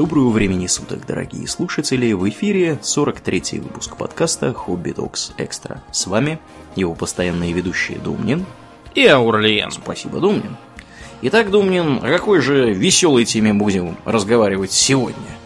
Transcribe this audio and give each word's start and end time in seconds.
Доброго 0.00 0.30
времени 0.30 0.66
суток, 0.66 1.04
дорогие 1.06 1.46
слушатели! 1.46 2.14
В 2.14 2.26
эфире 2.30 2.78
43-й 2.80 3.58
выпуск 3.58 3.98
подкаста 3.98 4.54
«Хобби 4.54 4.92
Докс 4.92 5.34
Экстра». 5.36 5.82
С 5.92 6.06
вами 6.06 6.40
его 6.74 6.94
постоянные 6.94 7.52
ведущие 7.52 7.98
Думнин 7.98 8.46
и 8.94 9.04
Аурлиен. 9.04 9.70
Спасибо, 9.70 10.18
Думнин. 10.18 10.56
Итак, 11.20 11.50
Думнин, 11.50 11.98
о 12.02 12.08
какой 12.08 12.40
же 12.40 12.72
веселой 12.72 13.26
теме 13.26 13.52
будем 13.52 13.98
разговаривать 14.06 14.72
сегодня? 14.72 15.36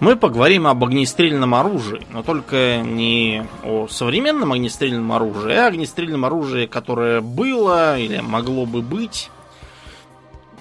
Мы 0.00 0.16
поговорим 0.16 0.66
об 0.66 0.82
огнестрельном 0.82 1.54
оружии, 1.54 2.04
но 2.10 2.24
только 2.24 2.82
не 2.84 3.46
о 3.62 3.86
современном 3.86 4.50
огнестрельном 4.50 5.12
оружии, 5.12 5.54
а 5.54 5.68
огнестрельном 5.68 6.24
оружии, 6.24 6.66
которое 6.66 7.20
было 7.20 7.96
или 7.96 8.18
могло 8.18 8.66
бы 8.66 8.82
быть 8.82 9.30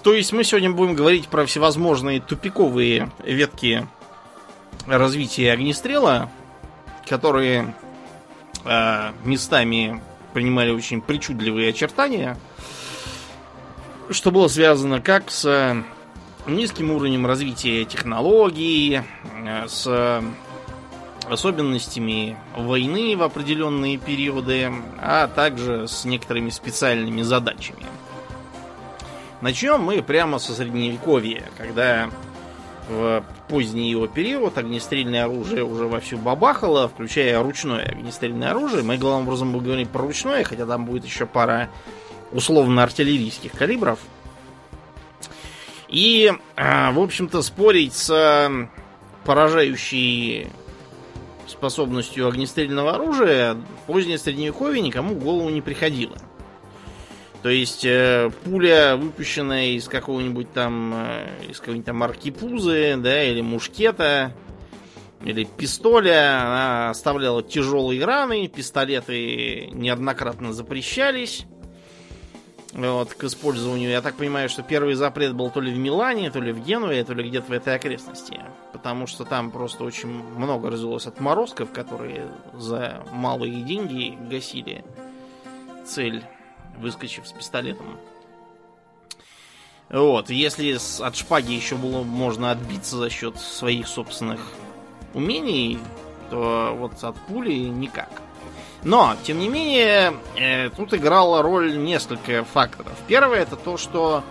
то 0.03 0.13
есть 0.13 0.31
мы 0.33 0.43
сегодня 0.43 0.71
будем 0.71 0.95
говорить 0.95 1.27
про 1.27 1.45
всевозможные 1.45 2.19
тупиковые 2.19 3.11
ветки 3.23 3.87
развития 4.87 5.51
огнестрела, 5.51 6.29
которые 7.07 7.75
э, 8.65 9.11
местами 9.23 10.01
принимали 10.33 10.71
очень 10.71 11.01
причудливые 11.01 11.69
очертания, 11.69 12.37
что 14.09 14.31
было 14.31 14.47
связано 14.47 15.01
как 15.01 15.29
с 15.29 15.83
низким 16.47 16.91
уровнем 16.91 17.27
развития 17.27 17.85
технологий, 17.85 19.01
э, 19.45 19.67
с 19.67 20.23
особенностями 21.29 22.37
войны 22.55 23.15
в 23.15 23.21
определенные 23.21 23.97
периоды, 23.97 24.71
а 24.99 25.27
также 25.27 25.87
с 25.87 26.05
некоторыми 26.05 26.49
специальными 26.49 27.21
задачами. 27.21 27.85
Начнем 29.41 29.81
мы 29.81 30.03
прямо 30.03 30.37
со 30.37 30.53
средневековья, 30.53 31.43
когда 31.57 32.11
в 32.87 33.23
поздний 33.47 33.89
его 33.89 34.05
период 34.05 34.55
огнестрельное 34.59 35.23
оружие 35.23 35.63
уже 35.63 35.87
вовсю 35.87 36.19
бабахало, 36.19 36.87
включая 36.87 37.41
ручное 37.41 37.85
огнестрельное 37.85 38.51
оружие. 38.51 38.83
Мы 38.83 38.97
главным 38.97 39.27
образом 39.27 39.51
будем 39.51 39.65
говорить 39.65 39.89
про 39.89 40.03
ручное, 40.03 40.43
хотя 40.43 40.67
там 40.67 40.85
будет 40.85 41.05
еще 41.05 41.25
пара 41.25 41.69
условно-артиллерийских 42.31 43.53
калибров. 43.53 43.99
И, 45.87 46.31
а, 46.55 46.91
в 46.91 46.99
общем-то, 46.99 47.41
спорить 47.41 47.95
с 47.95 48.69
поражающей 49.25 50.49
способностью 51.47 52.27
огнестрельного 52.27 52.93
оружия 52.93 53.57
позднее 53.87 54.19
средневековье 54.19 54.81
никому 54.81 55.15
в 55.15 55.19
голову 55.19 55.49
не 55.49 55.61
приходило. 55.61 56.15
То 57.43 57.49
есть 57.49 57.85
э, 57.85 58.29
пуля, 58.43 58.95
выпущенная 58.97 59.69
из 59.69 59.87
какого-нибудь 59.87 60.53
там, 60.53 60.93
э, 60.93 61.27
из 61.49 61.59
какой-нибудь 61.59 61.85
там 61.85 62.03
аркипузы, 62.03 62.97
да, 62.97 63.23
или 63.23 63.41
мушкета, 63.41 64.33
или 65.23 65.43
пистоля, 65.45 66.41
она 66.41 66.89
оставляла 66.91 67.41
тяжелые 67.41 68.05
раны, 68.05 68.47
пистолеты 68.47 69.69
неоднократно 69.71 70.53
запрещались 70.53 71.45
вот, 72.73 73.13
к 73.13 73.23
использованию. 73.23 73.89
Я 73.89 74.01
так 74.01 74.15
понимаю, 74.15 74.47
что 74.47 74.61
первый 74.61 74.93
запрет 74.93 75.33
был 75.33 75.49
то 75.49 75.61
ли 75.61 75.71
в 75.71 75.77
Милане, 75.77 76.29
то 76.31 76.39
ли 76.39 76.51
в 76.51 76.63
Генуе, 76.63 77.03
то 77.03 77.13
ли 77.13 77.27
где-то 77.27 77.47
в 77.47 77.51
этой 77.51 77.75
окрестности. 77.75 78.39
Потому 78.71 79.07
что 79.07 79.25
там 79.25 79.51
просто 79.51 79.83
очень 79.83 80.09
много 80.09 80.69
развелось 80.69 81.07
отморозков, 81.07 81.71
которые 81.71 82.27
за 82.53 83.03
малые 83.11 83.61
деньги 83.61 84.17
гасили 84.29 84.83
цель 85.85 86.23
выскочив 86.81 87.27
с 87.27 87.31
пистолетом. 87.31 87.97
Вот, 89.89 90.29
если 90.29 90.77
от 91.03 91.15
шпаги 91.15 91.53
еще 91.53 91.75
было 91.75 92.03
можно 92.03 92.51
отбиться 92.51 92.97
за 92.97 93.09
счет 93.09 93.37
своих 93.37 93.87
собственных 93.87 94.39
умений, 95.13 95.79
то 96.29 96.75
вот 96.77 97.03
от 97.03 97.15
пули 97.27 97.53
никак. 97.53 98.09
Но, 98.83 99.15
тем 99.23 99.39
не 99.39 99.49
менее, 99.49 100.13
э, 100.37 100.69
тут 100.69 100.93
играла 100.93 101.41
роль 101.41 101.77
несколько 101.77 102.43
факторов. 102.45 102.93
Первое 103.07 103.39
это 103.39 103.55
то, 103.55 103.77
что 103.77 104.23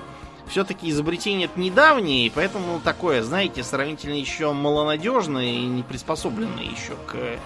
все-таки 0.48 0.90
изобретение 0.90 1.44
это 1.44 1.60
недавнее, 1.60 2.26
и 2.26 2.30
поэтому 2.30 2.80
такое, 2.80 3.22
знаете, 3.22 3.62
сравнительно 3.62 4.14
еще 4.14 4.52
малонадежное 4.52 5.44
и 5.44 5.66
не 5.66 5.82
приспособленное 5.82 6.64
еще 6.64 6.96
к 7.06 7.38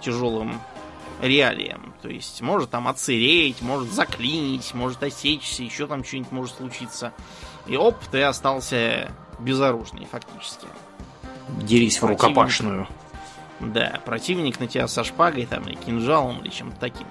тяжелым 0.00 0.60
реалиям. 1.22 1.94
То 2.02 2.08
есть 2.08 2.42
может 2.42 2.70
там 2.70 2.88
отсыреть, 2.88 3.62
может 3.62 3.90
заклинить, 3.90 4.74
может 4.74 5.02
осечься, 5.02 5.62
еще 5.62 5.86
там 5.86 6.04
что-нибудь 6.04 6.32
может 6.32 6.56
случиться. 6.56 7.12
И 7.66 7.76
оп, 7.76 7.96
ты 8.10 8.22
остался 8.22 9.10
безоружный 9.38 10.06
фактически. 10.10 10.66
Дерись 11.62 12.02
в 12.02 12.06
рукопашную. 12.06 12.88
Да, 13.60 14.00
противник 14.04 14.58
на 14.58 14.66
тебя 14.66 14.88
со 14.88 15.04
шпагой 15.04 15.46
там 15.46 15.62
или 15.64 15.76
кинжалом 15.76 16.40
или 16.40 16.50
чем-то 16.50 16.76
таким. 16.80 17.06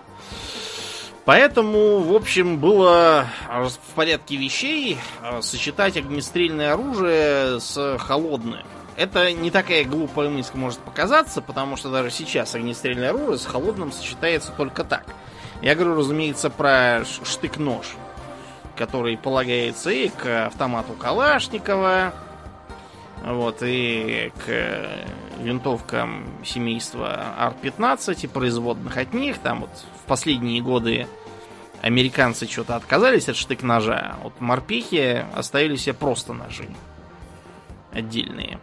Поэтому, 1.23 1.99
в 1.99 2.13
общем, 2.13 2.57
было 2.57 3.27
в 3.47 3.95
порядке 3.95 4.35
вещей 4.35 4.97
а, 5.21 5.41
сочетать 5.41 5.95
огнестрельное 5.95 6.73
оружие 6.73 7.59
с 7.59 7.97
холодным. 7.99 8.65
Это 9.01 9.33
не 9.33 9.49
такая 9.49 9.83
глупая 9.83 10.29
мысль 10.29 10.55
может 10.55 10.77
показаться, 10.77 11.41
потому 11.41 11.75
что 11.75 11.89
даже 11.89 12.11
сейчас 12.11 12.53
огнестрельное 12.53 13.09
оружие 13.09 13.39
с 13.39 13.47
холодным 13.47 13.91
сочетается 13.91 14.51
только 14.51 14.83
так. 14.83 15.05
Я 15.63 15.73
говорю, 15.73 15.95
разумеется, 15.95 16.51
про 16.51 17.03
штык-нож, 17.03 17.95
который 18.77 19.17
полагается 19.17 19.89
и 19.89 20.09
к 20.09 20.45
автомату 20.45 20.93
Калашникова, 20.93 22.13
вот, 23.25 23.63
и 23.63 24.31
к 24.45 24.87
винтовкам 25.39 26.23
семейства 26.45 27.33
Ар-15 27.39 28.19
и 28.21 28.27
производных 28.27 28.97
от 28.97 29.15
них. 29.15 29.39
Там 29.39 29.61
вот 29.61 29.71
в 30.03 30.05
последние 30.05 30.61
годы 30.61 31.07
американцы 31.81 32.47
что-то 32.47 32.75
отказались 32.75 33.29
от 33.29 33.35
штык-ножа. 33.35 34.17
Вот 34.21 34.39
морпехи 34.39 35.25
оставили 35.35 35.75
себе 35.75 35.95
просто 35.95 36.33
ножи 36.33 36.69
отдельные. 37.91 38.59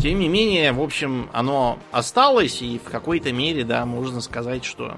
Тем 0.00 0.18
не 0.18 0.28
менее, 0.28 0.72
в 0.72 0.80
общем, 0.80 1.28
оно 1.30 1.78
осталось, 1.92 2.62
и 2.62 2.78
в 2.78 2.90
какой-то 2.90 3.32
мере, 3.32 3.64
да, 3.64 3.84
можно 3.84 4.22
сказать, 4.22 4.64
что 4.64 4.96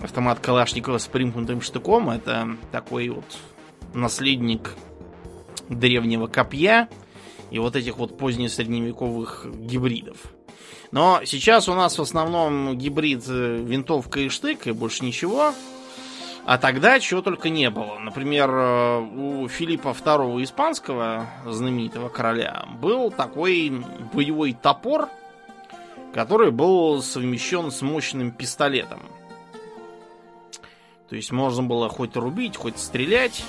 автомат 0.00 0.38
Калашникова 0.38 0.98
с 0.98 1.06
примкнутым 1.06 1.62
штыком 1.62 2.10
это 2.10 2.58
такой 2.72 3.08
вот 3.08 3.24
наследник 3.94 4.74
древнего 5.70 6.26
копья 6.26 6.90
и 7.50 7.58
вот 7.58 7.74
этих 7.74 7.96
вот 7.96 8.18
позднесредневековых 8.18 9.46
гибридов. 9.50 10.18
Но 10.92 11.22
сейчас 11.24 11.66
у 11.66 11.74
нас 11.74 11.96
в 11.96 12.02
основном 12.02 12.76
гибрид 12.76 13.24
э, 13.28 13.62
винтовка 13.64 14.20
и 14.20 14.28
штык, 14.28 14.66
и 14.66 14.72
больше 14.72 15.06
ничего. 15.06 15.54
А 16.46 16.58
тогда 16.58 16.98
чего 17.00 17.22
только 17.22 17.48
не 17.48 17.70
было. 17.70 17.98
Например, 17.98 18.50
э, 18.50 19.00
у 19.00 19.48
Филиппа 19.48 19.88
II 19.88 20.42
Испанского, 20.42 21.26
знаменитого 21.46 22.08
короля, 22.08 22.66
был 22.80 23.10
такой 23.10 23.84
боевой 24.12 24.54
топор, 24.54 25.08
который 26.12 26.50
был 26.50 27.02
совмещен 27.02 27.70
с 27.70 27.82
мощным 27.82 28.30
пистолетом. 28.30 29.00
То 31.08 31.16
есть 31.16 31.30
можно 31.30 31.62
было 31.62 31.88
хоть 31.88 32.16
рубить, 32.16 32.56
хоть 32.56 32.78
стрелять. 32.78 33.44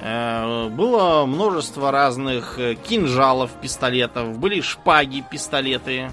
Э, 0.00 0.68
было 0.68 1.24
множество 1.26 1.90
разных 1.90 2.58
э, 2.58 2.74
кинжалов, 2.74 3.52
пистолетов, 3.60 4.38
были 4.38 4.60
шпаги, 4.60 5.24
пистолеты. 5.28 6.12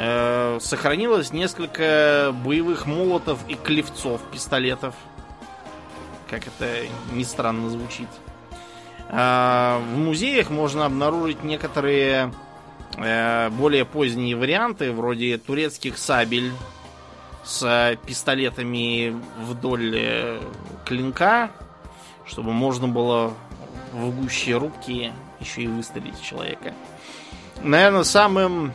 Э, 0.00 0.58
сохранилось 0.60 1.32
несколько 1.32 2.32
боевых 2.44 2.86
молотов 2.86 3.40
и 3.48 3.56
клевцов 3.56 4.20
пистолетов. 4.30 4.94
Как 6.30 6.46
это 6.46 6.86
ни 7.12 7.24
странно 7.24 7.68
звучит. 7.68 8.06
Э, 9.08 9.80
в 9.80 9.96
музеях 9.96 10.50
можно 10.50 10.86
обнаружить 10.86 11.42
некоторые 11.42 12.32
э, 12.96 13.50
более 13.50 13.84
поздние 13.84 14.36
варианты, 14.36 14.92
вроде 14.92 15.36
турецких 15.36 15.98
сабель 15.98 16.52
с 17.42 17.98
пистолетами 18.06 19.20
вдоль 19.40 20.38
клинка, 20.84 21.50
чтобы 22.24 22.52
можно 22.52 22.86
было 22.86 23.34
в 23.92 24.14
гуще 24.14 24.58
рубки 24.58 25.12
еще 25.40 25.62
и 25.62 25.66
выстрелить 25.66 26.22
человека. 26.22 26.72
Наверное, 27.62 28.04
самым 28.04 28.72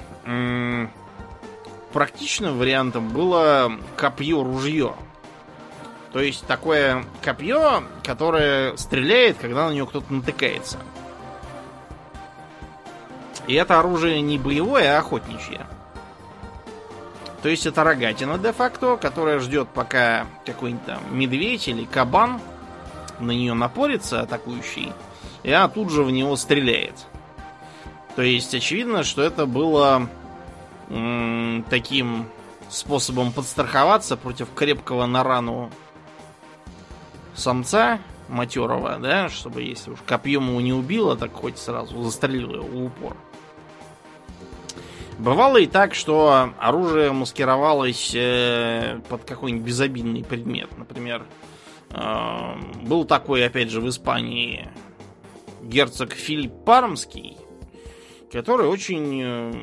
практичным 1.94 2.58
вариантом 2.58 3.10
было 3.10 3.72
копье-ружье. 3.96 4.96
То 6.12 6.20
есть 6.20 6.46
такое 6.46 7.06
копье, 7.24 7.84
которое 8.04 8.76
стреляет, 8.76 9.38
когда 9.38 9.70
на 9.70 9.74
него 9.74 9.88
кто-то 9.88 10.12
натыкается. 10.14 10.78
И 13.48 13.54
это 13.54 13.80
оружие 13.80 14.22
не 14.22 14.38
боевое, 14.38 14.96
а 14.96 15.00
охотничье. 15.00 15.66
То 17.42 17.50
есть 17.50 17.66
это 17.66 17.84
рогатина 17.84 18.38
де-факто, 18.38 18.96
которая 18.96 19.40
ждет, 19.40 19.68
пока 19.74 20.28
какой-нибудь 20.46 20.86
там 20.86 21.00
медведь 21.12 21.68
или 21.68 21.84
кабан 21.84 22.40
на 23.20 23.32
нее 23.32 23.54
напорится, 23.54 24.22
атакующий, 24.22 24.94
и 25.44 25.52
она 25.52 25.68
тут 25.68 25.92
же 25.92 26.04
в 26.04 26.12
него 26.12 26.36
стреляет. 26.38 26.96
То 28.16 28.22
есть 28.22 28.54
очевидно, 28.56 29.04
что 29.04 29.24
это 29.24 29.46
было 29.46 30.08
таким 31.70 32.28
способом 32.70 33.32
подстраховаться 33.32 34.18
против 34.18 34.54
крепкого 34.54 35.06
на 35.06 35.24
рану 35.24 35.72
самца 37.36 38.00
матерого, 38.30 38.98
да, 39.00 39.30
чтобы 39.30 39.62
если 39.64 39.92
уж 39.92 40.00
копьем 40.06 40.50
его 40.50 40.62
не 40.62 40.74
убило, 40.74 41.16
так 41.16 41.34
хоть 41.34 41.58
сразу 41.58 42.02
застрелило 42.04 42.56
его 42.56 42.68
в 42.68 42.86
упор. 42.86 43.18
Бывало 45.20 45.58
и 45.58 45.68
так, 45.68 45.94
что 45.94 46.54
оружие 46.60 47.12
маскировалось 47.12 48.14
э, 48.16 49.00
под 49.10 49.24
какой-нибудь 49.26 49.66
безобидный 49.66 50.24
предмет. 50.24 50.76
Например, 50.78 51.26
э, 51.92 52.56
был 52.82 53.06
такой, 53.06 53.46
опять 53.46 53.70
же, 53.70 53.80
в 53.80 53.88
Испании 53.88 54.70
герцог 55.62 56.14
Филипп 56.14 56.66
Пармский, 56.66 57.38
который 58.32 58.68
очень 58.68 59.22
э, 59.24 59.54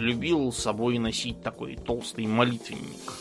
любил 0.00 0.52
с 0.52 0.58
собой 0.58 0.98
носить 0.98 1.42
такой 1.42 1.76
толстый 1.76 2.26
молитвенник. 2.26 3.12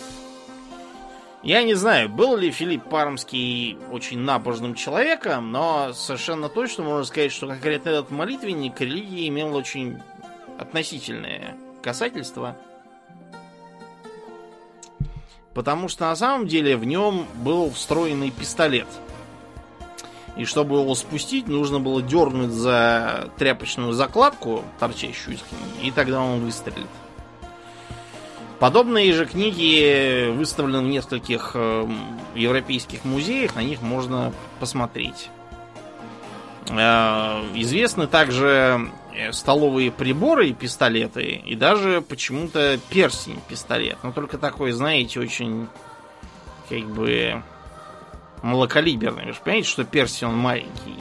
Я 1.45 1.62
не 1.62 1.75
знаю, 1.75 2.10
был 2.10 2.36
ли 2.36 2.50
Филипп 2.50 2.86
Пармский 2.89 3.77
очень 3.92 4.18
набожным 4.18 4.74
человеком, 4.74 5.51
но 5.51 5.94
совершенно 5.94 6.50
точно 6.50 6.83
можно 6.83 7.04
сказать, 7.04 7.31
что 7.31 7.48
конкретно 7.48 7.89
этот 7.89 8.10
молитвенник 8.10 8.81
религии 8.81 9.27
имел 9.27 9.56
очень 9.56 10.01
относительное 10.57 11.56
касательство. 11.83 12.57
Потому 15.54 15.88
что 15.88 16.06
на 16.06 16.16
самом 16.16 16.48
деле 16.48 16.75
в 16.77 16.83
нем 16.83 17.27
был 17.36 17.69
встроенный 17.69 18.31
пистолет. 18.31 18.88
И 20.37 20.43
чтобы 20.45 20.79
его 20.79 20.95
спустить, 20.95 21.47
нужно 21.47 21.79
было 21.79 22.01
дернуть 22.01 22.51
за 22.51 23.29
тряпочную 23.37 23.93
закладку, 23.93 24.63
торчащую 24.79 25.35
из 25.35 25.41
книги, 25.41 25.87
и 25.87 25.91
тогда 25.91 26.21
он 26.21 26.41
выстрелит. 26.41 26.87
Подобные 28.59 29.13
же 29.13 29.25
книги 29.25 30.29
выставлены 30.29 30.79
в 30.79 30.89
нескольких 30.89 31.51
э, 31.55 31.87
европейских 32.35 33.03
музеях, 33.03 33.55
на 33.55 33.61
них 33.61 33.81
можно 33.81 34.33
посмотреть. 34.59 35.29
Э, 36.69 37.43
известны 37.53 38.07
также 38.07 38.89
э, 39.13 39.31
столовые 39.33 39.91
приборы 39.91 40.49
и 40.49 40.53
пистолеты, 40.53 41.41
и 41.45 41.55
даже 41.55 42.01
почему-то 42.01 42.79
перстень 42.89 43.39
пистолет. 43.47 43.97
Но 44.03 44.11
только 44.11 44.38
такой, 44.38 44.71
знаете, 44.71 45.19
очень 45.19 45.67
как 46.69 46.85
бы 46.85 47.43
малокалиберный. 48.41 49.25
Вы 49.25 49.33
же 49.33 49.39
понимаете, 49.43 49.69
что 49.69 49.83
перстень 49.83 50.27
он 50.27 50.37
маленький. 50.37 50.95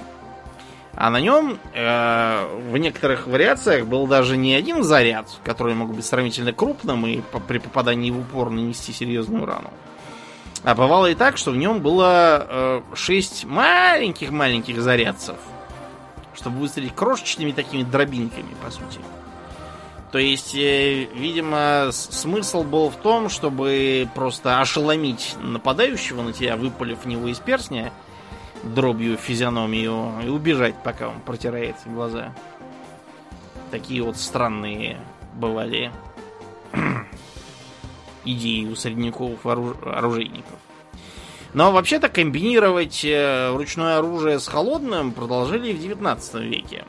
А 0.96 1.10
на 1.10 1.20
нем 1.20 1.58
э, 1.72 2.46
в 2.70 2.76
некоторых 2.76 3.26
вариациях 3.26 3.86
был 3.86 4.06
даже 4.06 4.36
не 4.36 4.54
один 4.54 4.84
заряд, 4.84 5.28
который 5.42 5.74
мог 5.74 5.92
быть 5.92 6.04
сравнительно 6.04 6.52
крупным 6.52 7.04
и 7.06 7.20
по, 7.20 7.40
при 7.40 7.58
попадании 7.58 8.10
в 8.10 8.20
упор 8.20 8.50
нанести 8.50 8.92
серьезную 8.92 9.44
рану. 9.44 9.70
А 10.62 10.74
бывало 10.74 11.10
и 11.10 11.14
так, 11.14 11.36
что 11.36 11.50
в 11.50 11.56
нем 11.56 11.80
было 11.80 12.46
э, 12.48 12.82
6 12.94 13.44
маленьких-маленьких 13.44 14.80
зарядцев 14.80 15.36
чтобы 16.34 16.58
выстрелить 16.58 16.94
крошечными 16.94 17.52
такими 17.52 17.82
дробинками, 17.82 18.54
по 18.62 18.70
сути. 18.70 19.00
То 20.14 20.18
есть, 20.18 20.54
э, 20.54 21.08
видимо, 21.12 21.90
смысл 21.90 22.62
был 22.62 22.88
в 22.88 22.94
том, 22.94 23.28
чтобы 23.28 24.08
просто 24.14 24.60
ошеломить 24.60 25.34
нападающего 25.42 26.22
на 26.22 26.32
тебя, 26.32 26.54
выпалив 26.54 27.04
него 27.04 27.26
из 27.26 27.40
перстня 27.40 27.92
дробью 28.62 29.16
физиономию 29.16 30.12
и 30.24 30.28
убежать, 30.28 30.76
пока 30.84 31.08
он 31.08 31.20
протирает 31.20 31.74
глаза. 31.84 32.32
Такие 33.72 34.04
вот 34.04 34.16
странные 34.16 34.98
бывали 35.34 35.90
идеи 38.24 38.66
у 38.66 38.76
средневековых 38.76 39.44
оружейников. 39.44 40.60
Но 41.54 41.72
вообще-то 41.72 42.08
комбинировать 42.08 43.04
э, 43.04 43.52
ручное 43.52 43.98
оружие 43.98 44.38
с 44.38 44.46
холодным 44.46 45.10
продолжили 45.10 45.72
в 45.72 45.80
19 45.80 46.34
веке. 46.34 46.84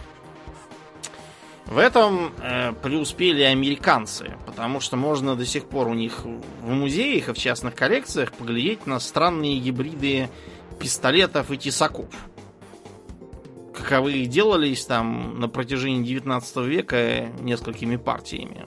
В 1.66 1.80
этом 1.80 2.32
э, 2.42 2.74
преуспели 2.84 3.42
американцы, 3.42 4.36
потому 4.46 4.80
что 4.80 4.98
можно 4.98 5.36
до 5.36 5.46
сих 5.46 5.66
пор 5.66 5.88
у 5.88 5.94
них 5.94 6.24
в 6.24 6.70
музеях 6.70 7.30
и 7.30 7.34
в 7.34 7.38
частных 7.38 7.74
коллекциях 7.74 8.32
поглядеть 8.34 8.86
на 8.86 9.00
странные 9.00 9.60
гибриды 9.60 10.30
пистолетов 10.80 11.50
и 11.52 11.58
тесаков. 11.58 12.08
Каковые 13.74 14.28
делались 14.28 14.86
там 14.86 15.40
на 15.40 15.50
протяжении 15.50 16.04
19 16.04 16.58
века 16.58 17.30
несколькими 17.40 17.96
партиями. 17.96 18.66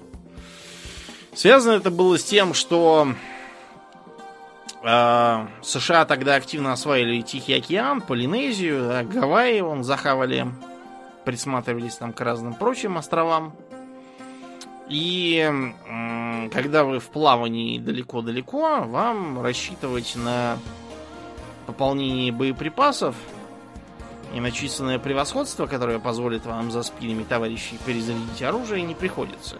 Связано 1.34 1.74
это 1.74 1.92
было 1.92 2.18
с 2.18 2.24
тем, 2.24 2.52
что 2.52 3.14
а, 4.82 5.48
США 5.62 6.04
тогда 6.04 6.34
активно 6.34 6.72
осваивали 6.72 7.20
Тихий 7.20 7.54
океан, 7.54 8.00
Полинезию, 8.00 8.88
да, 8.88 9.04
Гавайи, 9.04 9.60
он 9.60 9.84
захавали, 9.84 10.46
присматривались 11.28 11.96
там 11.96 12.14
к 12.14 12.22
разным 12.22 12.54
прочим 12.54 12.96
островам. 12.96 13.52
И 14.88 15.46
когда 16.50 16.84
вы 16.84 17.00
в 17.00 17.08
плавании 17.10 17.78
далеко-далеко, 17.78 18.84
вам 18.86 19.42
рассчитывать 19.42 20.16
на 20.16 20.56
пополнение 21.66 22.32
боеприпасов 22.32 23.14
и 24.32 24.40
на 24.40 24.50
численное 24.50 24.98
превосходство, 24.98 25.66
которое 25.66 25.98
позволит 25.98 26.46
вам 26.46 26.70
за 26.70 26.82
спинами 26.82 27.24
товарищей 27.24 27.78
перезарядить 27.84 28.42
оружие, 28.42 28.80
не 28.80 28.94
приходится. 28.94 29.56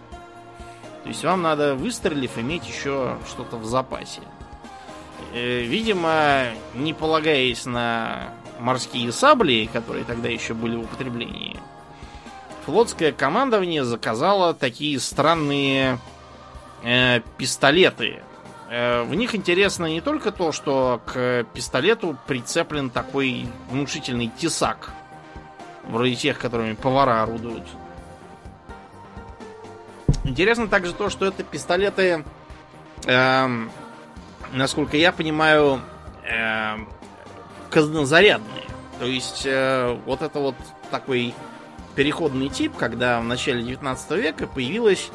То 1.03 1.09
есть 1.09 1.23
вам 1.23 1.43
надо, 1.43 1.75
выстрелив, 1.75 2.35
иметь 2.39 2.67
еще 2.67 3.15
что-то 3.27 3.57
в 3.57 3.65
запасе. 3.65 4.21
Э, 5.35 5.61
видимо, 5.61 6.45
не 6.73 6.95
полагаясь 6.95 7.67
на 7.67 8.33
морские 8.59 9.11
сабли, 9.11 9.69
которые 9.71 10.05
тогда 10.05 10.29
еще 10.29 10.53
были 10.53 10.75
в 10.75 10.81
употреблении, 10.81 11.59
флотское 12.65 13.11
командование 13.11 13.83
заказало 13.83 14.53
такие 14.53 14.99
странные 14.99 15.99
э, 16.83 17.21
пистолеты. 17.37 18.21
Э, 18.69 19.03
в 19.03 19.15
них 19.15 19.33
интересно 19.33 19.85
не 19.85 20.01
только 20.01 20.31
то, 20.31 20.51
что 20.51 21.01
к 21.05 21.45
пистолету 21.53 22.17
прицеплен 22.27 22.89
такой 22.89 23.47
внушительный 23.69 24.31
тесак, 24.37 24.91
вроде 25.85 26.15
тех, 26.15 26.37
которыми 26.37 26.73
повара 26.73 27.23
орудуют. 27.23 27.67
Интересно 30.23 30.67
также 30.67 30.93
то, 30.93 31.09
что 31.09 31.25
это 31.25 31.43
пистолеты 31.43 32.23
э, 33.07 33.47
насколько 34.53 34.97
я 34.97 35.11
понимаю, 35.11 35.81
э, 36.23 36.77
казнозарядные. 37.69 38.65
То 38.99 39.05
есть 39.05 39.43
э, 39.45 39.97
вот 40.05 40.21
это 40.21 40.39
вот 40.39 40.55
такой 40.91 41.33
переходный 41.95 42.49
тип, 42.49 42.75
когда 42.75 43.19
в 43.19 43.23
начале 43.23 43.63
19 43.63 44.11
века 44.11 44.47
появилась 44.47 45.09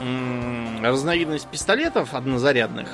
э, 0.00 0.82
разновидность 0.82 1.48
пистолетов 1.48 2.14
однозарядных, 2.14 2.88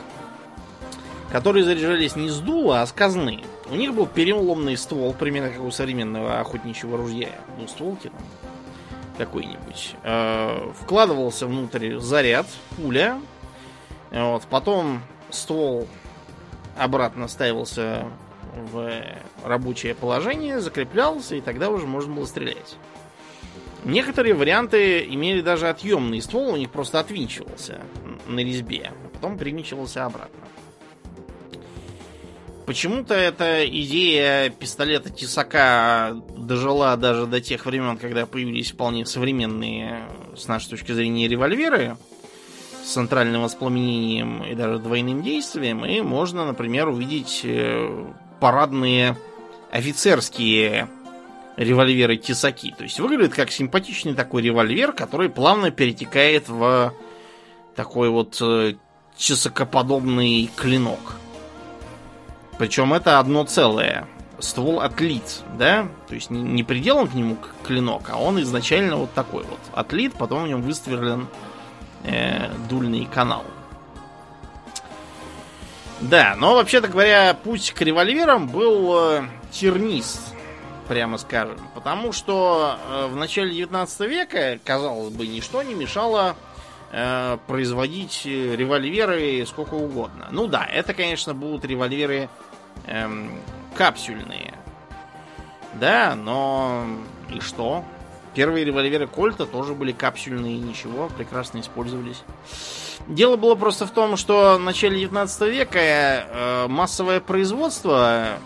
которые 1.30 1.64
заряжались 1.64 2.16
не 2.16 2.30
с 2.30 2.38
дула, 2.38 2.82
а 2.82 2.86
с 2.86 2.92
казны. 2.92 3.42
У 3.68 3.74
них 3.74 3.94
был 3.94 4.06
переломный 4.06 4.76
ствол, 4.76 5.12
примерно 5.12 5.50
как 5.50 5.62
у 5.62 5.70
современного 5.70 6.40
охотничьего 6.40 6.96
ружья. 6.96 7.30
Ну, 7.58 7.66
стволки 7.68 8.08
там 8.08 8.22
какой-нибудь. 9.18 9.94
Э, 10.02 10.70
вкладывался 10.80 11.46
внутрь 11.46 11.98
заряд, 11.98 12.46
пуля. 12.76 13.20
Вот, 14.10 14.44
потом 14.48 15.02
ствол 15.30 15.88
обратно 16.78 17.28
ставился 17.28 18.06
в 18.72 19.02
рабочее 19.44 19.94
положение, 19.94 20.60
закреплялся, 20.60 21.36
и 21.36 21.40
тогда 21.40 21.70
уже 21.70 21.86
можно 21.86 22.14
было 22.14 22.26
стрелять. 22.26 22.76
Некоторые 23.84 24.34
варианты 24.34 25.04
имели 25.04 25.40
даже 25.40 25.68
отъемный 25.68 26.20
ствол, 26.20 26.54
у 26.54 26.56
них 26.56 26.70
просто 26.70 26.98
отвинчивался 26.98 27.80
на 28.26 28.40
резьбе, 28.40 28.92
а 28.92 29.08
потом 29.14 29.38
привинчивался 29.38 30.04
обратно. 30.04 30.40
Почему-то 32.66 33.14
эта 33.14 33.64
идея 33.64 34.50
пистолета 34.50 35.10
Тесака 35.10 36.20
дожила 36.36 36.96
даже 36.96 37.26
до 37.26 37.40
тех 37.40 37.64
времен, 37.64 37.96
когда 37.96 38.26
появились 38.26 38.72
вполне 38.72 39.06
современные, 39.06 40.08
с 40.36 40.48
нашей 40.48 40.70
точки 40.70 40.90
зрения, 40.90 41.28
револьверы– 41.28 41.96
с 42.86 42.92
центральным 42.92 43.42
воспламенением 43.42 44.44
и 44.44 44.54
даже 44.54 44.78
двойным 44.78 45.22
действием, 45.22 45.84
и 45.84 46.00
можно, 46.02 46.46
например, 46.46 46.88
увидеть 46.88 47.40
э, 47.42 48.06
парадные 48.40 49.16
офицерские 49.70 50.88
револьверы 51.56 52.16
Тесаки. 52.16 52.74
То 52.76 52.84
есть 52.84 53.00
выглядит 53.00 53.34
как 53.34 53.50
симпатичный 53.50 54.14
такой 54.14 54.42
револьвер, 54.42 54.92
который 54.92 55.28
плавно 55.28 55.70
перетекает 55.70 56.48
в 56.48 56.92
такой 57.74 58.10
вот 58.10 58.38
э, 58.40 58.74
чесокоподобный 59.16 60.50
клинок. 60.56 61.16
Причем 62.58 62.94
это 62.94 63.18
одно 63.18 63.44
целое. 63.44 64.06
ствол 64.38 64.80
отлит, 64.80 65.42
да? 65.58 65.88
То 66.08 66.14
есть 66.14 66.30
не, 66.30 66.62
приделан 66.62 67.08
к 67.08 67.14
нему 67.14 67.36
клинок, 67.62 68.10
а 68.10 68.18
он 68.18 68.40
изначально 68.42 68.96
вот 68.96 69.12
такой 69.12 69.44
вот 69.44 69.60
отлит, 69.74 70.14
потом 70.14 70.44
в 70.44 70.48
нем 70.48 70.62
высверлен 70.62 71.26
э, 72.04 72.50
дульный 72.68 73.06
канал. 73.06 73.44
Да, 76.00 76.34
но 76.36 76.54
вообще-то 76.54 76.88
говоря, 76.88 77.34
путь 77.34 77.72
к 77.72 77.80
револьверам 77.80 78.48
был 78.48 78.98
э, 78.98 79.28
тернист, 79.50 80.20
прямо 80.88 81.16
скажем. 81.16 81.58
Потому 81.74 82.12
что 82.12 82.78
э, 82.88 83.06
в 83.06 83.16
начале 83.16 83.54
19 83.54 84.00
века, 84.00 84.58
казалось 84.62 85.12
бы, 85.12 85.26
ничто 85.26 85.62
не 85.62 85.74
мешало 85.74 86.36
э, 86.92 87.38
производить 87.46 88.26
револьверы 88.26 89.46
сколько 89.46 89.74
угодно. 89.74 90.28
Ну 90.30 90.46
да, 90.46 90.66
это, 90.66 90.92
конечно, 90.92 91.32
будут 91.32 91.64
револьверы 91.64 92.28
эм, 92.86 93.40
капсюльные. 93.74 94.52
Да, 95.80 96.14
но 96.14 96.86
и 97.34 97.40
что? 97.40 97.84
Первые 98.34 98.66
револьверы 98.66 99.06
Кольта 99.06 99.46
тоже 99.46 99.72
были 99.72 99.92
капсюльные, 99.92 100.58
ничего, 100.58 101.08
прекрасно 101.08 101.60
использовались. 101.60 102.22
Дело 103.06 103.36
было 103.36 103.54
просто 103.54 103.86
в 103.86 103.90
том, 103.90 104.16
что 104.16 104.56
в 104.56 104.60
начале 104.60 104.98
19 105.00 105.40
века 105.42 105.78
э, 105.78 106.66
массовое 106.68 107.20
производство 107.20 108.38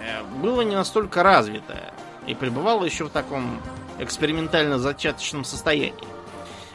э, 0.00 0.22
было 0.42 0.62
не 0.62 0.74
настолько 0.74 1.22
развитое 1.22 1.92
и 2.26 2.34
пребывало 2.34 2.84
еще 2.84 3.04
в 3.04 3.10
таком 3.10 3.60
экспериментально-зачаточном 3.98 5.44
состоянии. 5.44 5.94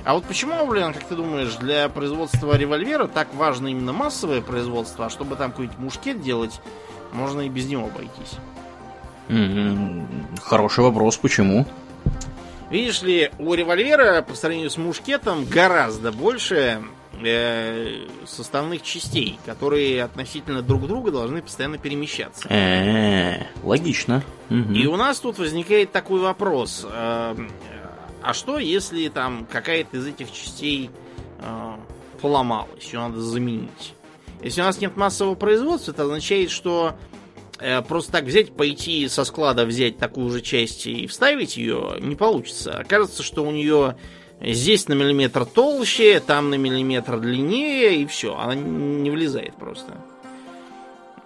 А 0.06 0.16
вот 0.16 0.26
почему, 0.26 0.66
блин, 0.68 0.94
как 0.94 1.04
ты 1.04 1.16
думаешь, 1.16 1.56
для 1.56 1.88
производства 1.88 2.58
револьвера 2.58 3.08
так 3.08 3.34
важно 3.34 3.68
именно 3.68 3.94
массовое 3.94 4.42
производство, 4.42 5.06
а 5.06 5.10
чтобы 5.10 5.36
там 5.36 5.52
какой-нибудь 5.52 5.80
мушкет 5.80 6.22
делать, 6.22 6.60
можно 7.14 7.42
и 7.42 7.50
без 7.50 7.68
него 7.68 7.86
обойтись? 7.86 8.38
Mm-hmm. 9.30 10.40
Хороший 10.42 10.84
вопрос, 10.84 11.16
почему? 11.16 11.66
Видишь 12.70 13.02
ли, 13.02 13.32
у 13.40 13.54
револьвера 13.54 14.22
по 14.22 14.36
сравнению 14.36 14.70
с 14.70 14.78
мушкетом 14.78 15.46
гораздо 15.46 16.12
больше 16.12 16.82
э, 17.22 18.06
составных 18.26 18.82
частей, 18.84 19.40
которые 19.46 20.04
относительно 20.04 20.62
друг 20.62 20.88
друга 20.88 21.12
должны 21.12 21.42
постоянно 21.42 21.78
перемещаться. 21.78 22.48
Э-э, 22.50 23.46
логично. 23.64 24.24
И 24.50 24.86
у 24.86 24.96
нас 24.96 25.20
тут 25.20 25.40
возникает 25.40 25.92
такой 25.92 26.20
вопрос. 26.20 26.86
Э, 26.90 27.36
а 28.22 28.34
что, 28.34 28.58
если 28.58 29.10
там 29.10 29.46
какая-то 29.52 29.98
из 29.98 30.08
этих 30.08 30.32
частей 30.32 30.90
э, 31.40 31.76
поломалась, 32.22 32.86
ее 32.86 33.00
надо 33.00 33.22
заменить? 33.22 33.94
Если 34.42 34.62
у 34.62 34.64
нас 34.64 34.80
нет 34.80 34.96
массового 34.96 35.36
производства, 35.36 35.92
это 35.92 36.04
означает, 36.04 36.50
что 36.50 36.96
э, 37.60 37.82
просто 37.82 38.14
так 38.14 38.24
взять, 38.24 38.56
пойти 38.56 39.08
со 39.08 39.26
склада 39.26 39.66
взять 39.66 39.98
такую 39.98 40.30
же 40.30 40.42
часть 40.42 40.88
и 40.88 41.08
вставить 41.08 41.58
ее 41.58 41.98
не 42.00 42.16
получится. 42.16 42.78
Окажется, 42.80 43.24
что 43.24 43.44
у 43.44 43.52
нее 43.52 43.98
Здесь 44.44 44.90
на 44.90 44.94
миллиметр 44.94 45.46
толще, 45.46 46.20
там 46.20 46.50
на 46.50 46.56
миллиметр 46.56 47.18
длиннее, 47.18 47.96
и 48.02 48.06
все. 48.06 48.36
Она 48.36 48.56
не 48.56 49.10
влезает 49.10 49.56
просто. 49.56 49.98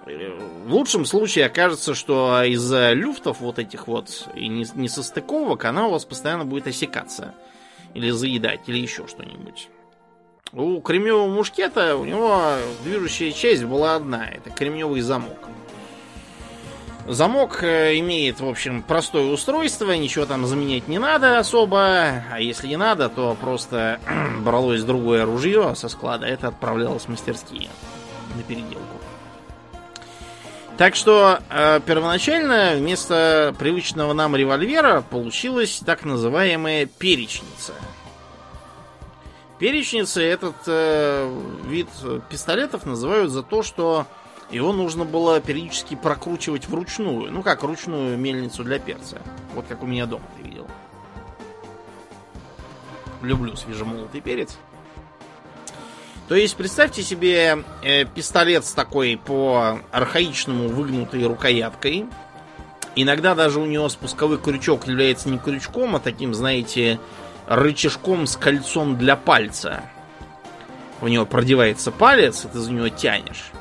В 0.06 0.72
лучшем 0.74 1.04
случае 1.04 1.48
окажется, 1.48 1.96
что 1.96 2.44
из-за 2.44 2.94
люфтов 2.94 3.42
вот 3.42 3.58
этих 3.58 3.88
вот 3.88 4.30
и 4.36 4.48
несостыковок 4.48 5.66
она 5.66 5.88
у 5.88 5.92
вас 5.92 6.06
постоянно 6.06 6.46
будет 6.46 6.68
осекаться. 6.68 7.34
Или 7.96 8.12
заедать, 8.12 8.62
или 8.68 8.78
еще 8.78 9.08
что-нибудь. 9.08 9.70
У 10.54 10.80
кремневого 10.82 11.28
мушкета 11.28 11.98
у 11.98 12.06
него 12.06 12.40
движущая 12.84 13.32
часть 13.32 13.64
была 13.64 13.96
одна. 13.96 14.30
Это 14.30 14.52
кремневый 14.52 15.02
замок. 15.02 15.50
Замок 17.08 17.64
э, 17.64 17.98
имеет, 18.00 18.42
в 18.42 18.48
общем, 18.48 18.84
простое 18.84 19.32
устройство, 19.32 19.94
ничего 19.94 20.26
там 20.26 20.46
заменять 20.46 20.90
не 20.90 21.00
надо 21.00 21.40
особо, 21.40 22.24
а 22.30 22.40
если 22.40 22.68
не 22.68 22.76
надо, 22.76 23.08
то 23.08 23.38
просто 23.40 24.02
бралось 24.42 24.84
другое 24.84 25.26
ружье 25.26 25.74
со 25.76 25.88
склада, 25.88 26.26
это 26.26 26.50
отправлялось 26.50 27.04
в 27.04 27.08
мастерские 27.08 27.70
на 28.36 28.44
переделку. 28.44 28.84
Так 30.78 30.96
что 30.96 31.40
э, 31.50 31.80
первоначально 31.86 32.74
вместо 32.76 33.56
привычного 33.58 34.12
нам 34.12 34.36
револьвера 34.36 35.02
получилась 35.02 35.82
так 35.86 36.04
называемая 36.04 36.88
перечница. 36.88 37.74
Перечницы 39.60 40.22
этот 40.22 40.56
э, 40.68 41.34
вид 41.66 41.88
пистолетов 42.30 42.86
называют 42.86 43.32
за 43.32 43.44
то, 43.44 43.64
что 43.64 44.06
его 44.50 44.72
нужно 44.72 45.04
было 45.04 45.42
периодически 45.42 45.96
прокручивать 45.96 46.68
вручную. 46.68 47.32
Ну 47.32 47.44
как, 47.44 47.64
ручную 47.64 48.18
мельницу 48.18 48.64
для 48.64 48.80
перца. 48.80 49.22
Вот 49.54 49.66
как 49.68 49.84
у 49.84 49.86
меня 49.86 50.06
дома 50.06 50.26
ты 50.38 50.44
видел. 50.48 50.68
Люблю 53.22 53.56
свежемолотый 53.56 54.22
перец. 54.22 54.58
То 56.28 56.36
есть 56.36 56.56
представьте 56.56 57.04
себе 57.04 57.64
э, 57.82 58.06
пистолет 58.06 58.66
с 58.66 58.74
такой 58.74 59.18
по 59.18 59.80
архаичному 59.92 60.68
выгнутой 60.70 61.26
рукояткой. 61.26 62.06
Иногда 62.96 63.36
даже 63.36 63.60
у 63.60 63.66
него 63.66 63.88
спусковой 63.90 64.38
крючок 64.38 64.88
является 64.88 65.30
не 65.30 65.38
крючком, 65.38 65.96
а 65.96 66.00
таким, 66.00 66.34
знаете, 66.34 67.00
рычажком 67.48 68.28
с 68.28 68.36
кольцом 68.36 68.98
для 68.98 69.16
пальца. 69.16 69.84
В 71.00 71.08
него 71.08 71.26
продевается 71.26 71.92
палец, 71.92 72.44
и 72.44 72.48
ты 72.48 72.60
за 72.60 72.72
него 72.72 72.90
тянешь. 72.90 73.52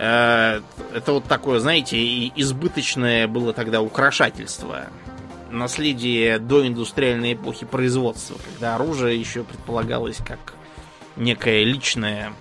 Э, 0.00 0.62
это 0.94 1.12
вот 1.12 1.24
такое, 1.24 1.58
знаете, 1.60 2.28
избыточное 2.28 3.28
было 3.28 3.52
тогда 3.52 3.82
украшательство. 3.82 4.86
Наследие 5.50 6.38
до 6.38 6.66
индустриальной 6.66 7.34
эпохи 7.34 7.66
производства, 7.66 8.36
когда 8.50 8.76
оружие 8.76 9.20
еще 9.20 9.44
предполагалось 9.44 10.16
как 10.24 10.54
некое 11.16 11.64
личное 11.64 12.32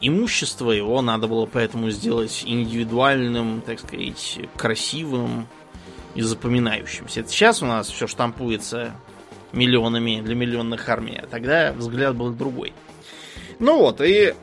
имущество, 0.00 0.70
его 0.70 1.02
надо 1.02 1.26
было 1.26 1.44
поэтому 1.44 1.90
сделать 1.90 2.44
индивидуальным, 2.46 3.60
так 3.60 3.80
сказать, 3.80 4.38
красивым 4.56 5.46
и 6.14 6.22
запоминающимся. 6.22 7.20
Это 7.20 7.28
сейчас 7.28 7.62
у 7.62 7.66
нас 7.66 7.90
все 7.90 8.06
штампуется 8.06 8.92
миллионами 9.52 10.22
для 10.22 10.34
миллионных 10.34 10.88
армий, 10.88 11.18
а 11.22 11.26
тогда 11.26 11.74
взгляд 11.74 12.16
был 12.16 12.30
другой. 12.30 12.72
Ну 13.58 13.78
вот, 13.80 14.00
и 14.00 14.34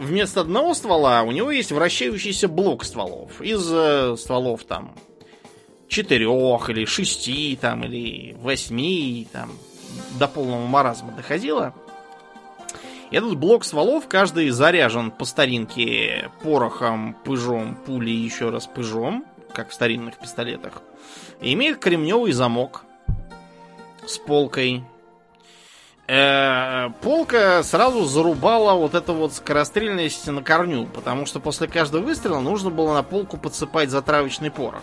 вместо 0.00 0.40
одного 0.40 0.74
ствола 0.74 1.22
у 1.22 1.30
него 1.30 1.50
есть 1.50 1.70
вращающийся 1.70 2.48
блок 2.48 2.84
стволов. 2.84 3.40
Из 3.40 3.64
э, 3.70 4.16
стволов 4.16 4.64
там 4.64 4.94
четырех 5.88 6.70
или 6.70 6.84
шести 6.86 7.56
там 7.60 7.84
или 7.84 8.34
восьми 8.40 9.28
там 9.32 9.52
до 10.18 10.26
полного 10.26 10.66
маразма 10.66 11.12
доходило. 11.12 11.74
Этот 13.10 13.36
блок 13.36 13.64
стволов 13.64 14.08
каждый 14.08 14.50
заряжен 14.50 15.10
по 15.10 15.24
старинке 15.24 16.30
порохом, 16.42 17.16
пыжом, 17.24 17.74
пулей 17.74 18.16
еще 18.16 18.50
раз 18.50 18.66
пыжом, 18.66 19.26
как 19.52 19.70
в 19.70 19.74
старинных 19.74 20.18
пистолетах. 20.18 20.82
И 21.40 21.52
имеет 21.52 21.78
кремневый 21.78 22.32
замок 22.32 22.84
с 24.06 24.16
полкой 24.18 24.84
полка 27.02 27.62
сразу 27.62 28.04
зарубала 28.04 28.74
вот 28.74 28.94
эту 28.94 29.14
вот 29.14 29.32
скорострельность 29.32 30.26
на 30.26 30.42
корню, 30.42 30.86
потому 30.86 31.24
что 31.26 31.38
после 31.38 31.68
каждого 31.68 32.02
выстрела 32.02 32.40
нужно 32.40 32.70
было 32.70 32.94
на 32.94 33.02
полку 33.02 33.36
подсыпать 33.36 33.90
затравочный 33.90 34.50
порох. 34.50 34.82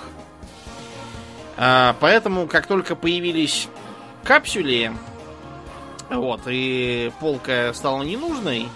Э, 1.58 1.94
поэтому, 2.00 2.48
как 2.48 2.68
только 2.68 2.96
появились 2.96 3.68
капсюли, 4.24 4.94
вот, 6.10 6.42
и 6.48 7.12
полка 7.20 7.74
стала 7.74 8.04
ненужной, 8.04 8.70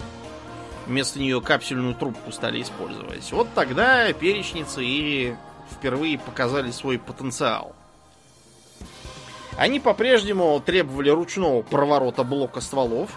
вместо 0.87 1.19
нее 1.19 1.39
капсюльную 1.41 1.95
трубку 1.95 2.31
стали 2.31 2.61
использовать, 2.61 3.31
вот 3.31 3.47
тогда 3.55 4.11
перечницы 4.11 4.83
и 4.83 5.35
впервые 5.71 6.19
показали 6.19 6.71
свой 6.71 6.99
потенциал. 6.99 7.75
Они 9.61 9.79
по-прежнему 9.79 10.59
требовали 10.59 11.11
ручного 11.11 11.61
проворота 11.61 12.23
блока 12.23 12.61
стволов, 12.61 13.11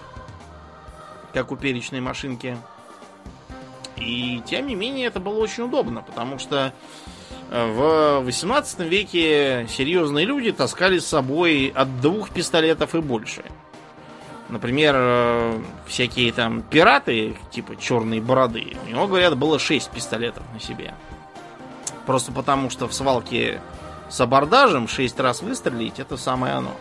как 1.33 1.51
у 1.53 1.57
перечной 1.57 2.03
машинки. 2.03 2.59
И 3.97 4.43
тем 4.45 4.67
не 4.67 4.75
менее 4.75 5.07
это 5.07 5.21
было 5.21 5.39
очень 5.39 5.63
удобно, 5.63 6.03
потому 6.03 6.39
что 6.39 6.75
э, 7.51 7.67
в 7.73 8.27
18 8.27 8.81
веке 8.81 9.67
серьезные 9.71 10.27
люди 10.27 10.53
таскали 10.53 10.99
с 10.99 11.07
собой 11.07 11.73
от 11.75 12.03
двух 12.03 12.29
пистолетов 12.29 12.95
и 12.95 13.01
больше. 13.01 13.43
Например, 14.51 14.95
э, 14.99 15.63
всякие 15.87 16.31
там 16.31 16.61
пираты, 16.61 17.39
типа 17.53 17.77
черные 17.77 18.21
бороды, 18.21 18.77
у 18.85 18.91
него, 18.91 19.07
говорят, 19.07 19.35
было 19.39 19.59
6 19.59 19.89
пистолетов 19.89 20.43
на 20.53 20.61
себе. 20.61 20.93
Просто 22.05 22.33
потому, 22.33 22.69
что 22.69 22.87
в 22.87 22.93
свалке 22.93 23.63
с 24.09 24.21
абордажем 24.21 24.89
6 24.89 25.21
раз 25.21 25.43
выстрелить, 25.43 25.99
это 25.99 26.17
самое 26.17 26.55
оно. 26.55 26.77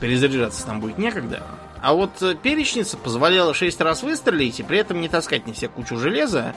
Перезаряжаться 0.00 0.64
там 0.66 0.80
будет 0.80 0.98
некогда. 0.98 1.42
А 1.82 1.94
вот 1.94 2.22
э, 2.22 2.34
перечница 2.34 2.96
позволяла 2.96 3.54
6 3.54 3.80
раз 3.80 4.02
выстрелить 4.02 4.60
и 4.60 4.62
при 4.62 4.78
этом 4.78 5.00
не 5.00 5.08
таскать 5.08 5.46
не 5.46 5.54
себе 5.54 5.68
кучу 5.68 5.96
железа 5.96 6.54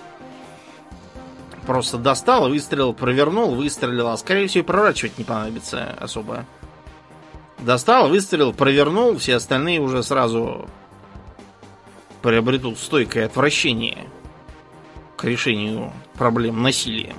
просто 1.65 1.97
достал, 1.97 2.49
выстрелил, 2.49 2.93
провернул, 2.93 3.55
выстрелил, 3.55 4.09
а 4.09 4.17
скорее 4.17 4.47
всего 4.47 4.63
и 4.63 4.65
проворачивать 4.65 5.17
не 5.17 5.23
понадобится 5.23 5.95
особо. 5.99 6.45
Достал, 7.59 8.09
выстрелил, 8.09 8.53
провернул, 8.53 9.17
все 9.17 9.35
остальные 9.35 9.79
уже 9.79 10.03
сразу 10.03 10.67
приобретут 12.21 12.77
стойкое 12.77 13.25
отвращение 13.25 14.07
к 15.21 15.23
решению 15.23 15.93
проблем 16.15 16.63
насилием. 16.63 17.15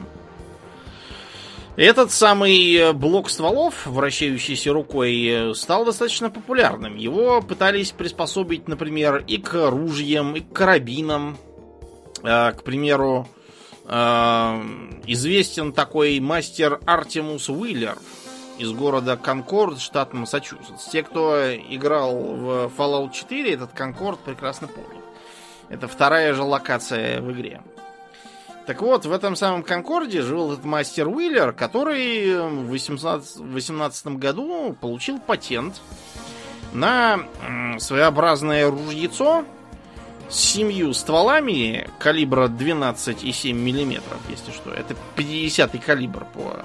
Этот 1.76 2.10
самый 2.10 2.74
э, 2.74 2.92
блок 2.92 3.30
стволов, 3.30 3.86
вращающийся 3.86 4.72
рукой, 4.72 5.24
э, 5.24 5.54
стал 5.54 5.84
достаточно 5.84 6.28
популярным. 6.28 6.96
Его 6.96 7.40
пытались 7.40 7.92
приспособить, 7.92 8.68
например, 8.68 9.24
и 9.26 9.38
к 9.38 9.70
ружьям, 9.70 10.34
и 10.34 10.40
к 10.40 10.52
карабинам. 10.52 11.38
Э, 12.22 12.52
к 12.52 12.62
примеру, 12.64 13.28
известен 13.84 15.72
такой 15.72 16.20
мастер 16.20 16.78
Артемус 16.86 17.48
Уиллер 17.48 17.98
из 18.58 18.70
города 18.70 19.16
Конкорд, 19.16 19.80
штат 19.80 20.12
Массачусетс. 20.12 20.86
Те, 20.92 21.02
кто 21.02 21.52
играл 21.52 22.14
в 22.16 22.72
Fallout 22.78 23.12
4, 23.12 23.52
этот 23.52 23.72
Конкорд 23.72 24.20
прекрасно 24.20 24.68
помнят. 24.68 25.02
Это 25.68 25.88
вторая 25.88 26.32
же 26.32 26.42
локация 26.42 27.20
в 27.20 27.32
игре. 27.32 27.60
Так 28.66 28.80
вот, 28.80 29.06
в 29.06 29.12
этом 29.12 29.34
самом 29.34 29.64
Конкорде 29.64 30.22
жил 30.22 30.52
этот 30.52 30.64
мастер 30.64 31.08
Уиллер, 31.08 31.52
который 31.52 32.38
в 32.48 32.70
18, 32.70 34.06
году 34.18 34.76
получил 34.80 35.18
патент 35.18 35.80
на 36.72 37.20
своеобразное 37.78 38.70
ружьецо 38.70 39.44
с 40.28 40.36
семью 40.36 40.94
стволами 40.94 41.90
калибра 41.98 42.48
12,7 42.48 43.52
миллиметров, 43.52 44.18
если 44.28 44.52
что. 44.52 44.70
Это 44.70 44.94
50-й 45.16 45.78
калибр 45.78 46.24
по 46.32 46.64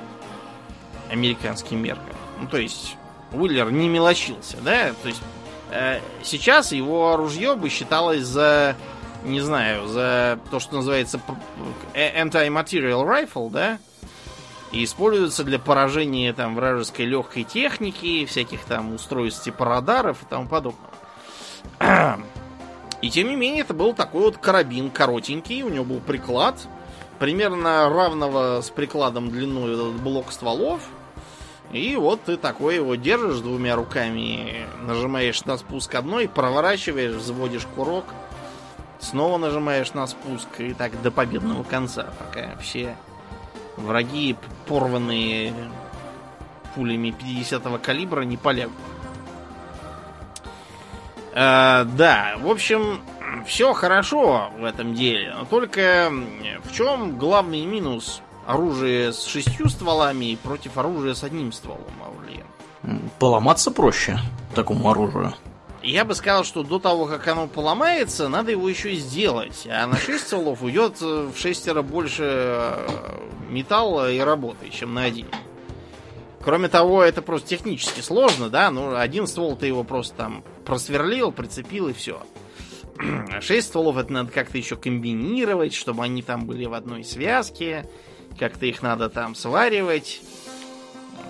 американским 1.11 1.81
меркам. 1.81 2.15
Ну, 2.39 2.47
то 2.47 2.57
есть, 2.57 2.95
Уиллер 3.33 3.71
не 3.71 3.89
мелочился, 3.89 4.57
да? 4.61 4.93
То 5.01 5.07
есть, 5.09 5.21
э, 5.71 5.99
сейчас 6.23 6.71
его 6.71 7.17
ружье 7.17 7.55
бы 7.55 7.69
считалось 7.69 8.23
за 8.23 8.75
не 9.23 9.41
знаю, 9.41 9.87
за 9.87 10.39
то, 10.51 10.59
что 10.59 10.77
называется 10.77 11.19
э, 11.93 12.23
anti-material 12.23 13.05
rifle, 13.05 13.49
да, 13.49 13.79
и 14.71 14.83
используется 14.83 15.43
для 15.43 15.59
поражения 15.59 16.33
там 16.33 16.55
вражеской 16.55 17.05
легкой 17.05 17.43
техники, 17.43 18.25
всяких 18.25 18.63
там 18.65 18.93
устройств 18.93 19.43
типа 19.43 19.65
радаров 19.65 20.23
и 20.23 20.25
тому 20.25 20.47
подобного. 20.47 20.89
И 23.01 23.11
тем 23.11 23.27
не 23.27 23.35
менее, 23.35 23.61
это 23.61 23.73
был 23.75 23.93
такой 23.93 24.23
вот 24.23 24.37
карабин 24.37 24.89
коротенький, 24.89 25.61
у 25.61 25.69
него 25.69 25.85
был 25.85 25.99
приклад, 25.99 26.55
примерно 27.19 27.89
равного 27.89 28.61
с 28.61 28.71
прикладом 28.71 29.29
длиной 29.29 29.73
этот 29.73 29.93
блок 30.01 30.31
стволов. 30.31 30.81
И 31.71 31.95
вот 31.95 32.23
ты 32.23 32.37
такой 32.37 32.75
его 32.75 32.95
держишь 32.95 33.39
двумя 33.39 33.75
руками, 33.75 34.65
нажимаешь 34.81 35.43
на 35.45 35.57
спуск 35.57 35.93
одной, 35.93 36.27
проворачиваешь, 36.27 37.15
взводишь 37.15 37.67
курок– 37.75 38.05
Снова 38.99 39.37
нажимаешь 39.37 39.93
на 39.93 40.07
спуск 40.07 40.47
и 40.59 40.73
так 40.73 41.01
до 41.01 41.11
победного 41.11 41.63
конца, 41.63 42.07
пока 42.19 42.55
все 42.57 42.95
враги, 43.77 44.35
порванные 44.65 45.53
пулями 46.75 47.09
50-го 47.09 47.77
калибра, 47.77 48.21
не 48.21 48.37
полягут. 48.37 48.75
А, 51.33 51.83
да, 51.83 52.35
в 52.39 52.49
общем, 52.49 52.99
все 53.45 53.73
хорошо 53.73 54.49
в 54.57 54.63
этом 54.63 54.95
деле, 54.95 55.35
но 55.37 55.45
только 55.45 56.11
в 56.63 56.73
чем 56.73 57.17
главный 57.17 57.65
минус 57.65 58.21
оружия 58.47 59.11
с 59.11 59.25
шестью 59.25 59.69
стволами 59.69 60.37
против 60.41 60.77
оружия 60.77 61.13
с 61.13 61.23
одним 61.23 61.51
стволом, 61.51 61.83
Аурлиен? 62.03 62.45
Поломаться 63.19 63.69
проще 63.71 64.17
такому 64.55 64.89
оружию. 64.89 65.33
Я 65.83 66.05
бы 66.05 66.15
сказал, 66.15 66.43
что 66.43 66.63
до 66.63 66.79
того, 66.79 67.05
как 67.05 67.27
оно 67.27 67.47
поломается, 67.47 68.27
надо 68.27 68.51
его 68.51 68.67
еще 68.67 68.95
сделать. 68.95 69.67
А 69.69 69.87
на 69.87 69.97
6 69.97 70.27
стволов 70.27 70.61
уйдет 70.61 70.99
в 71.01 71.37
шестеро 71.37 71.81
больше 71.81 72.23
э, 72.25 72.87
металла 73.49 74.11
и 74.11 74.19
работы, 74.19 74.69
чем 74.69 74.93
на 74.93 75.03
один. 75.03 75.27
Кроме 76.41 76.67
того, 76.67 77.03
это 77.03 77.21
просто 77.21 77.49
технически 77.49 78.01
сложно, 78.01 78.49
да? 78.49 78.71
Ну, 78.71 78.95
один 78.95 79.27
ствол 79.27 79.55
ты 79.55 79.67
его 79.67 79.83
просто 79.83 80.15
там 80.15 80.43
просверлил, 80.65 81.31
прицепил 81.31 81.89
и 81.89 81.93
все. 81.93 82.21
А 82.99 83.41
6 83.41 83.67
стволов 83.67 83.97
это 83.97 84.11
надо 84.11 84.31
как-то 84.31 84.57
еще 84.57 84.75
комбинировать, 84.75 85.73
чтобы 85.73 86.03
они 86.03 86.21
там 86.21 86.45
были 86.45 86.65
в 86.65 86.73
одной 86.73 87.03
связке. 87.03 87.87
Как-то 88.39 88.65
их 88.65 88.81
надо 88.81 89.09
там 89.09 89.35
сваривать 89.35 90.21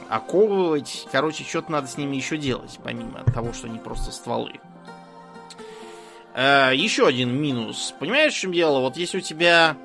оковывать. 0.09 1.07
Короче, 1.11 1.43
что-то 1.43 1.71
надо 1.71 1.87
с 1.87 1.97
ними 1.97 2.15
еще 2.15 2.37
делать, 2.37 2.79
помимо 2.83 3.23
того, 3.23 3.53
что 3.53 3.67
они 3.67 3.79
просто 3.79 4.11
стволы. 4.11 4.53
Э, 6.33 6.71
еще 6.73 7.07
один 7.07 7.35
минус. 7.35 7.93
Понимаешь, 7.99 8.33
в 8.33 8.37
чем 8.37 8.53
дело? 8.53 8.79
Вот 8.79 8.97
если 8.97 9.17
у 9.17 9.21
тебя 9.21 9.75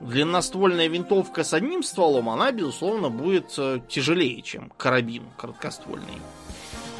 длинноствольная 0.00 0.88
винтовка 0.88 1.44
с 1.44 1.54
одним 1.54 1.82
стволом, 1.82 2.28
она, 2.28 2.52
безусловно, 2.52 3.08
будет 3.08 3.54
э, 3.58 3.80
тяжелее, 3.88 4.42
чем 4.42 4.70
карабин 4.76 5.24
короткоствольный. 5.36 6.20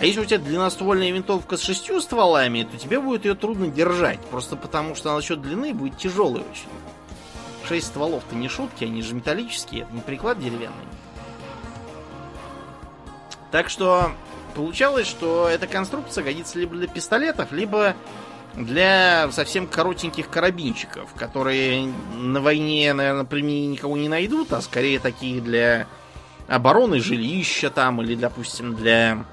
А 0.01 0.07
если 0.07 0.21
у 0.21 0.25
тебя 0.25 0.39
длинноствольная 0.39 1.13
винтовка 1.13 1.57
с 1.57 1.63
шестью 1.63 2.01
стволами, 2.01 2.65
то 2.71 2.77
тебе 2.77 2.99
будет 2.99 3.25
ее 3.27 3.35
трудно 3.35 3.69
держать. 3.69 4.21
Просто 4.31 4.57
потому, 4.57 4.95
что 4.95 5.11
она 5.11 5.21
за 5.21 5.27
счет 5.27 5.43
длины 5.43 5.73
будет 5.73 5.99
тяжелой 5.99 6.41
очень. 6.41 6.69
Шесть 7.69 7.89
стволов-то 7.89 8.35
не 8.35 8.49
шутки, 8.49 8.85
они 8.85 9.03
же 9.03 9.15
металлические, 9.15 9.83
это 9.83 9.93
не 9.93 10.01
приклад 10.01 10.39
деревянный. 10.39 10.87
Так 13.55 13.71
что 13.71 14.11
получалось, 14.57 15.07
что 15.07 15.49
эта 15.49 15.69
конструкция 15.69 16.25
годится 16.25 16.59
либо 16.59 16.75
для 16.75 16.88
пистолетов, 16.88 17.53
либо 17.53 17.95
для 18.55 19.31
совсем 19.31 19.69
коротеньких 19.69 20.29
карабинчиков, 20.29 21.14
которые 21.14 21.87
на 22.17 22.40
войне, 22.40 22.93
наверное, 22.93 23.23
применения 23.23 23.69
никого 23.69 23.97
не 23.97 24.09
найдут, 24.09 24.53
а 24.53 24.61
скорее 24.61 24.99
такие 24.99 25.40
для 25.40 25.87
обороны 26.49 26.99
жилища 26.99 27.71
там, 27.71 28.03
или, 28.03 28.17
допустим, 28.17 28.75
для 28.75 29.25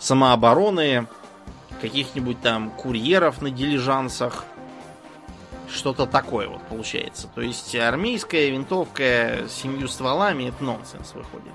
самообороны 0.00 1.06
каких-нибудь 1.80 2.42
там 2.42 2.70
курьеров 2.70 3.40
на 3.40 3.50
дилижансах. 3.52 4.44
Что-то 5.72 6.06
такое 6.06 6.48
вот 6.48 6.62
получается. 6.62 7.28
То 7.32 7.42
есть 7.42 7.76
армейская 7.76 8.50
винтовка 8.50 9.44
с 9.48 9.52
семью 9.52 9.86
стволами 9.86 10.48
это 10.48 10.64
нонсенс 10.64 11.14
выходит. 11.14 11.52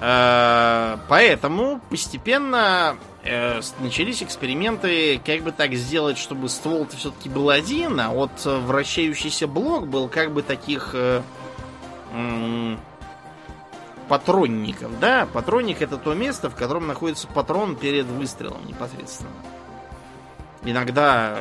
Э, 0.00 0.96
поэтому 1.08 1.80
постепенно 1.90 2.96
э, 3.24 3.60
начались 3.80 4.22
эксперименты, 4.22 5.20
как 5.24 5.42
бы 5.42 5.50
так 5.50 5.74
сделать, 5.74 6.18
чтобы 6.18 6.48
ствол-то 6.48 6.96
все-таки 6.96 7.28
был 7.28 7.50
один, 7.50 7.98
а 7.98 8.10
вот 8.10 8.30
вращающийся 8.44 9.48
блок 9.48 9.88
был 9.88 10.08
как 10.08 10.32
бы 10.32 10.42
таких 10.42 10.90
э, 10.94 11.22
патронников, 14.08 14.98
да? 15.00 15.26
Патронник 15.26 15.82
это 15.82 15.98
то 15.98 16.14
место, 16.14 16.48
в 16.48 16.54
котором 16.54 16.86
находится 16.86 17.26
патрон 17.26 17.74
перед 17.74 18.06
выстрелом 18.06 18.64
непосредственно. 18.66 19.30
Иногда 20.62 21.38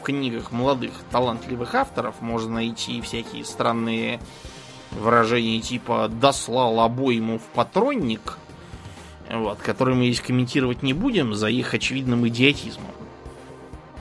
в 0.00 0.02
книгах 0.02 0.50
молодых 0.50 0.92
талантливых 1.10 1.74
авторов 1.74 2.20
можно 2.20 2.54
найти 2.54 3.00
всякие 3.02 3.44
странные 3.44 4.20
выражение 4.92 5.60
типа 5.60 6.08
«дослал 6.08 6.80
обойму 6.80 7.38
в 7.38 7.42
патронник», 7.54 8.38
вот, 9.30 9.58
который 9.58 9.94
мы 9.94 10.06
здесь 10.06 10.20
комментировать 10.20 10.82
не 10.82 10.94
будем 10.94 11.34
за 11.34 11.48
их 11.48 11.74
очевидным 11.74 12.26
идиотизмом. 12.28 12.90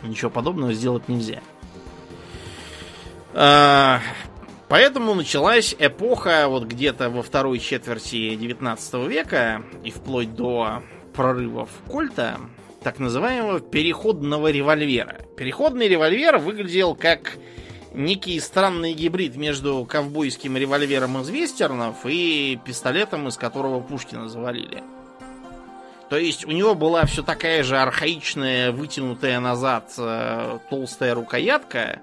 Ничего 0.04 0.30
подобного 0.30 0.74
сделать 0.74 1.10
нельзя. 1.10 1.42
А, 3.34 4.00
поэтому 4.70 5.14
началась 5.14 5.76
эпоха 5.78 6.48
вот 6.48 6.64
где-то 6.64 7.10
во 7.10 7.24
второй 7.24 7.60
четверти 7.60 8.36
19 8.36 8.94
века 9.08 9.64
и 9.84 9.92
вплоть 9.92 10.34
до 10.34 10.82
прорывов 11.14 11.70
Кольта, 11.90 12.40
так 12.84 13.00
называемого 13.00 13.60
переходного 13.60 14.50
револьвера. 14.50 15.18
Переходный 15.36 15.88
револьвер 15.88 16.38
выглядел 16.38 16.96
как 16.96 17.38
некий 17.98 18.40
странный 18.40 18.94
гибрид 18.94 19.36
между 19.36 19.84
ковбойским 19.86 20.56
револьвером 20.56 21.20
из 21.20 21.30
вестернов 21.30 22.06
и 22.06 22.60
пистолетом, 22.64 23.28
из 23.28 23.38
которого 23.38 23.82
Пушкина 23.82 24.30
завалили. 24.30 24.84
То 26.10 26.18
есть 26.18 26.46
у 26.46 26.52
него 26.52 26.74
была 26.74 27.06
все 27.06 27.22
такая 27.22 27.64
же 27.64 27.78
архаичная, 27.78 28.72
вытянутая 28.72 29.40
назад 29.42 29.94
э, 29.98 30.60
толстая 30.70 31.16
рукоятка. 31.16 32.00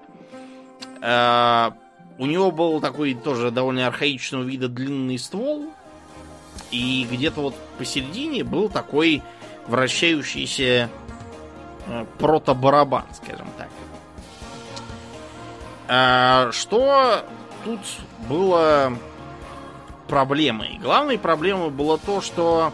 Э, 1.01 1.71
у 2.19 2.25
него 2.27 2.51
был 2.51 2.79
такой 2.81 3.15
тоже 3.15 3.49
довольно 3.49 3.87
архаичного 3.87 4.43
вида 4.43 4.67
длинный 4.67 5.17
ствол. 5.17 5.65
И 6.71 7.07
где-то 7.09 7.41
вот 7.41 7.55
посередине 7.79 8.43
был 8.43 8.69
такой 8.69 9.23
вращающийся 9.65 10.89
э, 11.87 12.05
протобарабан, 12.19 13.05
скажем 13.13 13.47
так. 13.57 13.69
А, 15.87 16.51
что 16.51 17.25
тут 17.63 17.79
было 18.27 18.97
проблемой? 20.07 20.79
Главной 20.81 21.19
проблемой 21.19 21.69
было 21.69 21.97
то, 21.97 22.21
что 22.21 22.73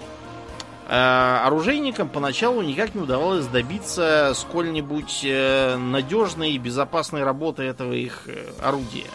э, 0.88 1.39
оружейникам 1.45 2.10
поначалу 2.10 2.62
никак 2.62 2.95
не 2.95 3.02
удавалось 3.02 3.47
добиться 3.47 4.34
сколь-нибудь 4.36 5.21
э, 5.26 5.76
надежной 5.76 6.52
и 6.52 6.58
безопасной 6.58 7.24
работы 7.24 7.63
этого 7.63 7.93
их 7.93 8.24
э, 8.28 8.52
орудия. 8.62 9.10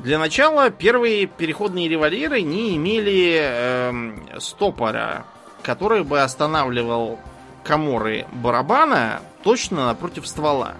Для 0.00 0.18
начала 0.18 0.70
первые 0.70 1.26
переходные 1.26 1.88
револьверы 1.88 2.42
не 2.42 2.76
имели 2.76 3.38
э, 3.40 4.38
стопора, 4.40 5.24
который 5.62 6.02
бы 6.02 6.20
останавливал 6.20 7.20
коморы 7.62 8.26
барабана 8.32 9.22
точно 9.42 9.86
напротив 9.86 10.26
ствола. 10.26 10.74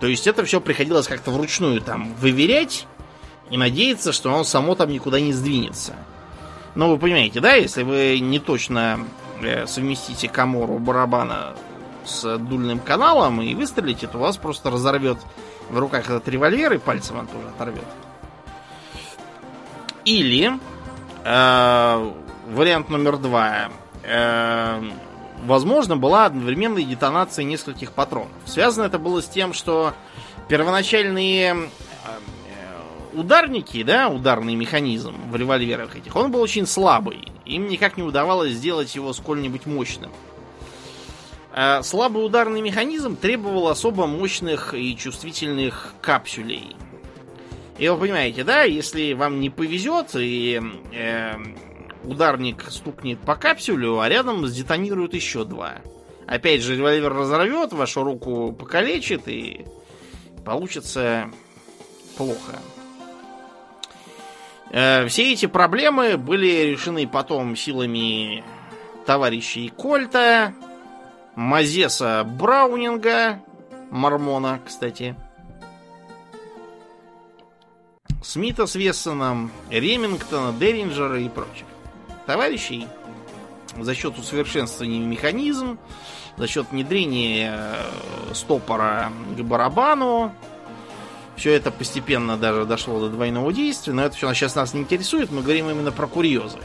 То 0.00 0.06
есть 0.06 0.26
это 0.26 0.44
все 0.44 0.60
приходилось 0.60 1.08
как-то 1.08 1.30
вручную 1.30 1.80
там 1.80 2.14
выверять 2.14 2.86
и 3.50 3.56
надеяться, 3.56 4.12
что 4.12 4.30
он 4.30 4.44
само 4.44 4.74
там 4.74 4.90
никуда 4.90 5.20
не 5.20 5.32
сдвинется. 5.32 5.94
Но 6.74 6.90
вы 6.90 6.98
понимаете, 6.98 7.40
да, 7.40 7.54
если 7.54 7.82
вы 7.82 8.20
не 8.20 8.38
точно 8.38 9.00
э, 9.42 9.66
совместите 9.66 10.28
комору 10.28 10.78
барабана 10.78 11.54
с 12.04 12.38
дульным 12.38 12.78
каналом 12.78 13.42
и 13.42 13.54
выстрелите, 13.54 14.06
то 14.06 14.18
вас 14.18 14.36
просто 14.36 14.70
разорвет 14.70 15.18
в 15.70 15.78
руках 15.78 16.04
этот 16.04 16.28
револьвер 16.28 16.74
и 16.74 16.78
пальцем 16.78 17.18
он 17.18 17.26
тоже 17.26 17.48
оторвет. 17.48 17.84
Или 20.04 20.52
э, 21.24 22.12
вариант 22.48 22.88
номер 22.88 23.16
два. 23.18 23.70
Э, 24.04 24.80
возможно, 25.44 25.96
была 25.96 26.26
одновременная 26.26 26.84
детонация 26.84 27.44
нескольких 27.44 27.92
патронов. 27.92 28.30
Связано 28.44 28.84
это 28.84 28.98
было 28.98 29.22
с 29.22 29.28
тем, 29.28 29.52
что 29.52 29.94
первоначальные 30.48 31.54
э, 31.54 31.66
ударники, 33.14 33.82
да, 33.82 34.08
ударный 34.08 34.54
механизм 34.54 35.14
в 35.30 35.36
револьверах 35.36 35.96
этих, 35.96 36.14
он 36.16 36.30
был 36.30 36.40
очень 36.40 36.66
слабый. 36.66 37.28
Им 37.44 37.68
никак 37.68 37.96
не 37.96 38.02
удавалось 38.02 38.52
сделать 38.52 38.94
его 38.94 39.12
сколь-нибудь 39.12 39.66
мощным. 39.66 40.10
А 41.52 41.82
слабый 41.82 42.24
ударный 42.24 42.60
механизм 42.60 43.16
требовал 43.16 43.68
особо 43.68 44.06
мощных 44.06 44.74
и 44.74 44.96
чувствительных 44.96 45.94
капсулей. 46.00 46.76
И 47.78 47.88
вы 47.88 47.96
понимаете, 47.96 48.44
да, 48.44 48.62
если 48.62 49.12
вам 49.12 49.40
не 49.40 49.50
повезет 49.50 50.10
и 50.14 50.60
э, 50.92 51.34
ударник 52.04 52.64
стукнет 52.70 53.18
по 53.20 53.36
капсюлю, 53.36 54.00
а 54.00 54.08
рядом 54.08 54.46
сдетонируют 54.46 55.14
еще 55.14 55.44
два. 55.44 55.76
Опять 56.26 56.62
же, 56.62 56.76
револьвер 56.76 57.12
разорвет, 57.12 57.72
вашу 57.72 58.02
руку 58.02 58.52
покалечит, 58.52 59.28
и 59.28 59.64
получится 60.44 61.30
плохо. 62.16 62.58
Э, 64.70 65.06
все 65.06 65.32
эти 65.32 65.46
проблемы 65.46 66.18
были 66.18 66.70
решены 66.70 67.08
потом 67.08 67.56
силами 67.56 68.44
товарищей 69.06 69.70
Кольта, 69.70 70.52
Мазеса 71.34 72.24
Браунинга, 72.24 73.40
Мормона, 73.90 74.60
кстати, 74.66 75.16
Смита 78.22 78.66
с 78.66 78.74
Вессоном, 78.74 79.50
Ремингтона, 79.70 80.52
Деринджера 80.52 81.18
и 81.20 81.28
прочих 81.28 81.67
товарищей 82.28 82.86
за 83.78 83.94
счет 83.94 84.18
усовершенствования 84.18 85.00
механизм, 85.00 85.78
за 86.36 86.46
счет 86.46 86.66
внедрения 86.70 87.54
э, 87.56 88.34
стопора 88.34 89.10
к 89.34 89.40
барабану. 89.40 90.34
Все 91.36 91.52
это 91.54 91.70
постепенно 91.70 92.36
даже 92.36 92.66
дошло 92.66 93.00
до 93.00 93.08
двойного 93.08 93.50
действия, 93.50 93.94
но 93.94 94.04
это 94.04 94.14
все 94.14 94.30
сейчас 94.34 94.54
нас 94.56 94.74
не 94.74 94.82
интересует, 94.82 95.30
мы 95.30 95.40
говорим 95.40 95.70
именно 95.70 95.90
про 95.90 96.06
курьезы. 96.06 96.58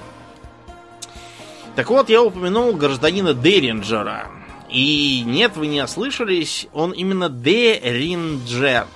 Так 1.77 1.89
вот, 1.89 2.09
я 2.09 2.21
упомянул 2.21 2.73
гражданина 2.73 3.33
Деринджера. 3.33 4.31
И 4.69 5.23
нет, 5.25 5.55
вы 5.55 5.67
не 5.67 5.81
ослышались, 5.81 6.67
он 6.73 6.91
именно 6.91 7.29
Деринджер. 7.29 8.87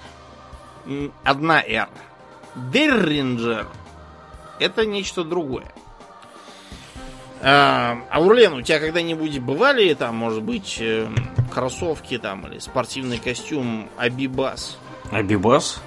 Одна 1.24 1.62
«Р». 1.62 1.88
Деринджер. 2.56 3.68
Это 4.60 4.86
нечто 4.86 5.24
другое. 5.24 5.72
А, 7.42 8.00
Аурлен, 8.10 8.54
у 8.54 8.62
тебя 8.62 8.80
когда-нибудь 8.80 9.40
бывали 9.40 9.94
там, 9.94 10.16
может 10.16 10.44
быть, 10.44 10.78
э, 10.80 11.08
кроссовки 11.54 12.18
там 12.18 12.48
или 12.48 12.60
спортивный 12.60 13.20
костюм 13.20 13.90
Абибас? 13.98 14.78
Абибас? 15.12 15.82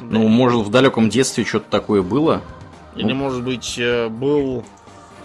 Да. 0.00 0.18
Ну, 0.18 0.28
может, 0.28 0.60
в 0.60 0.70
далеком 0.70 1.08
детстве 1.08 1.44
что-то 1.44 1.70
такое 1.70 2.02
было? 2.02 2.42
Или, 2.96 3.12
ну. 3.12 3.14
может 3.14 3.42
быть, 3.42 3.76
э, 3.78 4.08
был 4.08 4.64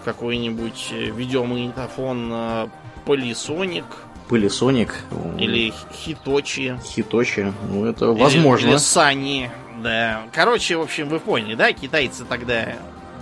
какой-нибудь 0.04 0.88
э, 0.92 1.10
видеомагнитофон 1.10 2.70
Полисоник? 3.04 3.84
Пылесоник. 4.28 4.94
Или 5.38 5.72
Хиточи. 5.92 6.78
Хиточи. 6.84 7.52
Ну, 7.70 7.84
это 7.84 8.08
возможно. 8.08 8.70
Или 8.70 8.76
Сани. 8.78 9.50
Да. 9.82 10.24
Короче, 10.32 10.76
в 10.76 10.80
общем, 10.80 11.08
вы 11.08 11.20
поняли, 11.20 11.54
да? 11.54 11.72
Китайцы 11.72 12.24
тогда 12.24 12.74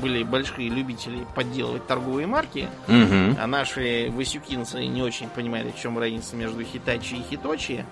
были 0.05 0.23
большие 0.23 0.69
любители 0.69 1.27
подделывать 1.35 1.87
торговые 1.87 2.27
марки, 2.27 2.69
угу. 2.87 3.38
а 3.40 3.47
наши 3.47 4.11
васюкинцы 4.11 4.85
не 4.85 5.03
очень 5.03 5.31
понимали, 5.31 5.71
в 5.71 5.81
чем 5.81 5.99
разница 5.99 6.37
между 6.37 6.62
Хитачи 6.62 7.14
и 7.14 7.23
Хиточи. 7.23 7.87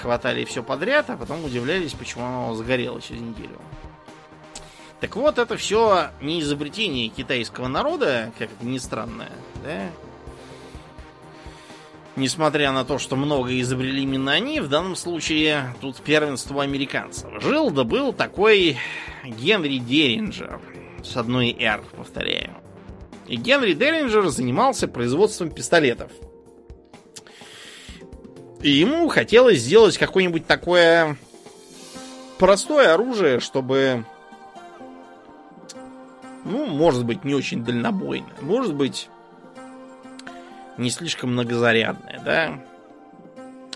Хватали 0.00 0.46
все 0.46 0.62
подряд, 0.62 1.10
а 1.10 1.18
потом 1.18 1.44
удивлялись, 1.44 1.92
почему 1.92 2.24
оно 2.24 2.54
сгорело 2.54 2.98
через 3.02 3.20
неделю. 3.20 3.58
Так 5.00 5.16
вот, 5.16 5.36
это 5.36 5.58
все 5.58 6.08
не 6.22 6.40
изобретение 6.40 7.08
китайского 7.08 7.68
народа, 7.68 8.32
как 8.38 8.48
это 8.50 8.64
ни 8.64 8.78
странно, 8.78 9.26
да? 9.62 9.90
Несмотря 12.16 12.72
на 12.72 12.86
то, 12.86 12.98
что 12.98 13.16
много 13.16 13.60
изобрели 13.60 14.02
именно 14.02 14.32
они, 14.32 14.60
в 14.60 14.68
данном 14.68 14.96
случае 14.96 15.74
тут 15.82 15.98
первенство 15.98 16.62
американцев. 16.62 17.30
Жил 17.42 17.70
да 17.70 17.84
был 17.84 18.14
такой 18.14 18.78
Генри 19.24 19.76
Деринджер 19.76 20.58
с 21.08 21.16
одной 21.16 21.50
R, 21.50 21.82
повторяю. 21.96 22.50
И 23.26 23.36
Генри 23.36 23.74
Деринджер 23.74 24.28
занимался 24.28 24.88
производством 24.88 25.50
пистолетов. 25.50 26.10
И 28.62 28.70
ему 28.70 29.08
хотелось 29.08 29.60
сделать 29.60 29.98
какое-нибудь 29.98 30.46
такое 30.46 31.16
простое 32.38 32.94
оружие, 32.94 33.40
чтобы, 33.40 34.04
ну, 36.44 36.66
может 36.66 37.04
быть, 37.04 37.24
не 37.24 37.34
очень 37.34 37.64
дальнобойное, 37.64 38.34
может 38.40 38.74
быть, 38.74 39.08
не 40.76 40.90
слишком 40.90 41.32
многозарядное, 41.32 42.20
да. 42.24 42.60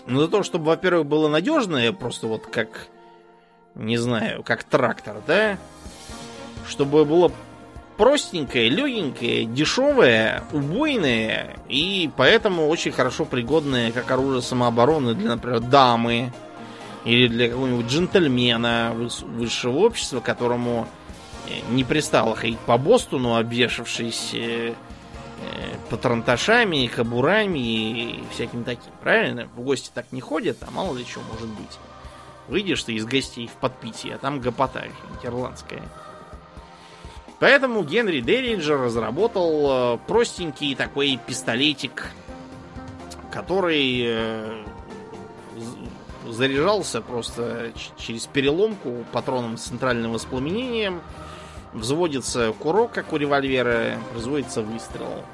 Но 0.05 0.21
за 0.21 0.27
то, 0.27 0.43
чтобы, 0.43 0.65
во-первых, 0.65 1.05
было 1.05 1.29
надежное, 1.29 1.93
просто 1.93 2.27
вот 2.27 2.47
как, 2.47 2.87
не 3.75 3.97
знаю, 3.97 4.43
как 4.43 4.63
трактор, 4.63 5.21
да, 5.25 5.57
чтобы 6.67 7.05
было 7.05 7.31
простенькое, 7.97 8.69
легенькое, 8.69 9.45
дешевое, 9.45 10.43
убойное 10.51 11.57
и 11.69 12.09
поэтому 12.17 12.67
очень 12.67 12.91
хорошо 12.91 13.25
пригодное 13.25 13.91
как 13.91 14.09
оружие 14.11 14.41
самообороны 14.41 15.13
для, 15.13 15.29
например, 15.29 15.59
дамы 15.59 16.33
или 17.05 17.27
для 17.27 17.49
какого-нибудь 17.49 17.85
джентльмена 17.87 18.93
высшего 18.93 19.79
общества, 19.79 20.21
которому 20.21 20.87
э, 21.47 21.59
не 21.71 21.83
пристало 21.83 22.35
ходить 22.35 22.59
по 22.59 22.77
Бостону, 22.77 23.35
обвешавшись 23.35 24.31
э, 24.33 24.69
э, 24.69 24.73
патронташами, 25.89 26.87
кабурами 26.87 27.59
и 27.59 28.23
всяким 28.31 28.63
таким. 28.63 28.91
Правильно? 29.01 29.47
В 29.55 29.61
гости 29.61 29.91
так 29.93 30.11
не 30.11 30.21
ходят, 30.21 30.57
а 30.61 30.71
мало 30.71 30.97
ли 30.97 31.05
что 31.05 31.19
может 31.31 31.49
быть. 31.49 31.77
Выйдешь 32.47 32.83
ты 32.83 32.93
из 32.93 33.05
гостей 33.05 33.47
в 33.47 33.53
подпитие, 33.59 34.15
а 34.15 34.17
там 34.17 34.39
гопота 34.39 34.85
ирландская. 35.23 35.83
Поэтому 37.39 37.83
Генри 37.83 38.21
Деринджер 38.21 38.79
разработал 38.79 39.95
э, 39.95 39.97
простенький 40.07 40.75
такой 40.75 41.19
пистолетик, 41.25 42.07
который 43.31 44.03
э, 44.05 44.63
заряжался 46.29 47.01
просто 47.01 47.71
через 47.97 48.27
переломку 48.27 49.03
патроном 49.11 49.57
с 49.57 49.63
центральным 49.63 50.13
воспламенением. 50.13 51.01
Взводится 51.73 52.53
курок, 52.53 52.91
как 52.91 53.11
у 53.13 53.17
револьвера, 53.17 53.97
производится 54.11 54.61
выстрел. 54.61 55.25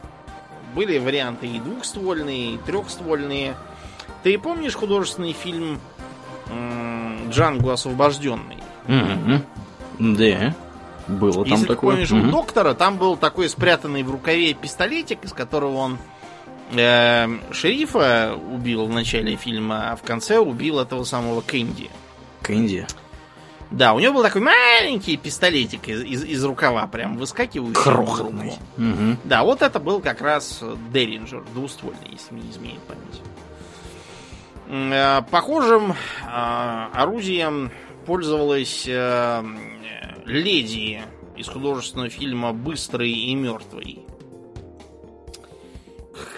Были 0.74 0.98
варианты 0.98 1.48
и 1.48 1.60
двухствольные, 1.60 2.56
и 2.56 2.58
трехствольные. 2.58 3.56
Ты 4.24 4.38
помнишь 4.40 4.76
художественный 4.76 5.34
фильм 5.34 5.80
Джангу 7.30 7.70
освобожденный? 7.70 8.58
Mm-hmm. 8.88 9.42
Да. 10.00 10.56
Было 11.10 11.44
Если 11.44 11.50
там 11.50 11.62
ты 11.62 11.68
такое. 11.68 11.92
помнишь, 11.92 12.12
у 12.12 12.22
доктора 12.30 12.74
там 12.74 12.98
был 12.98 13.18
такой 13.18 13.50
спрятанный 13.50 14.04
в 14.04 14.12
рукаве 14.12 14.54
пистолетик, 14.54 15.26
из 15.26 15.34
которого 15.34 15.76
он 15.78 15.98
э, 16.72 17.28
шерифа 17.52 18.36
убил 18.52 18.86
в 18.86 18.90
начале 18.90 19.36
фильма, 19.36 19.92
а 19.92 19.96
в 19.96 20.04
конце 20.04 20.38
убил 20.38 20.80
этого 20.80 21.04
самого 21.04 21.42
Кэнди. 21.42 21.90
Кэнди. 22.42 22.86
Да, 23.72 23.94
у 23.94 24.00
него 24.00 24.16
был 24.16 24.24
такой 24.24 24.42
маленький 24.42 25.16
пистолетик 25.18 25.88
из, 25.90 26.02
из, 26.02 26.24
из 26.24 26.44
рукава, 26.44 26.88
прям 26.88 27.18
выскакивающий. 27.18 27.82
Крохотный. 27.82 28.54
Угу. 28.78 29.18
Да, 29.26 29.44
вот 29.44 29.62
это 29.62 29.80
был 29.80 30.00
как 30.00 30.22
раз 30.22 30.64
Деринджер, 30.92 31.44
двуствольный, 31.54 32.10
если 32.12 32.34
не 32.34 32.50
изменит 32.50 32.80
память. 32.82 33.22
Э, 34.70 35.22
похожим 35.30 35.92
э, 35.92 36.88
орудием 36.94 37.72
пользовалась 38.06 38.86
э, 38.88 39.44
леди 40.26 41.02
из 41.36 41.48
художественного 41.48 42.10
фильма 42.10 42.54
«Быстрый 42.54 43.12
и 43.12 43.36
мертвый». 43.36 44.06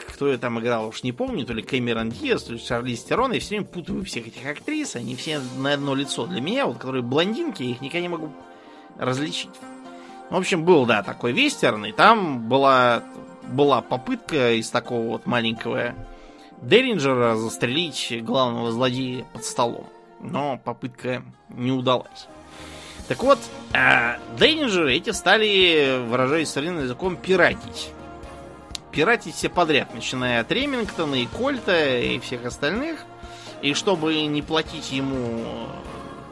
Кто 0.09 0.27
я 0.27 0.37
там 0.37 0.59
играл, 0.59 0.87
уж 0.87 1.01
не 1.01 1.11
помню, 1.11 1.45
то 1.45 1.53
ли 1.53 1.63
Кэмерон 1.63 2.11
Диас, 2.11 2.43
то 2.43 2.53
ли 2.53 2.59
Шарли 2.59 2.93
Стерон. 2.93 3.31
Я 3.31 3.39
все 3.39 3.49
время 3.49 3.65
путаю 3.65 4.05
всех 4.05 4.27
этих 4.27 4.45
актрис, 4.45 4.95
они 4.95 5.15
все 5.15 5.41
на 5.57 5.73
одно 5.73 5.95
лицо. 5.95 6.27
Для 6.27 6.41
меня, 6.41 6.67
вот, 6.67 6.77
которые 6.77 7.01
блондинки, 7.01 7.63
я 7.63 7.71
их 7.71 7.81
никогда 7.81 8.01
не 8.01 8.09
могу 8.09 8.31
различить. 8.99 9.49
В 10.29 10.35
общем, 10.35 10.63
был, 10.63 10.85
да, 10.85 11.01
такой 11.01 11.31
вестерн, 11.31 11.85
и 11.85 11.91
там 11.91 12.47
была, 12.47 13.03
была 13.47 13.81
попытка 13.81 14.53
из 14.53 14.69
такого 14.69 15.07
вот 15.07 15.25
маленького 15.25 15.95
Деринджера 16.61 17.35
застрелить 17.35 18.23
главного 18.23 18.71
злодея 18.71 19.25
под 19.33 19.43
столом. 19.43 19.87
Но 20.21 20.57
попытка 20.57 21.23
не 21.49 21.71
удалась. 21.71 22.27
Так 23.07 23.23
вот, 23.23 23.39
э, 23.73 24.17
Деринджеры 24.37 24.95
эти 24.95 25.09
стали, 25.09 26.01
выражаясь 26.07 26.49
современным 26.49 26.85
языком, 26.85 27.17
пиратить. 27.17 27.89
Пиратить 28.91 29.35
все 29.35 29.49
подряд, 29.49 29.93
начиная 29.93 30.41
от 30.41 30.51
Ремингтона 30.51 31.15
и 31.15 31.25
Кольта 31.25 31.97
и 31.97 32.19
всех 32.19 32.45
остальных. 32.45 33.03
И 33.61 33.73
чтобы 33.73 34.25
не 34.25 34.41
платить 34.41 34.91
ему 34.91 35.67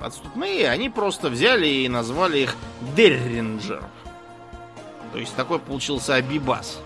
отступные, 0.01 0.69
они 0.69 0.89
просто 0.89 1.29
взяли 1.29 1.67
и 1.67 1.89
назвали 1.89 2.39
их 2.39 2.55
Дерринджер. 2.95 3.83
То 5.11 5.19
есть 5.19 5.35
такой 5.35 5.59
получился 5.59 6.15
Абибас 6.15 6.79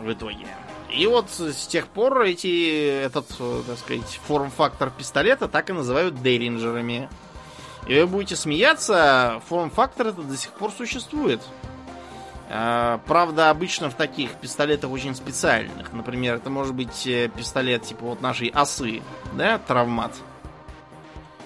в 0.00 0.10
итоге. 0.10 0.46
И 0.90 1.06
вот 1.06 1.30
с 1.30 1.66
тех 1.66 1.88
пор 1.88 2.22
эти, 2.22 3.02
этот, 3.04 3.26
так 3.66 3.78
сказать, 3.78 4.20
форм-фактор 4.26 4.90
пистолета 4.90 5.48
так 5.48 5.70
и 5.70 5.72
называют 5.72 6.22
Деринджерами. 6.22 7.08
И 7.86 8.00
вы 8.00 8.06
будете 8.06 8.36
смеяться, 8.36 9.40
форм-фактор 9.48 10.08
это 10.08 10.22
до 10.22 10.36
сих 10.36 10.52
пор 10.52 10.72
существует. 10.72 11.40
А, 12.48 13.00
правда, 13.06 13.50
обычно 13.50 13.90
в 13.90 13.94
таких 13.94 14.30
пистолетах 14.34 14.90
очень 14.90 15.14
специальных. 15.14 15.92
Например, 15.92 16.36
это 16.36 16.50
может 16.50 16.74
быть 16.74 17.06
э, 17.06 17.28
пистолет 17.28 17.82
типа 17.82 18.04
вот 18.04 18.20
нашей 18.20 18.48
осы, 18.48 19.02
да, 19.32 19.58
травмат. 19.58 20.12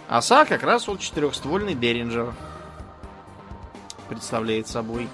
Оса 0.09 0.45
как 0.45 0.63
раз 0.63 0.89
вот 0.89 1.01
четырехствольный 1.01 1.75
Деринджер 1.75 2.35
представляет 4.09 4.67
собой. 4.67 5.09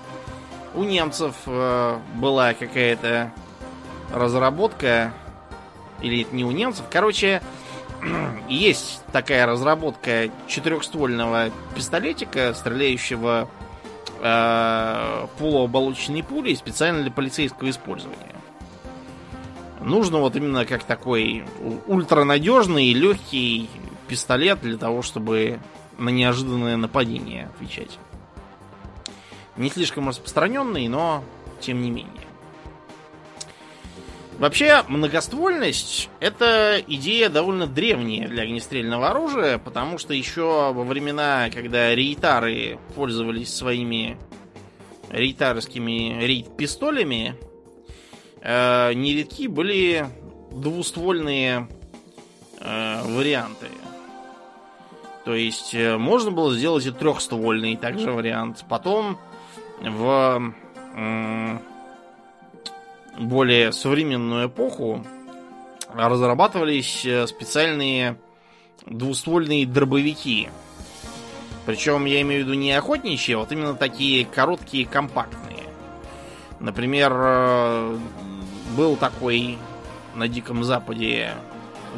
У 0.75 0.83
немцев 0.83 1.35
э, 1.47 1.99
была 2.15 2.55
какая-то 2.55 3.33
разработка, 4.13 5.13
или 6.01 6.23
это 6.23 6.35
не 6.35 6.45
у 6.45 6.51
немцев, 6.51 6.85
короче, 6.91 7.43
есть 8.49 9.03
такая 9.13 9.47
разработка 9.47 10.31
четырехствольного 10.47 11.51
пистолетика, 11.75 12.55
стреляющего 12.55 13.49
э, 14.21 15.27
полуоболочной 15.39 16.23
пулей 16.23 16.57
специально 16.57 17.03
для 17.03 17.11
полицейского 17.11 17.71
использования. 17.71 18.37
Нужно 19.81 20.19
вот 20.19 20.35
именно 20.35 20.65
как 20.65 20.83
такой 20.83 21.45
ультранадежный 21.87 22.87
и 22.87 22.95
легкий 22.95 23.71
пистолет 24.09 24.61
для 24.61 24.79
того, 24.79 25.03
чтобы 25.03 25.61
на 25.99 26.09
неожиданное 26.09 26.77
нападение 26.77 27.47
отвечать. 27.55 27.99
Не 29.57 29.71
слишком 29.71 30.09
распространенный, 30.09 30.89
но 30.89 31.25
тем 31.61 31.81
не 31.83 31.91
менее. 31.91 32.26
Вообще, 34.39 34.85
многоствольность— 34.89 36.11
это 36.21 36.83
идея 36.87 37.31
довольно 37.31 37.67
древняя 37.67 38.29
для 38.29 38.43
огнестрельного 38.43 39.09
оружия, 39.09 39.57
потому 39.57 39.97
что 39.97 40.13
еще 40.13 40.73
во 40.75 40.85
времена, 40.85 41.49
когда 41.53 41.95
рейтары 41.95 42.79
пользовались 42.95 43.55
своими 43.55 44.19
рейтарскими 45.09 46.23
рейд-пистолями, 46.23 47.35
э, 48.43 48.93
нередки 48.93 49.47
были 49.47 50.07
двуствольные 50.53 51.69
э, 52.61 53.03
варианты. 53.05 53.69
То 55.25 55.35
есть 55.35 55.75
э, 55.75 55.97
можно 55.97 56.31
было 56.31 56.55
сделать 56.55 56.85
и 56.85 56.91
трехствольный 56.91 57.77
также 57.77 58.13
вариант. 58.13 58.67
Потом 58.69 59.19
в 59.81 60.53
э, 60.95 61.59
более 63.19 63.73
современную 63.73 64.49
эпоху 64.49 65.05
разрабатывались 65.95 67.05
э, 67.07 67.27
специальные 67.27 68.19
двуствольные 68.87 69.67
дробовики. 69.67 70.49
Причем 71.65 72.05
я 72.05 72.21
имею 72.23 72.45
в 72.45 72.47
виду 72.47 72.59
не 72.59 72.73
охотничьи, 72.73 73.35
а 73.35 73.39
вот 73.39 73.51
именно 73.51 73.75
такие 73.75 74.25
короткие, 74.25 74.87
компактные. 74.87 75.65
Например, 76.61 77.13
э, 77.15 77.99
был 78.77 78.97
такой 78.97 79.59
на 80.15 80.29
Диком 80.29 80.63
Западе 80.65 81.33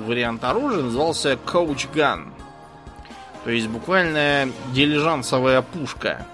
вариант 0.07 0.45
оружия, 0.45 0.83
назывался 0.83 1.33
Coach 1.33 1.89
Gun. 1.93 2.33
То 3.45 3.51
есть 3.51 3.69
буквально 3.69 4.51
дилижансовая 4.73 5.63
пушка. 5.63 6.27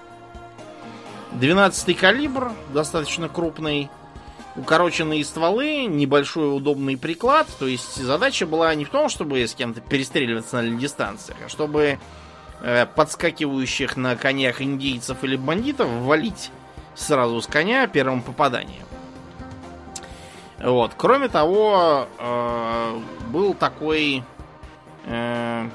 12 1.33 1.97
калибр, 1.97 2.51
достаточно 2.73 3.27
крупный 3.27 3.89
укороченные 4.55 5.23
стволы, 5.25 5.85
небольшой 5.85 6.55
удобный 6.55 6.97
приклад. 6.97 7.47
То 7.59 7.67
есть 7.67 7.95
задача 7.95 8.45
была 8.45 8.73
не 8.75 8.85
в 8.85 8.89
том, 8.89 9.09
чтобы 9.09 9.45
с 9.45 9.53
кем-то 9.53 9.81
перестреливаться 9.81 10.61
на 10.61 10.79
дистанциях, 10.79 11.37
а 11.45 11.49
чтобы 11.49 11.99
э, 12.61 12.85
подскакивающих 12.85 13.97
на 13.97 14.15
конях 14.15 14.61
индейцев 14.61 15.23
или 15.23 15.35
бандитов 15.35 15.89
валить 15.89 16.51
сразу 16.95 17.41
с 17.41 17.47
коня 17.47 17.87
первым 17.87 18.21
попаданием. 18.21 18.85
Вот. 20.59 20.93
Кроме 20.95 21.27
того, 21.27 22.07
э, 22.17 22.99
был 23.27 23.53
такой 23.53 24.23
э, 25.05 25.69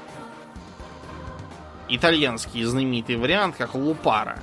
итальянский 1.87 2.63
знаменитый 2.63 3.17
вариант, 3.17 3.55
как 3.57 3.75
лупара. 3.75 4.39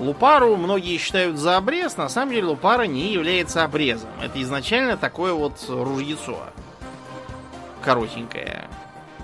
Лупару 0.00 0.56
многие 0.56 0.96
считают 0.96 1.36
за 1.36 1.58
обрез, 1.58 1.98
на 1.98 2.08
самом 2.08 2.32
деле 2.32 2.46
лупара 2.46 2.84
не 2.84 3.12
является 3.12 3.64
обрезом. 3.64 4.08
Это 4.22 4.40
изначально 4.40 4.96
такое 4.96 5.34
вот 5.34 5.62
ружьецо. 5.68 6.38
Коротенькое. 7.84 8.66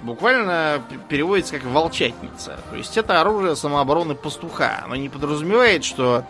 Буквально 0.02 0.82
переводится 1.08 1.58
как 1.58 1.64
волчатница. 1.64 2.60
То 2.70 2.76
есть 2.76 2.98
это 2.98 3.22
оружие 3.22 3.56
самообороны 3.56 4.14
пастуха. 4.14 4.82
Оно 4.84 4.96
не 4.96 5.08
подразумевает, 5.08 5.82
что 5.82 6.24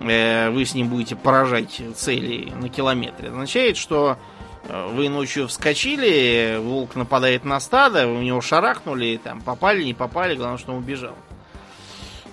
э, 0.00 0.50
вы 0.50 0.64
с 0.64 0.74
ним 0.74 0.88
будете 0.88 1.14
поражать 1.14 1.80
цели 1.94 2.52
на 2.60 2.68
километре. 2.68 3.28
Это 3.28 3.34
означает, 3.34 3.76
что 3.76 4.18
э, 4.64 4.88
вы 4.92 5.08
ночью 5.08 5.46
вскочили, 5.46 6.58
волк 6.60 6.96
нападает 6.96 7.44
на 7.44 7.60
стадо, 7.60 8.08
вы 8.08 8.18
у 8.18 8.22
него 8.22 8.40
шарахнули, 8.40 9.20
там 9.22 9.40
попали, 9.40 9.84
не 9.84 9.94
попали, 9.94 10.34
главное, 10.34 10.58
что 10.58 10.72
он 10.72 10.78
убежал. 10.78 11.14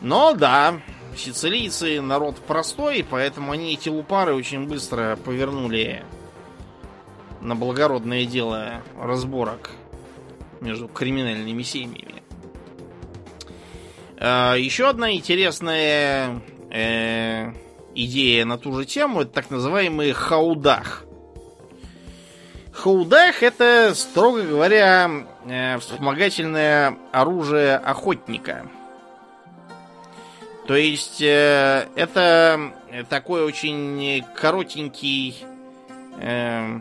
Но 0.01 0.33
да, 0.33 0.75
Сицилийцы 1.15 2.01
народ 2.01 2.37
простой, 2.37 3.05
поэтому 3.09 3.53
они 3.53 3.73
эти 3.73 3.87
лупары 3.87 4.33
очень 4.33 4.67
быстро 4.67 5.17
повернули 5.23 6.03
на 7.39 7.55
благородное 7.55 8.25
дело 8.25 8.81
разборок 8.99 9.71
между 10.59 10.87
криминальными 10.89 11.63
семьями. 11.63 12.21
А, 14.17 14.55
еще 14.55 14.89
одна 14.89 15.13
интересная 15.13 16.41
э, 16.69 17.53
идея 17.93 18.45
на 18.45 18.57
ту 18.57 18.73
же 18.73 18.85
тему 18.85 19.21
это 19.21 19.31
так 19.31 19.49
называемый 19.49 20.11
хаудах. 20.11 21.05
Хаудах 22.73 23.41
это, 23.41 23.93
строго 23.95 24.41
говоря, 24.41 25.09
э, 25.45 25.79
вспомогательное 25.79 26.97
оружие 27.13 27.77
охотника– 27.77 28.69
то 30.67 30.75
есть 30.75 31.21
э, 31.21 31.87
это 31.95 32.73
такой 33.09 33.43
очень 33.43 34.23
коротенький 34.35 35.45
э, 36.19 36.79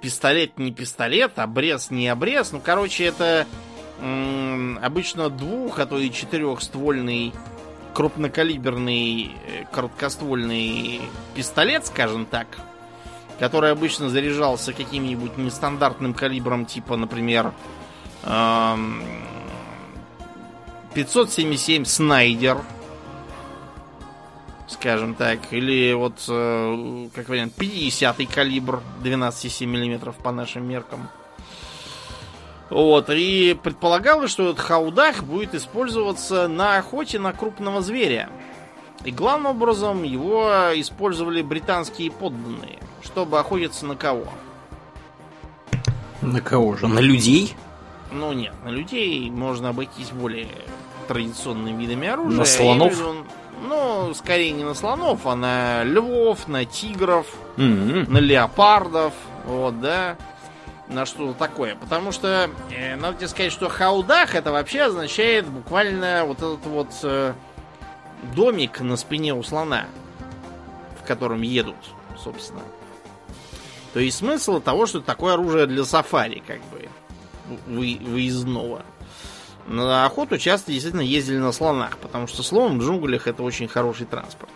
пистолет 0.00 0.58
не 0.58 0.72
пистолет, 0.72 1.38
обрез 1.38 1.90
не 1.90 2.08
обрез. 2.08 2.52
Ну, 2.52 2.60
короче, 2.60 3.04
это 3.04 3.46
э, 4.00 4.74
обычно 4.82 5.30
двух, 5.30 5.78
а 5.78 5.86
то 5.86 5.98
и 5.98 6.10
четырехствольный 6.10 7.32
крупнокалиберный 7.94 9.32
э, 9.46 9.64
короткоствольный 9.72 11.00
пистолет, 11.34 11.86
скажем 11.86 12.26
так, 12.26 12.46
который 13.38 13.70
обычно 13.70 14.08
заряжался 14.08 14.72
каким-нибудь 14.72 15.38
нестандартным 15.38 16.14
калибром, 16.14 16.66
типа, 16.66 16.96
например, 16.96 17.52
577 20.94 21.84
Снайдер, 21.84 22.58
скажем 24.68 25.14
так, 25.14 25.38
или 25.52 25.92
вот, 25.92 26.24
э, 26.28 27.08
как 27.14 27.28
вариант, 27.28 27.54
50 27.54 28.26
калибр 28.26 28.82
12,7 29.02 29.66
мм 29.66 30.12
по 30.12 30.32
нашим 30.32 30.68
меркам. 30.68 31.08
Вот, 32.68 33.10
и 33.10 33.58
предполагалось, 33.62 34.30
что 34.30 34.50
этот 34.50 34.60
хаудах 34.60 35.24
будет 35.24 35.54
использоваться 35.54 36.48
на 36.48 36.78
охоте 36.78 37.18
на 37.18 37.32
крупного 37.32 37.82
зверя. 37.82 38.30
И 39.04 39.10
главным 39.10 39.52
образом 39.52 40.04
его 40.04 40.48
использовали 40.74 41.42
британские 41.42 42.10
подданные, 42.10 42.78
чтобы 43.02 43.38
охотиться 43.38 43.84
на 43.84 43.96
кого? 43.96 44.26
На 46.22 46.40
кого 46.40 46.76
же? 46.76 46.86
На 46.86 47.00
людей? 47.00 47.54
Ну 48.12 48.32
нет, 48.32 48.54
на 48.64 48.68
людей 48.68 49.28
можно 49.30 49.70
обойтись 49.70 50.10
более 50.10 50.48
традиционными 51.12 51.80
видами 51.80 52.08
оружия. 52.08 52.38
На 52.38 52.44
слонов? 52.44 52.98
Именно, 52.98 53.24
ну, 53.68 54.14
скорее 54.14 54.50
не 54.52 54.64
на 54.64 54.74
слонов, 54.74 55.26
а 55.26 55.36
на 55.36 55.84
львов, 55.84 56.48
на 56.48 56.64
тигров, 56.64 57.26
М-м. 57.56 58.12
на 58.12 58.18
леопардов, 58.18 59.12
вот, 59.44 59.80
да, 59.80 60.16
на 60.88 61.06
что-то 61.06 61.34
такое. 61.38 61.76
Потому 61.76 62.12
что, 62.12 62.50
э, 62.70 62.96
надо 62.96 63.18
тебе 63.18 63.28
сказать, 63.28 63.52
что 63.52 63.68
хаудах 63.68 64.34
это 64.34 64.52
вообще 64.52 64.82
означает 64.82 65.46
буквально 65.46 66.24
вот 66.26 66.38
этот 66.38 66.66
вот 66.66 66.88
э, 67.02 67.34
домик 68.34 68.80
на 68.80 68.96
спине 68.96 69.34
у 69.34 69.42
слона, 69.42 69.86
в 71.02 71.06
котором 71.06 71.42
едут, 71.42 71.76
собственно. 72.18 72.62
То 73.92 74.00
есть 74.00 74.18
смысл 74.18 74.60
того, 74.60 74.86
что 74.86 74.98
это 74.98 75.06
такое 75.06 75.34
оружие 75.34 75.66
для 75.66 75.84
сафари, 75.84 76.42
как 76.46 76.60
бы, 76.70 76.88
вы, 77.66 77.98
выездного. 78.00 78.84
На 79.66 80.06
охоту 80.06 80.38
часто 80.38 80.72
действительно 80.72 81.02
ездили 81.02 81.38
на 81.38 81.52
слонах, 81.52 81.98
потому 81.98 82.26
что 82.26 82.42
слон 82.42 82.78
в 82.78 82.82
джунглях 82.82 83.28
это 83.28 83.42
очень 83.42 83.68
хороший 83.68 84.06
транспорт. 84.06 84.52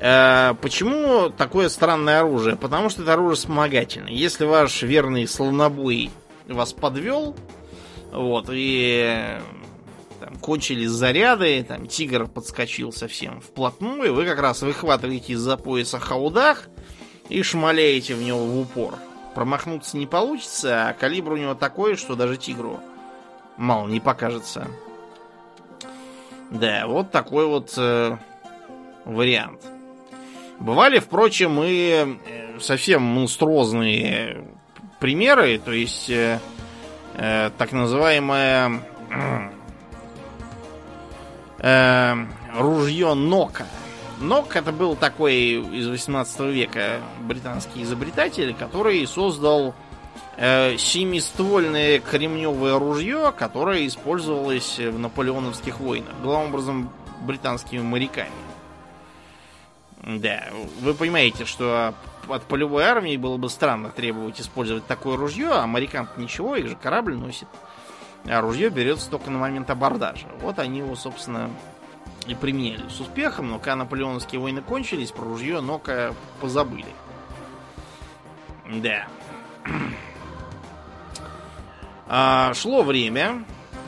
Э, 0.00 0.54
Почему 0.60 1.30
такое 1.30 1.68
странное 1.68 2.20
оружие? 2.20 2.56
Потому 2.56 2.90
что 2.90 3.02
это 3.02 3.14
оружие 3.14 3.36
вспомогательное. 3.36 4.12
Если 4.12 4.44
ваш 4.44 4.82
верный 4.82 5.26
слонобой 5.26 6.10
вас 6.48 6.72
подвел, 6.72 7.36
вот, 8.12 8.46
и 8.50 9.38
там, 10.20 10.36
кончились 10.36 10.90
заряды, 10.90 11.64
там 11.64 11.86
тигр 11.86 12.26
подскочил 12.26 12.92
совсем 12.92 13.40
вплотную, 13.40 14.14
вы 14.14 14.24
как 14.24 14.40
раз 14.40 14.62
выхватываете 14.62 15.32
из-за 15.32 15.56
пояса 15.56 15.98
хаудах 15.98 16.68
и 17.28 17.42
шмаляете 17.42 18.14
в 18.14 18.22
него 18.22 18.44
в 18.44 18.60
упор. 18.60 18.94
Промахнуться 19.34 19.96
не 19.96 20.06
получится, 20.06 20.88
а 20.88 20.92
калибр 20.92 21.32
у 21.32 21.36
него 21.36 21.54
такой, 21.54 21.96
что 21.96 22.14
даже 22.14 22.36
тигру 22.36 22.80
мало 23.56 23.88
не 23.88 24.00
покажется. 24.00 24.68
Да, 26.50 26.86
вот 26.86 27.10
такой 27.10 27.46
вот 27.46 27.72
э, 27.76 28.16
вариант. 29.04 29.60
Бывали, 30.58 30.98
впрочем, 30.98 31.60
и 31.64 32.18
э, 32.26 32.60
совсем 32.60 33.02
монструозные 33.02 34.44
примеры, 35.00 35.58
то 35.58 35.72
есть 35.72 36.10
э, 36.10 36.38
э, 37.14 37.50
так 37.56 37.72
называемое 37.72 38.82
э, 41.58 42.26
ружье 42.58 43.14
Нока. 43.14 43.66
Нок 44.20 44.54
это 44.54 44.70
был 44.70 44.94
такой 44.94 45.36
из 45.76 45.88
18 45.88 46.40
века 46.40 47.00
британский 47.22 47.82
изобретатель, 47.82 48.54
который 48.54 49.04
создал 49.06 49.74
семиствольное 50.36 52.00
кремневое 52.00 52.78
ружье, 52.78 53.32
которое 53.36 53.86
использовалось 53.86 54.78
в 54.78 54.98
наполеоновских 54.98 55.78
войнах, 55.78 56.14
главным 56.22 56.48
образом 56.50 56.90
британскими 57.20 57.82
моряками. 57.82 58.30
Да, 60.02 60.48
вы 60.80 60.94
понимаете, 60.94 61.44
что 61.44 61.94
от 62.28 62.42
полевой 62.44 62.84
армии 62.84 63.16
было 63.16 63.36
бы 63.36 63.48
странно 63.48 63.90
требовать 63.90 64.40
использовать 64.40 64.86
такое 64.86 65.16
ружье, 65.16 65.50
а 65.52 65.66
морякам 65.66 66.08
ничего, 66.16 66.56
их 66.56 66.68
же 66.68 66.76
корабль 66.76 67.14
носит. 67.14 67.48
А 68.24 68.40
ружье 68.40 68.68
берется 68.68 69.10
только 69.10 69.30
на 69.30 69.38
момент 69.38 69.70
абордажа. 69.70 70.26
Вот 70.40 70.58
они 70.58 70.78
его, 70.78 70.94
собственно, 70.96 71.50
и 72.26 72.34
применяли 72.34 72.88
с 72.88 73.00
успехом, 73.00 73.50
но 73.50 73.58
когда 73.58 73.76
наполеоновские 73.76 74.40
войны 74.40 74.62
кончились, 74.62 75.10
про 75.10 75.24
ружье 75.24 75.60
Нока 75.60 76.14
позабыли. 76.40 76.86
Да. 78.68 79.06
А, 82.14 82.52
шло 82.52 82.82
время, 82.82 83.42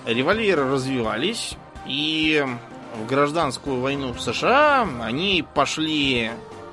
револьверы 0.06 0.66
развивались, 0.70 1.58
и 1.86 2.42
в 2.96 3.06
гражданскую 3.06 3.80
войну 3.80 4.14
в 4.14 4.20
США 4.22 4.88
они 5.02 5.44
пошли 5.54 6.30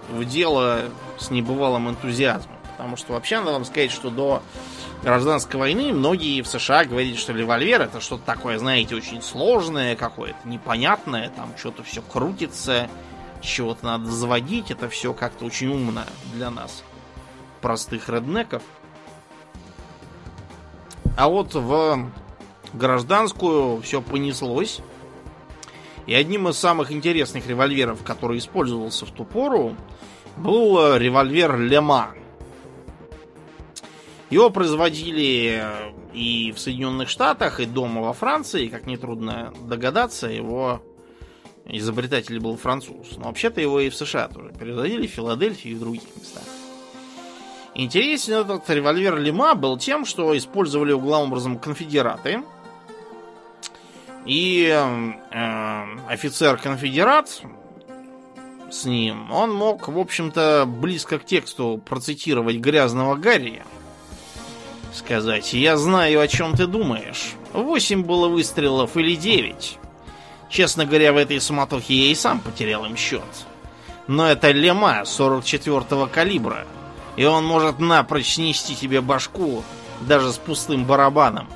в 0.10 0.24
дело 0.24 0.84
с 1.20 1.30
небывалым 1.30 1.90
энтузиазмом. 1.90 2.56
Потому 2.78 2.96
что 2.96 3.12
вообще 3.12 3.40
надо 3.40 3.52
вам 3.52 3.66
сказать, 3.66 3.92
что 3.92 4.10
до 4.10 4.42
гражданской 5.04 5.60
войны 5.60 5.92
многие 5.92 6.42
в 6.42 6.48
США 6.48 6.86
говорили, 6.86 7.18
что 7.18 7.34
револьвер 7.34 7.82
это 7.82 8.00
что-то 8.00 8.24
такое, 8.24 8.58
знаете, 8.58 8.96
очень 8.96 9.22
сложное 9.22 9.98
какое-то, 9.98 10.48
непонятное, 10.48 11.34
там 11.36 11.52
что-то 11.58 11.84
все 11.84 12.02
крутится, 12.02 12.88
чего-то 13.42 13.86
надо 13.86 14.06
заводить, 14.06 14.72
это 14.72 14.88
все 14.88 15.14
как-то 15.14 15.44
очень 15.44 15.68
умно 15.68 16.06
для 16.34 16.50
нас, 16.50 16.82
простых 17.60 18.08
реднеков. 18.08 18.64
А 21.22 21.28
вот 21.28 21.54
в 21.54 22.12
гражданскую 22.74 23.80
все 23.84 24.02
понеслось. 24.02 24.80
И 26.08 26.16
одним 26.16 26.50
из 26.50 26.58
самых 26.58 26.92
интересных 26.92 27.46
револьверов, 27.46 28.02
который 28.04 28.40
использовался 28.40 29.06
в 29.06 29.12
ту 29.12 29.24
пору, 29.24 29.76
был 30.36 30.98
револьвер 30.98 31.60
Лема. 31.60 32.16
Его 34.32 34.50
производили 34.50 35.64
и 36.12 36.52
в 36.54 36.60
Соединенных 36.60 37.08
Штатах, 37.08 37.60
и 37.60 37.68
дома 37.68 38.02
во 38.02 38.14
Франции. 38.14 38.68
Как 38.70 38.88
нетрудно 38.88 39.54
догадаться, 39.68 40.26
его 40.26 40.82
изобретатель 41.68 42.40
был 42.40 42.58
француз. 42.58 43.18
Но 43.18 43.26
вообще-то 43.26 43.62
его 43.62 43.80
и 43.80 43.92
в 43.92 43.96
США 43.96 44.28
тоже 44.28 44.50
производили, 44.54 45.06
в 45.06 45.12
Филадельфии 45.12 45.70
и 45.70 45.76
в 45.76 45.82
других 45.82 46.02
местах. 46.16 46.42
Интересен 47.74 48.34
этот 48.34 48.70
револьвер 48.70 49.18
Лима 49.18 49.56
был 49.56 49.78
тем, 49.78 50.06
что 50.06 50.38
использовали 50.38 50.92
его 50.92 51.00
главным 51.00 51.32
образом 51.32 51.58
конфедераты. 51.58 52.44
И 54.26 54.68
э, 54.68 55.84
офицер-конфедерат 56.08 57.42
с 58.70 58.86
ним, 58.86 59.32
он 59.32 59.54
мог, 59.54 59.88
в 59.88 59.98
общем-то, 59.98 60.66
близко 60.68 61.18
к 61.18 61.26
тексту 61.26 61.82
процитировать 61.84 62.58
грязного 62.58 63.16
Гарри. 63.16 63.64
Сказать, 64.94 65.54
я 65.54 65.78
знаю, 65.78 66.20
о 66.20 66.28
чем 66.28 66.56
ты 66.56 66.68
думаешь. 66.68 67.34
Восемь 67.54 68.04
было 68.04 68.28
выстрелов 68.28 68.98
или 68.98 69.16
девять. 69.16 69.78
Честно 70.50 70.86
говоря, 70.86 71.14
в 71.14 71.18
этой 71.18 71.40
суматохе 71.40 71.94
я 71.94 72.12
и 72.12 72.16
сам 72.16 72.40
потерял 72.40 72.86
им 72.86 72.98
счет. 72.98 73.24
Но 74.08 74.28
это 74.28 74.52
лема 74.52 75.04
44-го 75.06 76.08
калибра. 76.08 76.68
И 77.22 77.24
он 77.24 77.46
может 77.46 77.78
напрочь 77.78 78.34
снести 78.34 78.76
тебе 78.76 79.00
башку 79.00 79.64
даже 80.00 80.34
с 80.34 80.38
пустым 80.40 80.86
барабаном. 80.86 81.48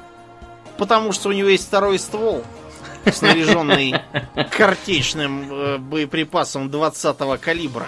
Потому 0.78 1.12
что 1.12 1.30
у 1.30 1.32
него 1.32 1.50
есть 1.50 1.66
второй 1.66 1.98
ствол, 1.98 2.44
снаряженный 3.12 3.96
картечным 4.56 5.52
э, 5.52 5.78
боеприпасом 5.80 6.68
20-го 6.68 7.40
калибра. 7.42 7.88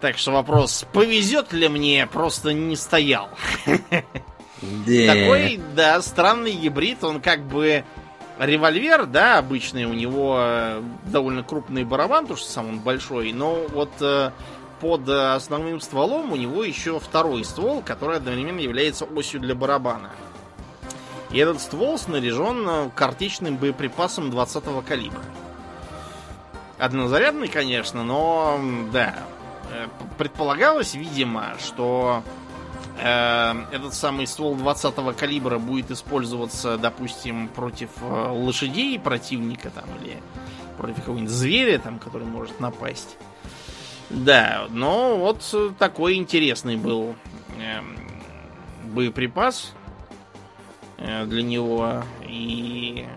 Так 0.00 0.16
что 0.16 0.30
вопрос, 0.30 0.86
повезет 0.92 1.52
ли 1.52 1.66
мне, 1.68 2.06
просто 2.06 2.52
не 2.52 2.76
стоял. 2.76 3.28
Такой, 3.64 5.60
да, 5.74 6.00
странный 6.02 6.52
гибрид, 6.52 7.02
он 7.02 7.20
как 7.20 7.40
бы 7.40 7.82
револьвер, 8.38 9.06
да, 9.06 9.38
обычный, 9.38 9.86
у 9.86 9.92
него 9.92 10.36
э, 10.38 10.82
довольно 11.06 11.42
крупный 11.42 11.82
барабан, 11.82 12.26
потому 12.26 12.38
что 12.38 12.48
сам 12.48 12.68
он 12.68 12.78
большой, 12.78 13.32
но 13.32 13.66
вот 13.72 13.90
э, 14.00 14.30
под 14.80 15.08
э, 15.08 15.34
основным 15.34 15.80
стволом 15.80 16.32
у 16.32 16.36
него 16.36 16.64
еще 16.64 16.98
второй 17.00 17.44
ствол, 17.44 17.82
который 17.82 18.16
одновременно 18.16 18.60
является 18.60 19.04
осью 19.04 19.40
для 19.40 19.54
барабана. 19.54 20.10
И 21.30 21.38
этот 21.38 21.60
ствол 21.60 21.98
снаряжен 21.98 22.68
э, 22.68 22.90
картечным 22.94 23.56
боеприпасом 23.56 24.30
20-го 24.30 24.82
калибра. 24.82 25.22
Однозарядный, 26.78 27.48
конечно, 27.48 28.04
но 28.04 28.60
да. 28.92 29.14
Э, 29.72 29.86
Предполагалось, 30.18 30.94
видимо, 30.94 31.54
что 31.58 32.22
э, 32.98 33.54
этот 33.72 33.94
самый 33.94 34.26
ствол 34.26 34.56
20-го 34.56 35.12
калибра 35.12 35.58
будет 35.58 35.90
использоваться, 35.90 36.78
допустим, 36.78 37.48
против 37.48 37.90
э, 38.00 38.28
лошадей 38.30 38.98
противника 38.98 39.70
там 39.70 39.84
или 40.00 40.22
против 40.76 40.96
какого-нибудь 40.96 41.30
зверя, 41.30 41.78
там, 41.78 41.98
который 41.98 42.26
может 42.26 42.60
напасть. 42.60 43.16
Да, 44.10 44.66
но 44.70 45.16
вот 45.16 45.42
такой 45.78 46.14
интересный 46.14 46.76
был 46.76 47.16
э, 47.58 47.80
боеприпас 48.84 49.72
э, 50.96 51.24
для 51.26 51.42
него 51.42 52.04
и 52.22 53.04
э, 53.08 53.10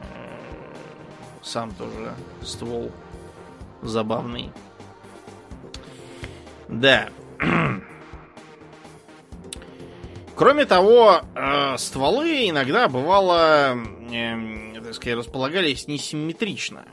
сам 1.43 1.71
тоже 1.71 2.15
ствол 2.41 2.91
забавный. 3.81 4.51
Да. 6.67 7.09
Кроме 10.35 10.65
того, 10.65 11.21
э, 11.35 11.77
стволы 11.77 12.49
иногда 12.49 12.87
бывало, 12.87 13.77
э, 14.11 14.73
так 14.83 14.93
сказать, 14.93 15.17
располагались 15.17 15.87
несимметрично. 15.87 16.85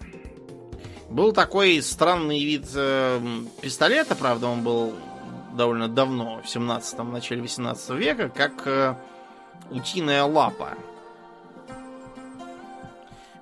Был 1.16 1.32
такой 1.32 1.80
странный 1.80 2.44
вид 2.44 2.66
э, 2.74 3.18
пистолета, 3.62 4.14
правда, 4.14 4.48
он 4.48 4.62
был 4.62 4.92
довольно 5.54 5.88
давно, 5.88 6.42
в 6.44 6.44
17-м, 6.44 7.10
начале 7.10 7.40
18 7.40 7.90
века, 7.92 8.28
как 8.28 8.66
э, 8.66 8.94
утиная 9.70 10.24
лапа. 10.24 10.74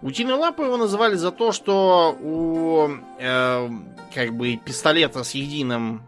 Утиной 0.03 0.37
лапой 0.37 0.67
его 0.67 0.77
называли 0.77 1.17
за 1.17 1.33
то, 1.33 1.51
что 1.51 2.17
у 2.23 2.91
э, 3.19 3.69
как 4.15 4.37
бы 4.37 4.55
пистолета 4.55 5.25
с 5.25 5.35
единым 5.35 6.03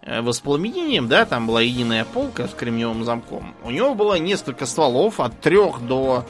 э, 0.00 0.20
воспламенением, 0.20 1.08
да, 1.08 1.24
там 1.24 1.48
была 1.48 1.60
единая 1.60 2.04
полка 2.04 2.46
с 2.46 2.54
кремниевым 2.54 3.02
замком. 3.02 3.56
У 3.64 3.72
него 3.72 3.96
было 3.96 4.16
несколько 4.16 4.64
стволов 4.64 5.18
от 5.18 5.40
трех 5.40 5.84
до 5.84 6.24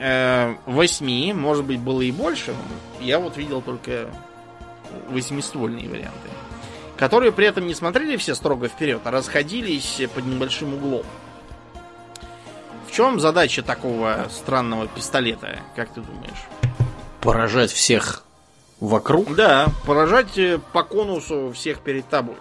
э, 0.00 0.54
8, 0.66 1.34
может 1.34 1.64
быть, 1.64 1.78
было 1.78 2.00
и 2.00 2.10
больше. 2.10 2.54
Я 3.00 3.18
вот 3.18 3.36
видел 3.36 3.62
только 3.62 4.10
восьмиствольные 5.08 5.88
варианты. 5.88 6.28
Которые 6.96 7.32
при 7.32 7.46
этом 7.46 7.66
не 7.66 7.74
смотрели 7.74 8.16
все 8.16 8.34
строго 8.34 8.68
вперед, 8.68 9.00
а 9.04 9.10
расходились 9.10 10.02
под 10.14 10.26
небольшим 10.26 10.74
углом. 10.74 11.04
В 12.86 12.92
чем 12.92 13.20
задача 13.20 13.62
такого 13.62 14.26
странного 14.30 14.88
пистолета, 14.88 15.60
как 15.76 15.92
ты 15.94 16.00
думаешь? 16.00 16.44
Поражать 17.20 17.70
всех 17.70 18.24
вокруг? 18.80 19.34
Да, 19.34 19.68
поражать 19.86 20.36
э, 20.38 20.58
по 20.72 20.82
конусу 20.82 21.52
всех 21.54 21.80
перед 21.80 22.08
тобой. 22.08 22.36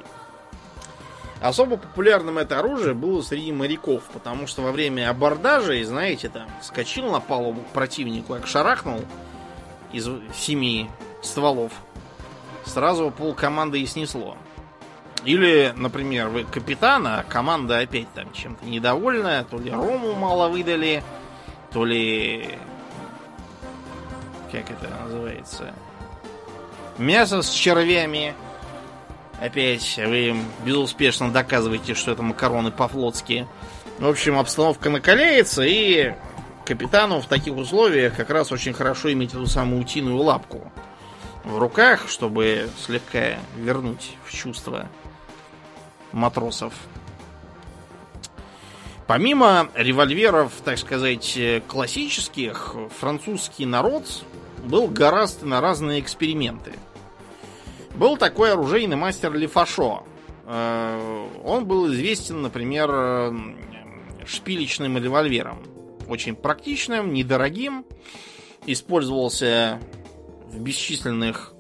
Особо 1.42 1.78
популярным 1.78 2.38
это 2.38 2.60
оружие 2.60 2.94
было 2.94 3.22
среди 3.22 3.54
моряков, 3.54 4.04
потому 4.12 4.46
что 4.46 4.62
во 4.62 4.72
время 4.74 5.10
абордажа, 5.10 5.82
знаете, 5.86 6.28
там, 6.28 6.50
скочил 6.62 7.10
на 7.12 7.22
палубу 7.22 7.62
к 7.62 7.68
противнику, 7.68 8.34
как 8.34 8.46
шарахнул 8.46 9.02
из 9.94 10.10
семи 10.36 10.90
стволов, 11.22 11.72
сразу 12.66 13.10
пол 13.12 13.34
команды 13.34 13.82
и 13.82 13.86
снесло. 13.86 14.36
Или, 15.24 15.74
например, 15.76 16.28
вы 16.30 16.44
капитана, 16.44 17.20
а 17.20 17.24
команда 17.24 17.80
опять 17.80 18.12
там 18.14 18.32
чем-то 18.34 18.66
недовольная, 18.66 19.44
то 19.44 19.58
ли 19.58 19.72
рому 19.72 20.14
мало 20.16 20.50
выдали, 20.50 21.04
то 21.72 21.86
ли... 21.86 22.58
Как 24.52 24.72
это 24.72 24.90
называется? 25.04 25.74
Мясо 26.98 27.42
с 27.42 27.50
червями. 27.50 28.34
Опять 29.40 29.98
вы 29.98 30.36
безуспешно 30.66 31.32
доказываете, 31.32 31.94
что 31.94 32.12
это 32.12 32.22
макароны 32.22 32.72
по-флотски. 32.72 33.48
В 33.98 34.08
общем, 34.08 34.38
обстановка 34.38 34.90
накаляется, 34.90 35.64
и 35.64 36.14
капитану 36.66 37.22
в 37.22 37.26
таких 37.28 37.56
условиях 37.56 38.16
как 38.16 38.30
раз 38.30 38.52
очень 38.52 38.74
хорошо 38.74 39.12
иметь 39.14 39.32
эту 39.32 39.48
самую 39.48 39.82
утиную 39.82 40.18
лапку 40.18 40.72
в 41.44 41.58
руках, 41.58 42.10
чтобы 42.10 42.70
слегка 42.86 43.40
вернуть 43.56 44.18
в 44.26 44.34
чувство 44.34 44.90
матросов. 46.12 46.74
Помимо 49.08 49.70
револьверов, 49.74 50.52
так 50.64 50.78
сказать, 50.78 51.40
классических, 51.68 52.76
французский 53.00 53.66
народ 53.66 54.06
был 54.64 54.88
гораздо 54.88 55.48
на 55.48 55.62
разные 55.62 56.00
эксперименты. 56.00 56.74
Был 58.00 58.16
такой 58.16 58.54
оружейный 58.54 58.96
мастер 58.96 59.34
Лефашо. 59.34 60.04
Э, 60.46 61.28
он 61.44 61.66
был 61.66 61.92
известен, 61.92 62.42
например, 62.42 63.36
шпилечным 64.26 64.98
револьвером. 64.98 65.58
Очень 66.08 66.36
практичным, 66.36 67.14
недорогим. 67.14 67.86
Использовался 68.66 69.82
в 70.48 70.62
бесчисленных 70.62 71.54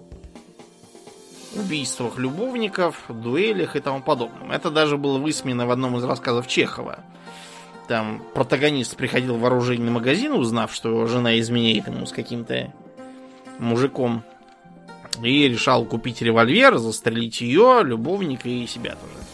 убийствах 1.55 2.17
любовников, 2.17 3.03
дуэлях 3.09 3.75
и 3.75 3.81
тому 3.81 4.01
подобном. 4.01 4.53
Это 4.53 4.71
даже 4.71 4.95
было 4.95 5.17
высмеяно 5.17 5.67
в 5.67 5.71
одном 5.71 5.97
из 5.97 6.05
рассказов 6.05 6.47
Чехова. 6.47 7.03
Там 7.89 8.23
протагонист 8.33 8.95
приходил 8.95 9.35
в 9.35 9.45
оружейный 9.45 9.91
магазин, 9.91 10.31
узнав, 10.31 10.73
что 10.73 10.87
его 10.87 11.05
жена 11.05 11.37
изменяет 11.37 11.87
ему 11.87 12.05
с 12.05 12.13
каким-то 12.13 12.73
мужиком. 13.57 14.23
И 15.23 15.47
решал 15.47 15.85
купить 15.85 16.21
револьвер, 16.21 16.77
застрелить 16.77 17.41
ее, 17.41 17.81
любовника 17.83 18.47
и 18.47 18.65
себя 18.67 18.91
тоже. 18.91 19.25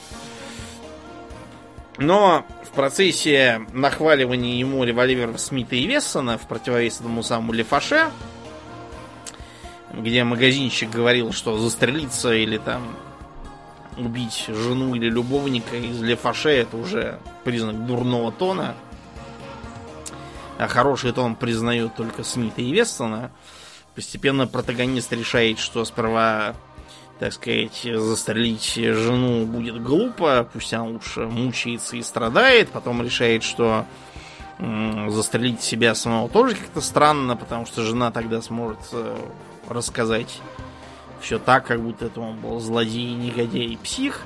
Но 1.98 2.46
в 2.64 2.70
процессе 2.72 3.66
нахваливания 3.72 4.58
ему 4.58 4.84
револьверов 4.84 5.40
Смита 5.40 5.76
и 5.76 5.86
Вессона 5.86 6.38
в 6.38 6.48
противовес 6.48 7.00
этому 7.00 7.24
самому 7.24 7.54
Лефаше, 7.54 8.10
где 9.94 10.24
магазинщик 10.24 10.90
говорил, 10.90 11.32
что 11.32 11.58
застрелиться 11.58 12.34
или 12.34 12.58
там 12.58 12.82
убить 13.98 14.46
жену 14.48 14.96
или 14.96 15.10
любовника 15.10 15.78
из 15.78 16.02
Лефаше 16.02 16.50
это 16.50 16.76
уже 16.76 17.20
признак 17.44 17.86
дурного 17.86 18.32
тона. 18.32 18.76
А 20.58 20.68
хороший 20.68 21.12
тон 21.12 21.36
признают 21.36 21.96
только 21.96 22.24
Смита 22.24 22.62
и 22.62 22.72
Вестона. 22.72 23.32
Постепенно 23.96 24.46
протагонист 24.46 25.12
решает, 25.14 25.58
что 25.58 25.86
сперва, 25.86 26.54
так 27.20 27.32
сказать, 27.32 27.82
застрелить 27.84 28.76
жену 28.76 29.46
будет 29.46 29.82
глупо, 29.82 30.48
пусть 30.52 30.74
она 30.74 30.84
лучше 30.86 31.22
мучается 31.22 31.96
и 31.96 32.04
страдает. 32.04 32.70
Потом 32.70 33.02
решает, 33.02 33.44
что 33.44 33.86
застрелить 34.58 35.62
себя 35.62 35.96
самого 35.96 36.30
тоже 36.30 36.56
как-то 36.56 36.82
странно, 36.82 37.36
потому 37.36 37.66
что 37.66 37.84
жена 37.84 38.12
тогда 38.12 38.42
сможет 38.42 38.80
э, 38.94 39.18
рассказать 39.68 40.40
все 41.20 41.40
так, 41.40 41.66
как 41.66 41.82
будто 41.82 42.06
это 42.06 42.22
он 42.22 42.38
был 42.40 42.60
злодей, 42.60 43.14
негодяй 43.16 43.66
и 43.66 43.78
псих. 43.78 44.22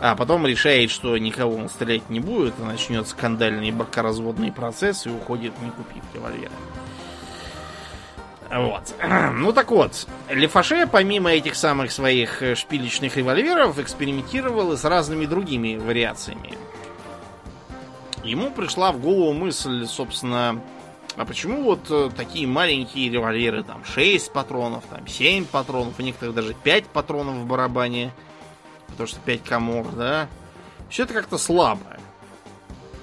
А 0.00 0.14
потом 0.14 0.46
решает, 0.46 0.90
что 0.90 1.18
никого 1.18 1.56
он 1.56 1.68
стрелять 1.68 2.08
не 2.08 2.20
будет, 2.20 2.58
и 2.58 2.62
начнет 2.62 3.06
скандальный 3.06 3.70
бракоразводный 3.70 4.52
процесс 4.52 5.06
и 5.06 5.10
уходит, 5.10 5.52
не 5.60 5.70
купив 5.70 6.04
револьвера. 6.14 6.52
Вот. 8.50 8.94
Ну 9.34 9.52
так 9.52 9.70
вот, 9.70 10.06
Лефаше, 10.30 10.86
помимо 10.86 11.30
этих 11.30 11.54
самых 11.54 11.92
своих 11.92 12.42
шпилечных 12.54 13.16
револьверов, 13.16 13.78
экспериментировал 13.78 14.72
и 14.72 14.76
с 14.76 14.84
разными 14.84 15.26
другими 15.26 15.76
вариациями. 15.76 16.54
Ему 18.24 18.50
пришла 18.50 18.92
в 18.92 19.00
голову 19.00 19.32
мысль, 19.32 19.86
собственно, 19.86 20.60
а 21.16 21.24
почему 21.24 21.62
вот 21.62 21.90
э, 21.90 22.10
такие 22.16 22.46
маленькие 22.46 23.10
револьверы, 23.10 23.64
там 23.64 23.84
6 23.84 24.32
патронов, 24.32 24.84
там 24.88 25.06
7 25.06 25.46
патронов, 25.46 25.98
у 25.98 26.02
некоторых 26.02 26.34
даже 26.34 26.54
5 26.54 26.86
патронов 26.86 27.36
в 27.36 27.46
барабане, 27.46 28.12
потому 28.86 29.08
что 29.08 29.18
5 29.20 29.42
комор, 29.42 29.86
да? 29.92 30.28
Все 30.88 31.02
это 31.04 31.14
как-то 31.14 31.36
слабо. 31.36 31.97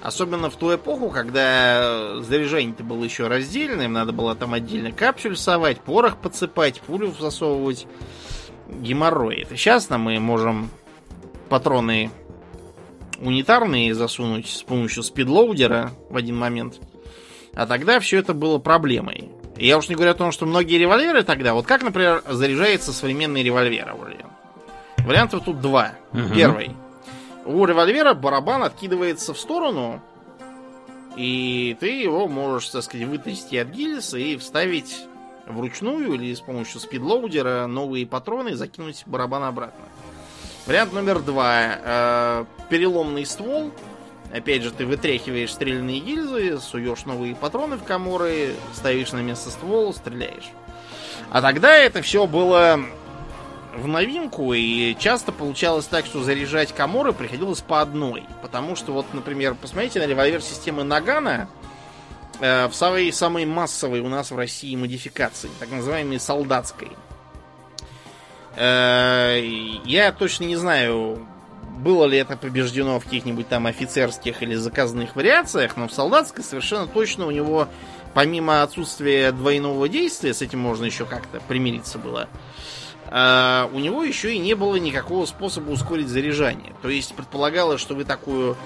Особенно 0.06 0.50
в 0.50 0.56
ту 0.56 0.72
эпоху, 0.72 1.10
когда 1.10 2.20
заряжание-то 2.20 2.84
было 2.84 3.02
еще 3.02 3.26
раздельным, 3.26 3.92
надо 3.92 4.12
было 4.12 4.36
там 4.36 4.54
отдельно 4.54 4.92
капсюль 4.92 5.36
совать, 5.36 5.80
порох 5.80 6.18
подсыпать, 6.18 6.80
пулю 6.80 7.12
засовывать, 7.18 7.88
геморрой. 8.68 9.42
Это 9.42 9.56
сейчас 9.56 9.90
мы 9.90 10.20
можем 10.20 10.70
патроны 11.48 12.12
унитарные 13.20 13.94
засунуть 13.94 14.48
с 14.48 14.62
помощью 14.62 15.02
спидлоудера 15.02 15.90
в 16.08 16.16
один 16.16 16.36
момент– 16.36 16.80
а 17.56 17.66
тогда 17.66 17.98
все 18.00 18.18
это 18.18 18.34
было 18.34 18.58
проблемой. 18.58 19.30
я 19.56 19.78
уж 19.78 19.88
не 19.88 19.94
говорю 19.94 20.10
о 20.10 20.14
том, 20.14 20.30
что 20.30 20.44
многие 20.44 20.76
револьверы 20.76 21.22
тогда... 21.22 21.54
Вот 21.54 21.66
как, 21.66 21.82
например, 21.82 22.22
заряжается 22.28 22.92
современный 22.92 23.42
револьвер? 23.42 23.94
Вариантов 24.98 25.42
тут 25.42 25.62
два. 25.62 25.92
Угу. 26.12 26.34
Первый. 26.34 26.76
У 27.46 27.64
револьвера 27.64 28.12
барабан 28.12 28.64
откидывается 28.64 29.32
в 29.32 29.38
сторону, 29.38 30.02
и 31.16 31.76
ты 31.78 32.02
его 32.02 32.26
можешь, 32.26 32.68
так 32.70 32.82
сказать, 32.82 33.06
вытрясти 33.06 33.56
от 33.56 33.68
гильзы 33.68 34.20
и 34.20 34.36
вставить 34.36 35.06
вручную 35.46 36.14
или 36.14 36.34
с 36.34 36.40
помощью 36.40 36.80
спидлоудера 36.80 37.68
новые 37.68 38.04
патроны 38.04 38.50
и 38.50 38.54
закинуть 38.54 39.04
барабан 39.06 39.44
обратно. 39.44 39.84
Вариант 40.66 40.92
номер 40.92 41.20
два. 41.20 41.78
Э, 41.84 42.44
переломный 42.68 43.24
ствол. 43.24 43.70
Опять 44.32 44.64
же, 44.64 44.72
ты 44.72 44.84
вытряхиваешь 44.84 45.52
стрельные 45.52 46.00
гильзы, 46.00 46.58
суешь 46.58 47.04
новые 47.04 47.36
патроны 47.36 47.76
в 47.76 47.84
коморы, 47.84 48.56
ставишь 48.74 49.12
на 49.12 49.20
место 49.20 49.50
ствол, 49.50 49.94
стреляешь. 49.94 50.50
А 51.30 51.40
тогда 51.40 51.76
это 51.76 52.02
все 52.02 52.26
было 52.26 52.80
в 53.76 53.86
новинку, 53.86 54.52
и 54.52 54.96
часто 54.98 55.32
получалось 55.32 55.86
так, 55.86 56.06
что 56.06 56.22
заряжать 56.22 56.74
коморы 56.74 57.12
приходилось 57.12 57.60
по 57.60 57.80
одной. 57.80 58.24
Потому 58.42 58.76
что, 58.76 58.92
вот, 58.92 59.06
например, 59.12 59.54
посмотрите 59.54 60.00
на 60.00 60.06
револьвер 60.06 60.40
системы 60.40 60.82
Нагана, 60.82 61.48
э, 62.40 62.66
в 62.68 62.74
самой, 62.74 63.12
самой 63.12 63.44
массовой 63.44 64.00
у 64.00 64.08
нас 64.08 64.30
в 64.30 64.36
России 64.36 64.74
модификации, 64.76 65.50
так 65.60 65.70
называемой 65.70 66.18
солдатской. 66.18 66.90
Э, 68.56 69.40
я 69.84 70.12
точно 70.12 70.44
не 70.44 70.56
знаю, 70.56 71.26
было 71.78 72.06
ли 72.06 72.18
это 72.18 72.36
побеждено 72.36 72.98
в 72.98 73.04
каких-нибудь 73.04 73.48
там 73.48 73.66
офицерских 73.66 74.42
или 74.42 74.54
заказных 74.54 75.14
вариациях, 75.14 75.76
но 75.76 75.88
в 75.88 75.92
солдатской 75.92 76.42
совершенно 76.42 76.86
точно 76.86 77.26
у 77.26 77.30
него, 77.30 77.68
помимо 78.14 78.62
отсутствия 78.62 79.30
двойного 79.32 79.88
действия, 79.88 80.32
с 80.32 80.40
этим 80.40 80.60
можно 80.60 80.86
еще 80.86 81.04
как-то 81.04 81.40
примириться 81.40 81.98
было, 81.98 82.22
э, 82.22 82.36
у 83.08 83.78
него 83.78 84.02
еще 84.02 84.34
и 84.34 84.38
не 84.38 84.54
было 84.54 84.76
никакого 84.76 85.26
способа 85.26 85.70
ускорить 85.70 86.08
заряжание. 86.08 86.72
То 86.82 86.88
есть 86.88 87.14
предполагалось, 87.14 87.80
что 87.80 87.94
вы 87.94 88.04
такую 88.04 88.56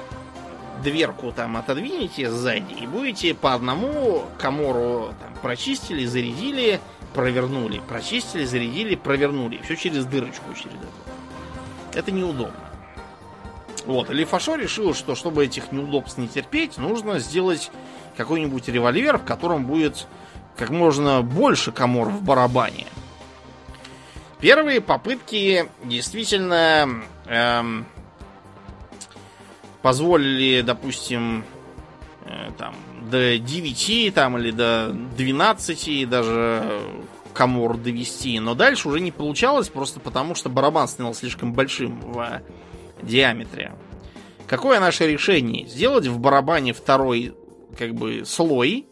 дверку 0.82 1.32
там 1.32 1.56
отодвинете 1.56 2.30
сзади 2.30 2.72
и 2.72 2.86
будете 2.86 3.34
по 3.34 3.54
одному 3.54 4.24
комору 4.38 5.14
там, 5.20 5.34
прочистили, 5.42 6.06
зарядили, 6.06 6.80
провернули, 7.14 7.80
прочистили, 7.86 8.44
зарядили, 8.44 8.94
провернули. 8.94 9.60
Все 9.62 9.76
через 9.76 10.06
дырочку 10.06 10.52
через 10.54 10.76
эту. 10.76 11.98
Это 11.98 12.10
неудобно. 12.12 12.54
Вот, 13.86 14.10
Лифашо 14.10 14.56
решил, 14.56 14.94
что 14.94 15.14
чтобы 15.14 15.44
этих 15.44 15.72
неудобств 15.72 16.18
не 16.18 16.28
терпеть, 16.28 16.78
нужно 16.78 17.18
сделать 17.18 17.70
какой-нибудь 18.16 18.68
револьвер, 18.68 19.18
в 19.18 19.24
котором 19.24 19.66
будет 19.66 20.06
как 20.56 20.70
можно 20.70 21.22
больше 21.22 21.72
комор 21.72 22.08
в 22.08 22.22
барабане. 22.22 22.86
Первые 24.40 24.80
попытки 24.80 25.68
действительно 25.84 27.02
эм, 27.26 27.86
позволили, 29.82 30.62
допустим, 30.62 31.44
э, 32.24 32.50
там, 32.56 32.74
до 33.10 33.38
9 33.38 34.14
там, 34.14 34.38
или 34.38 34.50
до 34.50 34.92
12 35.16 36.08
даже 36.08 36.82
комор 37.34 37.76
довести, 37.76 38.40
но 38.40 38.54
дальше 38.54 38.88
уже 38.88 39.00
не 39.00 39.12
получалось, 39.12 39.68
просто 39.68 40.00
потому 40.00 40.34
что 40.34 40.48
барабан 40.48 40.88
стал 40.88 41.14
слишком 41.14 41.52
большим 41.52 42.00
в 42.00 42.42
диаметре. 43.02 43.72
Какое 44.46 44.80
наше 44.80 45.06
решение? 45.06 45.66
Сделать 45.66 46.06
в 46.06 46.18
барабане 46.18 46.72
второй 46.72 47.34
как 47.78 47.94
бы 47.94 48.24
слой, 48.24 48.86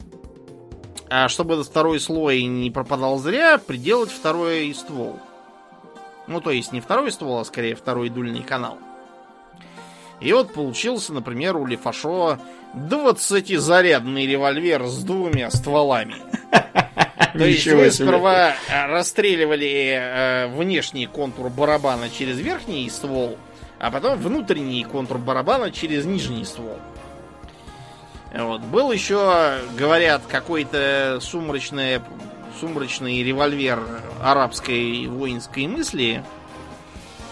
а 1.10 1.28
чтобы 1.28 1.54
этот 1.54 1.66
второй 1.66 2.00
слой 2.00 2.42
не 2.44 2.70
пропадал 2.70 3.18
зря, 3.18 3.58
приделать 3.58 4.10
второй 4.10 4.72
ствол. 4.74 5.18
Ну, 6.28 6.40
то 6.40 6.50
есть 6.50 6.72
не 6.72 6.80
второй 6.80 7.10
ствол, 7.10 7.40
а 7.40 7.44
скорее 7.44 7.74
второй 7.74 8.10
дульный 8.10 8.42
канал. 8.42 8.78
И 10.20 10.32
вот 10.32 10.52
получился, 10.52 11.12
например, 11.12 11.56
у 11.56 11.66
Лефашо 11.66 12.38
20-зарядный 12.74 14.26
револьвер 14.26 14.86
с 14.86 15.04
двумя 15.04 15.50
стволами. 15.50 16.16
То 17.32 17.44
есть 17.44 17.66
вы 17.66 17.90
сперва 17.90 18.50
э, 18.50 18.86
расстреливали 18.86 19.96
э, 19.96 20.46
внешний 20.48 21.06
контур 21.06 21.50
барабана 21.50 22.10
через 22.10 22.38
верхний 22.38 22.88
ствол, 22.90 23.38
а 23.78 23.90
потом 23.90 24.18
внутренний 24.18 24.82
контур 24.84 25.18
барабана 25.18 25.70
через 25.70 26.04
нижний 26.04 26.44
ствол. 26.44 26.78
Вот. 28.34 28.60
Был 28.62 28.92
еще, 28.92 29.58
говорят, 29.76 30.22
какой-то 30.28 31.18
сумрачный, 31.20 32.00
сумрачный 32.60 33.22
револьвер 33.22 33.80
арабской 34.22 35.06
воинской 35.06 35.66
мысли, 35.66 36.24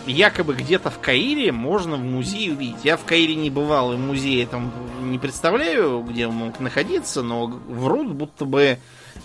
якобы 0.07 0.55
где-то 0.55 0.91
в 0.91 1.01
Каире 1.01 1.53
можно 1.53 1.97
в 1.97 2.01
музее 2.01 2.53
увидеть. 2.53 2.85
Я 2.85 2.97
в 2.97 3.05
Каире 3.05 3.35
не 3.35 3.51
бывал, 3.51 3.93
и 3.93 3.97
музей 3.97 4.47
там 4.47 4.73
не 5.03 5.19
представляю, 5.19 6.03
где 6.03 6.27
он 6.27 6.35
мог 6.35 6.61
находиться, 6.61 7.23
но 7.23 7.47
врут, 7.47 8.13
будто 8.13 8.45
бы 8.45 8.79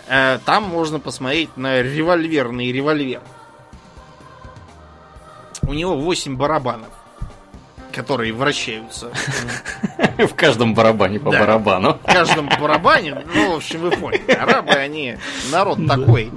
э, 0.08 0.38
там 0.44 0.64
можно 0.64 0.98
посмотреть 0.98 1.56
на 1.56 1.82
револьверный 1.82 2.72
револьвер. 2.72 3.22
У 5.62 5.72
него 5.74 5.96
8 5.96 6.36
барабанов, 6.36 6.90
которые 7.92 8.32
вращаются. 8.32 9.10
В 10.18 10.34
каждом 10.34 10.74
барабане 10.74 11.20
по 11.20 11.30
барабану. 11.30 11.98
В 12.02 12.12
каждом 12.12 12.48
барабане, 12.48 13.24
ну, 13.34 13.52
в 13.52 13.56
общем, 13.56 13.80
вы 13.80 13.90
поняли. 13.90 14.30
Арабы, 14.32 14.70
они 14.70 15.16
народ 15.50 15.78
такой. 15.86 16.30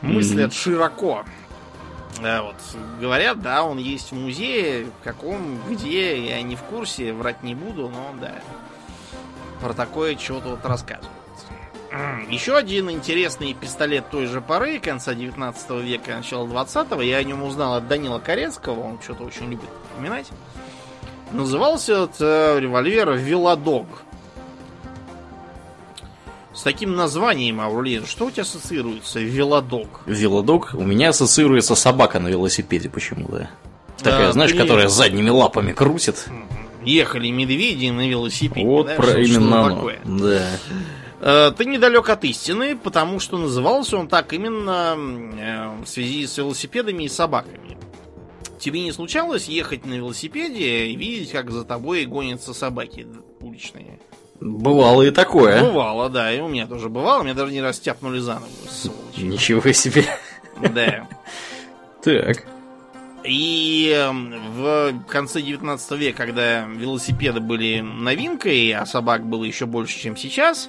Мыслят 0.00 0.52
широко. 0.52 1.24
Да, 2.22 2.42
вот. 2.42 2.56
Говорят, 3.00 3.40
да, 3.40 3.64
он 3.64 3.78
есть 3.78 4.12
в 4.12 4.14
музее. 4.14 4.86
В 5.00 5.04
каком, 5.04 5.58
где, 5.68 6.28
я 6.28 6.42
не 6.42 6.56
в 6.56 6.62
курсе, 6.62 7.12
врать 7.12 7.42
не 7.42 7.54
буду, 7.54 7.88
но 7.88 8.14
да. 8.20 8.34
Про 9.60 9.72
такое 9.72 10.16
что-то 10.16 10.50
вот 10.50 10.64
рассказывают. 10.64 11.10
Еще 12.30 12.56
один 12.56 12.90
интересный 12.90 13.52
пистолет 13.52 14.08
той 14.10 14.26
же 14.26 14.40
поры, 14.40 14.78
конца 14.78 15.14
19 15.14 15.70
века, 15.82 16.16
начала 16.16 16.46
20-го, 16.46 17.02
я 17.02 17.18
о 17.18 17.24
нем 17.24 17.42
узнал 17.42 17.74
от 17.74 17.86
Данила 17.88 18.18
Корецкого, 18.18 18.80
он 18.80 18.98
что-то 19.02 19.24
очень 19.24 19.50
любит 19.50 19.68
упоминать. 19.92 20.28
Назывался 21.32 22.04
этот 22.04 22.16
э, 22.20 22.60
револьвер 22.60 23.12
Велодог. 23.12 23.86
С 26.54 26.62
таким 26.62 26.94
названием, 26.94 27.60
Аурлин, 27.60 28.06
что 28.06 28.26
у 28.26 28.30
тебя 28.30 28.42
ассоциируется? 28.42 29.20
Велодог. 29.20 30.02
Велодог? 30.04 30.70
У 30.74 30.82
меня 30.82 31.10
ассоциируется 31.10 31.74
собака 31.74 32.20
на 32.20 32.28
велосипеде 32.28 32.90
почему-то. 32.90 33.48
Такая, 33.98 34.26
да, 34.26 34.32
знаешь, 34.32 34.52
которая 34.52 34.88
задними 34.88 35.30
лапами 35.30 35.72
крутит. 35.72 36.26
Ехали 36.84 37.30
медведи 37.30 37.88
на 37.88 38.06
велосипеде. 38.08 38.66
Вот 38.66 38.86
да, 38.86 38.94
про 38.96 39.18
именно 39.22 39.66
оно. 39.66 39.76
Такое. 39.76 40.00
Да. 40.04 40.42
Э, 41.24 41.52
ты 41.56 41.66
недалек 41.66 42.08
от 42.08 42.24
истины, 42.24 42.76
потому 42.76 43.20
что 43.20 43.38
назывался 43.38 43.96
он 43.96 44.08
так 44.08 44.32
именно 44.32 44.96
э, 44.96 45.84
в 45.84 45.86
связи 45.86 46.26
с 46.26 46.36
велосипедами 46.36 47.04
и 47.04 47.08
собаками. 47.08 47.78
Тебе 48.58 48.80
не 48.82 48.90
случалось 48.90 49.46
ехать 49.46 49.86
на 49.86 49.94
велосипеде 49.94 50.86
и 50.86 50.96
видеть, 50.96 51.30
как 51.30 51.52
за 51.52 51.64
тобой 51.64 52.04
гонятся 52.06 52.52
собаки 52.52 53.06
уличные? 53.40 54.00
Бывало 54.40 55.02
и 55.02 55.12
такое. 55.12 55.62
Бывало, 55.62 56.10
да, 56.10 56.32
и 56.32 56.40
у 56.40 56.48
меня 56.48 56.66
тоже 56.66 56.88
бывало. 56.88 57.22
Меня 57.22 57.34
даже 57.34 57.52
не 57.52 57.62
раз 57.62 57.78
тяпнули 57.78 58.18
за 58.18 58.34
ногу, 58.34 58.46
сволочи. 58.68 59.20
Ничего 59.20 59.72
себе. 59.72 60.04
Да. 60.74 61.08
Так. 62.02 62.44
И 63.24 63.92
эм, 63.94 64.34
в 64.54 65.04
конце 65.06 65.40
19 65.40 65.92
века, 65.92 66.26
когда 66.26 66.64
велосипеды 66.64 67.38
были 67.38 67.80
новинкой, 67.80 68.72
а 68.72 68.84
собак 68.84 69.24
было 69.24 69.44
еще 69.44 69.66
больше, 69.66 70.00
чем 70.00 70.16
сейчас, 70.16 70.68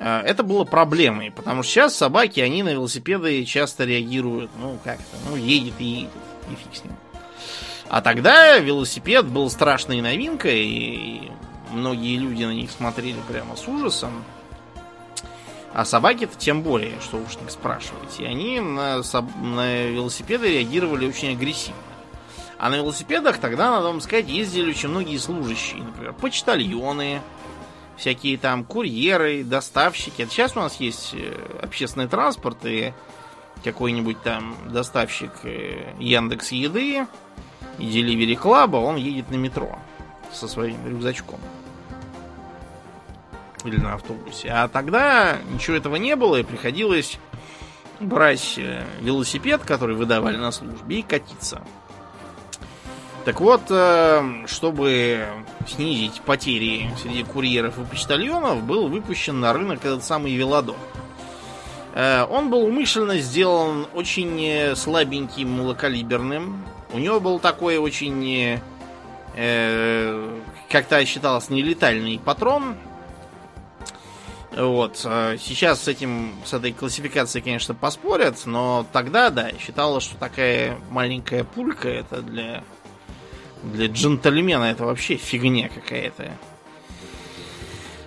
это 0.00 0.42
было 0.42 0.64
проблемой, 0.64 1.30
потому 1.30 1.62
что 1.62 1.72
сейчас 1.72 1.94
собаки, 1.94 2.40
они 2.40 2.62
на 2.62 2.70
велосипеды 2.70 3.44
часто 3.44 3.84
реагируют, 3.84 4.50
ну, 4.58 4.78
как-то, 4.82 5.16
ну, 5.28 5.36
едет 5.36 5.74
и 5.78 5.84
едет, 5.84 6.10
и 6.50 6.54
фиг 6.54 6.74
с 6.74 6.84
ним. 6.84 6.94
А 7.88 8.00
тогда 8.00 8.58
велосипед 8.58 9.26
был 9.26 9.50
страшной 9.50 10.00
новинкой, 10.00 10.64
и 10.64 11.30
многие 11.70 12.16
люди 12.16 12.44
на 12.44 12.52
них 12.52 12.70
смотрели 12.70 13.18
прямо 13.28 13.56
с 13.56 13.68
ужасом. 13.68 14.24
А 15.72 15.84
собаки-то 15.84 16.36
тем 16.36 16.62
более, 16.62 17.00
что 17.00 17.18
уж 17.18 17.36
не 17.42 17.50
спрашивать. 17.50 18.18
И 18.18 18.24
они 18.24 18.58
на, 18.60 19.02
на 19.42 19.86
велосипеды 19.86 20.52
реагировали 20.52 21.06
очень 21.06 21.32
агрессивно. 21.32 21.76
А 22.58 22.70
на 22.70 22.76
велосипедах 22.76 23.38
тогда, 23.38 23.70
надо 23.70 23.86
вам 23.86 24.00
сказать, 24.00 24.28
ездили 24.28 24.70
очень 24.70 24.88
многие 24.88 25.16
служащие. 25.16 25.82
Например, 25.82 26.12
почтальоны, 26.12 27.20
всякие 28.00 28.38
там 28.38 28.64
курьеры, 28.64 29.44
доставщики. 29.44 30.26
сейчас 30.28 30.56
у 30.56 30.60
нас 30.60 30.80
есть 30.80 31.10
э, 31.12 31.60
общественный 31.62 32.08
транспорт 32.08 32.64
и 32.64 32.94
какой-нибудь 33.62 34.22
там 34.22 34.56
доставщик 34.72 35.30
э, 35.44 35.92
Яндекс 35.98 36.50
Еды 36.52 37.06
и 37.78 37.84
Delivery 37.84 38.40
Club, 38.40 38.74
он 38.74 38.96
едет 38.96 39.30
на 39.30 39.36
метро 39.36 39.78
со 40.32 40.48
своим 40.48 40.76
рюкзачком 40.88 41.38
или 43.64 43.76
на 43.76 43.94
автобусе. 43.94 44.48
А 44.48 44.68
тогда 44.68 45.36
ничего 45.52 45.76
этого 45.76 45.96
не 45.96 46.16
было, 46.16 46.36
и 46.36 46.42
приходилось 46.42 47.18
брать 48.00 48.54
э, 48.56 48.82
велосипед, 49.00 49.60
который 49.62 49.94
выдавали 49.94 50.38
на 50.38 50.52
службе, 50.52 51.00
и 51.00 51.02
катиться. 51.02 51.62
Так 53.24 53.38
вот, 53.40 53.60
э, 53.68 54.46
чтобы 54.46 55.26
снизить 55.68 56.22
потери 56.22 56.90
среди 57.02 57.22
курьеров 57.22 57.78
и 57.78 57.84
почтальонов, 57.84 58.62
был 58.62 58.88
выпущен 58.88 59.40
на 59.40 59.52
рынок 59.52 59.84
этот 59.84 60.02
самый 60.04 60.34
велодон. 60.34 60.76
Э, 61.94 62.24
он 62.24 62.48
был 62.48 62.64
умышленно 62.64 63.18
сделан 63.18 63.86
очень 63.94 64.74
слабеньким, 64.74 65.50
малокалиберным, 65.50 66.64
У 66.92 66.98
него 66.98 67.20
был 67.20 67.38
такой 67.38 67.76
очень, 67.76 68.58
э, 69.36 70.38
как-то 70.70 71.04
считалось, 71.04 71.50
нелетальный 71.50 72.18
патрон. 72.18 72.74
Вот. 74.56 74.96
Сейчас 74.96 75.82
с 75.82 75.88
этим, 75.88 76.32
с 76.44 76.52
этой 76.54 76.72
классификацией, 76.72 77.44
конечно, 77.44 77.72
поспорят, 77.72 78.46
но 78.46 78.84
тогда, 78.92 79.30
да, 79.30 79.50
считалось, 79.60 80.02
что 80.02 80.16
такая 80.16 80.76
маленькая 80.90 81.44
пулька 81.44 81.88
это 81.88 82.20
для, 82.20 82.64
для 83.62 83.86
джентльмена 83.86 84.64
это 84.64 84.84
вообще 84.84 85.16
фигня 85.16 85.68
какая-то. 85.68 86.30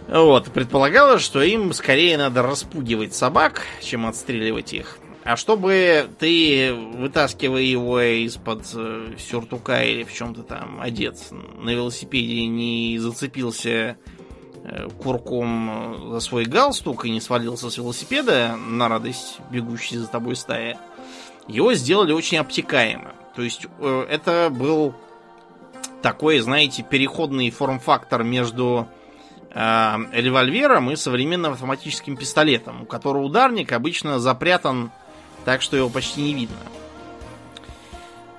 Вот, 0.08 0.52
предполагалось, 0.52 1.22
что 1.22 1.42
им 1.42 1.74
скорее 1.74 2.18
надо 2.18 2.42
распугивать 2.42 3.16
собак, 3.16 3.64
чем 3.82 4.06
отстреливать 4.06 4.74
их. 4.74 4.98
А 5.24 5.38
чтобы 5.38 6.10
ты, 6.20 6.74
вытаскивая 6.74 7.62
его 7.62 8.02
из-под 8.02 8.66
э, 8.76 9.14
сюртука 9.18 9.82
или 9.82 10.04
в 10.04 10.14
чем-то 10.14 10.44
там 10.44 10.82
одет 10.82 11.18
на 11.32 11.70
велосипеде, 11.70 12.46
не 12.46 13.00
зацепился 13.00 13.96
э, 14.64 14.90
курком 15.02 16.10
за 16.12 16.20
свой 16.20 16.44
галстук 16.44 17.06
и 17.06 17.10
не 17.10 17.22
свалился 17.22 17.70
с 17.70 17.78
велосипеда 17.78 18.58
на 18.58 18.90
радость 18.90 19.38
бегущей 19.50 19.96
за 19.96 20.08
тобой 20.08 20.36
стая, 20.36 20.78
его 21.48 21.74
сделали 21.74 22.12
очень 22.12 22.40
обтекаемо. 22.40 23.14
То 23.34 23.44
есть 23.44 23.66
э, 23.80 24.06
это 24.10 24.50
был 24.52 24.94
такой, 26.04 26.40
знаете, 26.40 26.84
переходный 26.84 27.50
форм-фактор 27.50 28.24
между 28.24 28.88
э, 29.50 29.96
револьвером 30.12 30.92
и 30.92 30.96
современным 30.96 31.54
автоматическим 31.54 32.18
пистолетом, 32.18 32.84
у 32.84 32.86
которого 32.86 33.24
ударник 33.24 33.72
обычно 33.72 34.20
запрятан 34.20 34.92
так, 35.46 35.64
что 35.64 35.78
его 35.78 35.90
почти 35.90 36.22
не 36.22 36.34
видно. 36.34 36.58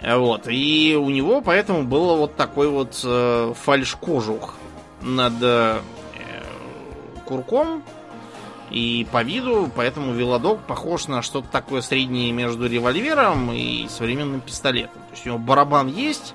Вот. 0.01 0.47
И 0.47 0.97
у 1.01 1.09
него 1.09 1.41
поэтому 1.41 1.83
было 1.83 2.17
вот 2.17 2.37
такой 2.37 2.69
вот 2.69 3.01
э, 3.03 3.55
фальш-кожух 3.57 4.55
над 5.01 5.33
э, 5.41 5.81
курком. 7.25 7.83
И 8.71 9.07
по 9.13 9.23
виду, 9.23 9.71
поэтому 9.75 10.13
велодок 10.13 10.61
похож 10.67 11.07
на 11.07 11.23
что-то 11.23 11.49
такое 11.49 11.81
среднее 11.81 12.33
между 12.33 12.67
револьвером 12.67 13.53
и 13.53 13.87
современным 13.89 14.41
пистолетом. 14.41 15.01
То 15.09 15.13
есть 15.13 15.27
у 15.27 15.29
него 15.31 15.39
барабан 15.39 15.89
есть, 15.89 16.35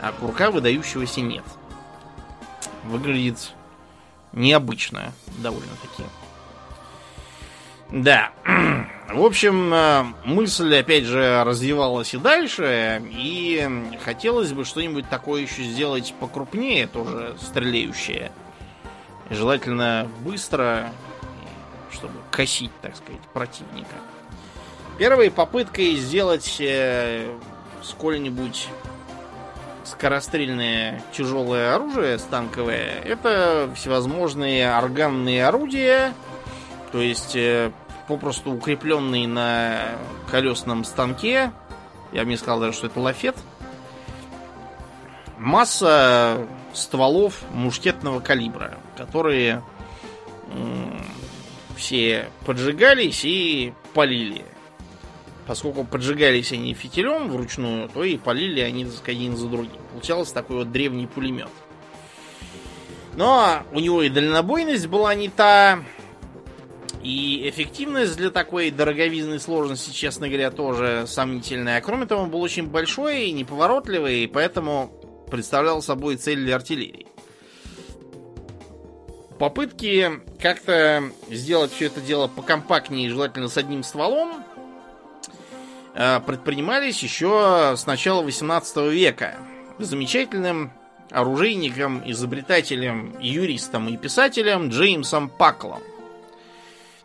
а 0.00 0.12
курка 0.12 0.50
выдающегося 0.50 1.20
нет. 1.20 1.44
Выглядит 2.84 3.52
необычно 4.32 5.12
довольно-таки. 5.38 6.04
Да. 7.90 8.30
В 9.08 9.24
общем, 9.24 9.72
э, 9.72 10.04
мысль, 10.24 10.76
опять 10.76 11.04
же, 11.04 11.44
развивалась 11.44 12.12
и 12.14 12.18
дальше, 12.18 13.02
и 13.08 13.68
хотелось 14.04 14.52
бы 14.52 14.64
что-нибудь 14.64 15.08
такое 15.08 15.42
еще 15.42 15.62
сделать 15.62 16.12
покрупнее, 16.18 16.88
тоже 16.88 17.36
стреляющее. 17.40 18.32
Желательно 19.30 20.08
быстро, 20.20 20.90
чтобы 21.92 22.14
косить, 22.30 22.72
так 22.82 22.96
сказать, 22.96 23.22
противника. 23.32 23.94
Первой 24.98 25.30
попыткой 25.30 25.94
сделать 25.96 26.56
э, 26.58 27.32
сколь-нибудь 27.82 28.68
скорострельное 29.86 31.02
тяжелое 31.12 31.74
оружие 31.74 32.18
станковое, 32.18 33.00
это 33.04 33.70
всевозможные 33.74 34.70
органные 34.70 35.46
орудия, 35.46 36.12
то 36.92 37.00
есть 37.00 37.36
э, 37.36 37.70
попросту 38.08 38.52
укрепленный 38.52 39.26
на 39.26 39.96
колесном 40.30 40.84
станке. 40.84 41.52
Я 42.12 42.24
бы 42.24 42.30
не 42.30 42.36
сказал 42.36 42.60
даже, 42.60 42.72
что 42.72 42.86
это 42.86 43.00
лафет. 43.00 43.36
Масса 45.38 46.46
стволов 46.72 47.42
мушкетного 47.52 48.20
калибра, 48.20 48.78
которые 48.96 49.62
все 51.76 52.28
поджигались 52.44 53.24
и 53.24 53.74
полили. 53.92 54.44
Поскольку 55.46 55.84
поджигались 55.84 56.52
они 56.52 56.74
фитилем 56.74 57.28
вручную, 57.28 57.88
то 57.88 58.02
и 58.02 58.16
полили 58.16 58.60
они 58.60 58.86
один 59.06 59.36
за 59.36 59.46
другим. 59.46 59.80
Получался 59.92 60.34
такой 60.34 60.56
вот 60.56 60.72
древний 60.72 61.06
пулемет. 61.06 61.50
Но 63.14 63.62
у 63.72 63.80
него 63.80 64.02
и 64.02 64.08
дальнобойность 64.08 64.88
была 64.88 65.14
не 65.14 65.28
та, 65.28 65.82
и 67.06 67.48
эффективность 67.48 68.16
для 68.16 68.30
такой 68.30 68.70
дороговизной 68.70 69.38
сложности, 69.38 69.92
честно 69.92 70.28
говоря, 70.28 70.50
тоже 70.50 71.04
сомнительная. 71.06 71.80
Кроме 71.80 72.06
того, 72.06 72.22
он 72.22 72.30
был 72.30 72.42
очень 72.42 72.66
большой 72.66 73.26
и 73.26 73.32
неповоротливый, 73.32 74.24
и 74.24 74.26
поэтому 74.26 74.90
представлял 75.30 75.80
собой 75.80 76.16
цель 76.16 76.44
для 76.44 76.56
артиллерии. 76.56 77.06
Попытки 79.38 80.10
как-то 80.40 81.04
сделать 81.30 81.70
все 81.72 81.86
это 81.86 82.00
дело 82.00 82.26
покомпактнее, 82.26 83.08
желательно 83.08 83.48
с 83.48 83.56
одним 83.56 83.84
стволом, 83.84 84.42
предпринимались 85.96 87.02
еще 87.02 87.74
с 87.76 87.86
начала 87.86 88.22
18 88.22 88.76
века. 88.92 89.36
Замечательным 89.78 90.70
оружейником, 91.10 92.02
изобретателем, 92.04 93.14
юристом 93.20 93.88
и 93.88 93.96
писателем 93.96 94.68
Джеймсом 94.68 95.28
Паклом. 95.28 95.80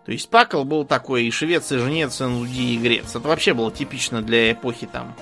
То 0.05 0.11
есть 0.11 0.29
Пакл 0.29 0.63
был 0.63 0.83
такой 0.83 1.25
и 1.25 1.31
швец, 1.31 1.71
и 1.71 1.77
жнец, 1.77 2.19
и 2.21 2.23
нуди, 2.25 2.73
и 2.73 2.77
грец. 2.77 3.15
Это 3.15 3.27
вообще 3.27 3.53
было 3.53 3.71
типично 3.71 4.21
для 4.23 4.51
эпохи 4.51 4.87
там 4.91 5.13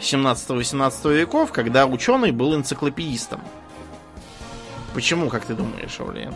17-18 0.00 1.12
веков, 1.14 1.52
когда 1.52 1.86
ученый 1.86 2.32
был 2.32 2.54
энциклопедистом. 2.54 3.42
Почему, 4.94 5.28
как 5.28 5.44
ты 5.44 5.54
думаешь, 5.54 6.00
Орлиен? 6.00 6.34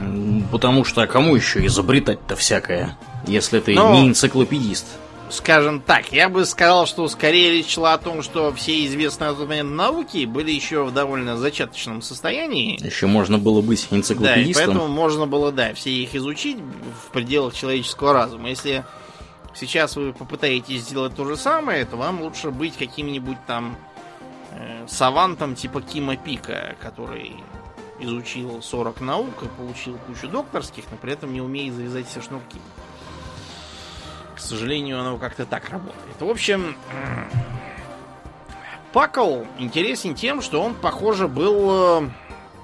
М, 0.00 0.44
Потому 0.50 0.84
что 0.84 1.02
а 1.02 1.06
кому 1.06 1.36
еще 1.36 1.64
изобретать-то 1.66 2.34
всякое, 2.34 2.96
если 3.26 3.60
ты 3.60 3.74
Но- 3.74 3.92
не 3.94 4.08
энциклопедист? 4.08 4.86
Скажем 5.32 5.80
так, 5.80 6.12
я 6.12 6.28
бы 6.28 6.44
сказал, 6.44 6.86
что 6.86 7.08
скорее 7.08 7.50
речь 7.52 7.70
шла 7.72 7.94
о 7.94 7.98
том, 7.98 8.22
что 8.22 8.52
все 8.52 8.84
известные 8.84 9.30
на 9.30 9.36
тот 9.36 9.48
момент 9.48 9.70
науки 9.70 10.26
были 10.26 10.50
еще 10.50 10.84
в 10.84 10.92
довольно 10.92 11.38
зачаточном 11.38 12.02
состоянии. 12.02 12.78
Еще 12.84 13.06
можно 13.06 13.38
было 13.38 13.62
быть 13.62 13.86
Да, 13.88 13.96
и 13.96 13.98
энциклопедистом. 13.98 14.66
поэтому 14.66 14.88
можно 14.88 15.26
было, 15.26 15.50
да, 15.50 15.72
все 15.72 15.90
их 15.90 16.14
изучить 16.14 16.58
в 16.58 17.10
пределах 17.12 17.54
человеческого 17.54 18.12
разума. 18.12 18.50
Если 18.50 18.84
сейчас 19.54 19.96
вы 19.96 20.12
попытаетесь 20.12 20.82
сделать 20.82 21.16
то 21.16 21.24
же 21.24 21.38
самое, 21.38 21.86
то 21.86 21.96
вам 21.96 22.20
лучше 22.20 22.50
быть 22.50 22.76
каким-нибудь 22.76 23.38
там 23.46 23.74
э, 24.50 24.84
савантом 24.86 25.54
типа 25.54 25.80
Кима 25.80 26.16
Пика, 26.16 26.76
который 26.78 27.32
изучил 28.00 28.60
40 28.60 29.00
наук 29.00 29.42
и 29.42 29.46
получил 29.46 29.96
кучу 30.06 30.28
докторских, 30.28 30.84
но 30.90 30.98
при 30.98 31.14
этом 31.14 31.32
не 31.32 31.40
умеет 31.40 31.72
завязать 31.74 32.06
все 32.06 32.20
шнурки. 32.20 32.58
Сожалению, 34.42 35.00
оно 35.00 35.18
как-то 35.18 35.46
так 35.46 35.68
работает. 35.70 36.20
В 36.20 36.28
общем, 36.28 36.76
Пакл 38.92 39.44
интересен 39.58 40.14
тем, 40.14 40.42
что 40.42 40.62
он, 40.62 40.74
похоже, 40.74 41.26
был 41.26 42.02
э, 42.02 42.10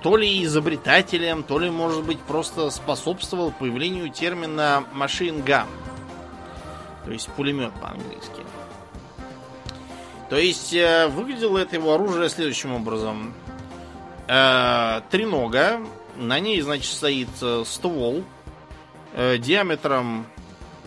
то 0.02 0.16
ли 0.16 0.44
изобретателем, 0.44 1.42
то 1.42 1.58
ли, 1.58 1.70
может 1.70 2.04
быть, 2.04 2.20
просто 2.20 2.68
способствовал 2.70 3.50
появлению 3.50 4.10
термина 4.10 4.84
machine 4.94 5.42
gun. 5.42 5.66
То 7.04 7.12
есть 7.12 7.28
пулемет 7.28 7.72
по-английски. 7.80 8.42
То 10.28 10.36
есть 10.36 10.74
э, 10.74 11.08
выглядело 11.08 11.56
это 11.56 11.76
его 11.76 11.94
оружие 11.94 12.28
следующим 12.28 12.74
образом. 12.74 13.32
Э, 14.26 15.00
тренога, 15.10 15.80
на 16.16 16.38
ней, 16.40 16.60
значит, 16.60 16.92
стоит 16.92 17.30
э, 17.40 17.64
ствол 17.66 18.22
э, 19.14 19.38
диаметром, 19.38 20.26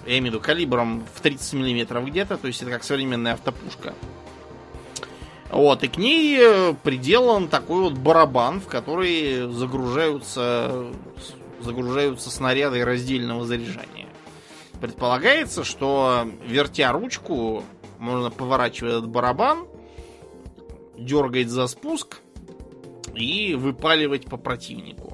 я 0.06 0.18
имею 0.18 0.34
в 0.34 0.36
виду 0.36 0.40
калибром 0.40 1.06
в 1.14 1.22
30 1.22 1.54
миллиметров 1.54 2.06
где-то, 2.06 2.38
то 2.38 2.48
есть 2.48 2.62
это 2.62 2.72
как 2.72 2.84
современная 2.84 3.34
автопушка. 3.34 3.94
Вот, 5.52 5.84
и 5.84 5.88
к 5.90 5.98
ней 5.98 6.40
э, 6.42 6.74
приделан 6.82 7.50
такой 7.50 7.82
вот 7.82 7.94
барабан, 7.94 8.62
в 8.62 8.68
который 8.68 9.52
загружаются, 9.52 10.86
загружаются 11.60 12.32
снаряды 12.32 12.86
раздельного 12.86 13.46
заряжания. 13.46 14.08
Предполагается, 14.80 15.66
что 15.66 16.26
вертя 16.48 16.92
ручку, 16.94 17.64
можно 18.00 18.32
поворачивать 18.32 18.94
этот 18.94 19.10
барабан, 19.10 19.68
дергать 20.98 21.50
за 21.50 21.68
спуск 21.68 22.22
и 23.14 23.54
выпаливать 23.54 24.26
по 24.26 24.38
противнику. 24.38 25.11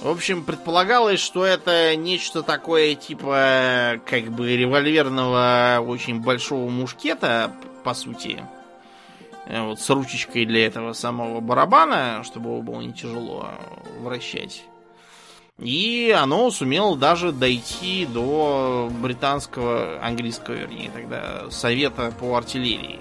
В 0.00 0.08
общем, 0.08 0.44
предполагалось, 0.44 1.20
что 1.20 1.44
это 1.44 1.94
нечто 1.94 2.42
такое 2.42 2.94
типа 2.94 4.00
как 4.06 4.30
бы 4.32 4.56
револьверного 4.56 5.84
очень 5.86 6.20
большого 6.20 6.70
мушкета, 6.70 7.52
по 7.84 7.92
сути. 7.92 8.42
Э, 9.46 9.62
Вот 9.62 9.78
с 9.78 9.90
ручечкой 9.90 10.46
для 10.46 10.66
этого 10.66 10.94
самого 10.94 11.40
барабана, 11.40 12.22
чтобы 12.24 12.48
его 12.48 12.62
было 12.62 12.80
не 12.80 12.94
тяжело 12.94 13.50
вращать. 14.00 14.64
И 15.58 16.16
оно 16.18 16.50
сумело 16.50 16.96
даже 16.96 17.30
дойти 17.30 18.06
до 18.06 18.88
британского, 18.90 20.02
английского, 20.02 20.54
вернее, 20.54 20.90
тогда 20.90 21.50
совета 21.50 22.10
по 22.18 22.34
артиллерии. 22.34 23.00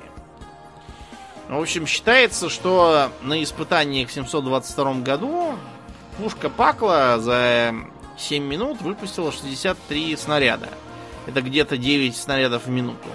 В 1.47 1.57
общем, 1.57 1.87
считается, 1.87 2.49
что 2.49 3.09
на 3.21 3.41
испытаниях 3.41 4.09
в 4.09 4.11
722 4.11 4.95
году 4.95 5.55
пушка 6.19 6.49
Пакла 6.49 7.17
за 7.19 7.73
7 8.17 8.43
минут 8.43 8.81
выпустила 8.81 9.31
63 9.31 10.17
снаряда. 10.17 10.69
Это 11.25 11.41
где-то 11.41 11.77
9 11.77 12.15
снарядов 12.15 12.65
в 12.65 12.69
минуту. 12.69 13.07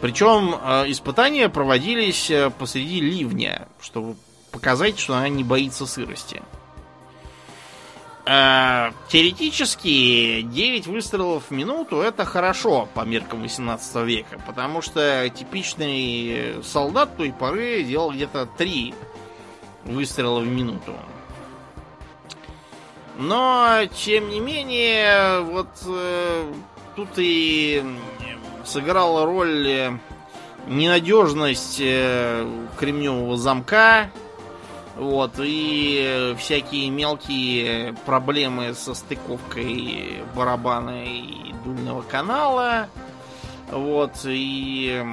Причем 0.00 0.54
э, 0.54 0.90
испытания 0.90 1.50
проводились 1.50 2.30
э, 2.30 2.50
посреди 2.50 3.00
ливня, 3.00 3.68
чтобы 3.80 4.16
показать, 4.50 4.98
что 4.98 5.14
она 5.14 5.28
не 5.28 5.44
боится 5.44 5.86
сырости. 5.86 6.42
Э, 8.24 8.92
теоретически 9.08 10.40
9 10.40 10.86
выстрелов 10.86 11.44
в 11.48 11.50
минуту 11.50 12.00
это 12.00 12.24
хорошо 12.24 12.88
по 12.94 13.02
меркам 13.02 13.42
18 13.42 13.96
века, 14.06 14.40
потому 14.46 14.80
что 14.80 15.28
типичный 15.28 16.64
солдат 16.64 17.18
той 17.18 17.32
поры 17.32 17.82
делал 17.82 18.12
где-то 18.12 18.46
3 18.46 18.94
выстрела 19.84 20.40
в 20.40 20.46
минуту. 20.46 20.94
Но, 23.20 23.82
тем 23.94 24.30
не 24.30 24.40
менее, 24.40 25.40
вот 25.42 25.68
э, 25.86 26.52
тут 26.96 27.10
и 27.18 27.84
сыграла 28.64 29.26
роль 29.26 29.68
э, 29.68 29.98
ненадежность 30.66 31.82
э, 31.82 32.50
кремневого 32.78 33.36
замка, 33.36 34.10
вот, 34.96 35.32
и 35.36 36.34
всякие 36.38 36.88
мелкие 36.88 37.94
проблемы 38.06 38.72
со 38.72 38.94
стыковкой 38.94 40.22
барабана 40.34 41.04
и 41.04 41.52
дульного 41.62 42.00
канала. 42.00 42.88
Вот, 43.70 44.12
и 44.24 45.04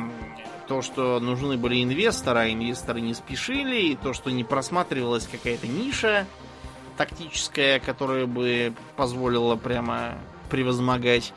то, 0.70 0.82
что 0.82 1.20
нужны 1.20 1.58
были 1.58 1.84
инвесторы, 1.84 2.40
а 2.40 2.50
инвесторы 2.50 3.02
не 3.02 3.14
спешили, 3.14 3.82
и 3.82 3.96
то, 3.98 4.14
что 4.14 4.32
не 4.32 4.46
просматривалась 4.46 5.28
какая-то 5.30 5.68
ниша 5.68 6.26
тактическая, 6.98 7.80
которая 7.80 8.26
бы 8.26 8.74
позволила 8.96 9.56
прямо 9.56 10.16
превозмогать. 10.50 11.34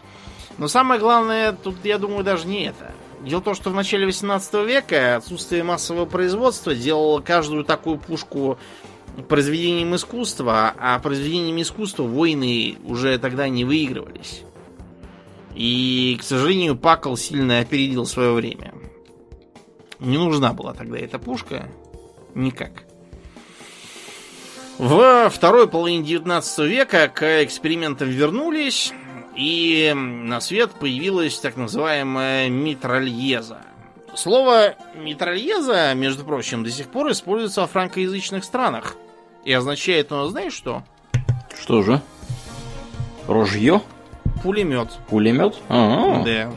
Но 0.58 0.68
самое 0.68 1.00
главное, 1.00 1.52
тут, 1.52 1.76
я 1.84 1.98
думаю, 1.98 2.24
даже 2.24 2.46
не 2.46 2.64
это. 2.64 2.92
Дело 3.20 3.40
в 3.40 3.44
том, 3.44 3.54
что 3.54 3.70
в 3.70 3.74
начале 3.74 4.06
18 4.06 4.54
века 4.66 5.16
отсутствие 5.16 5.62
массового 5.62 6.06
производства 6.06 6.74
делало 6.74 7.20
каждую 7.20 7.64
такую 7.64 7.98
пушку 7.98 8.58
произведением 9.28 9.94
искусства, 9.94 10.74
а 10.78 10.98
произведением 10.98 11.60
искусства 11.60 12.04
войны 12.04 12.78
уже 12.84 13.18
тогда 13.18 13.48
не 13.48 13.64
выигрывались. 13.64 14.42
И, 15.54 16.16
к 16.18 16.22
сожалению, 16.22 16.76
Пакл 16.76 17.16
сильно 17.16 17.58
опередил 17.58 18.06
свое 18.06 18.32
время. 18.32 18.72
Не 19.98 20.16
нужна 20.16 20.52
была 20.52 20.72
тогда 20.72 20.98
эта 20.98 21.18
пушка. 21.18 21.68
Никак. 22.34 22.84
В 24.80 25.28
второй 25.28 25.68
половине 25.68 26.02
19 26.02 26.58
века 26.60 27.06
к 27.08 27.44
экспериментам 27.44 28.08
вернулись, 28.08 28.94
и 29.36 29.92
на 29.94 30.40
свет 30.40 30.70
появилась 30.70 31.38
так 31.38 31.58
называемая 31.58 32.48
митральеза. 32.48 33.58
Слово 34.14 34.76
митральеза, 34.94 35.92
между 35.92 36.24
прочим, 36.24 36.64
до 36.64 36.70
сих 36.70 36.88
пор 36.88 37.10
используется 37.10 37.60
во 37.60 37.66
франкоязычных 37.66 38.42
странах. 38.42 38.96
И 39.44 39.52
означает 39.52 40.12
оно, 40.12 40.28
знаешь 40.28 40.54
что? 40.54 40.82
Что 41.60 41.82
же? 41.82 42.00
Ружье? 43.28 43.82
Пулемет. 44.42 44.98
Пулемет? 45.10 45.56
А-а-а. 45.68 46.24
Да. 46.24 46.50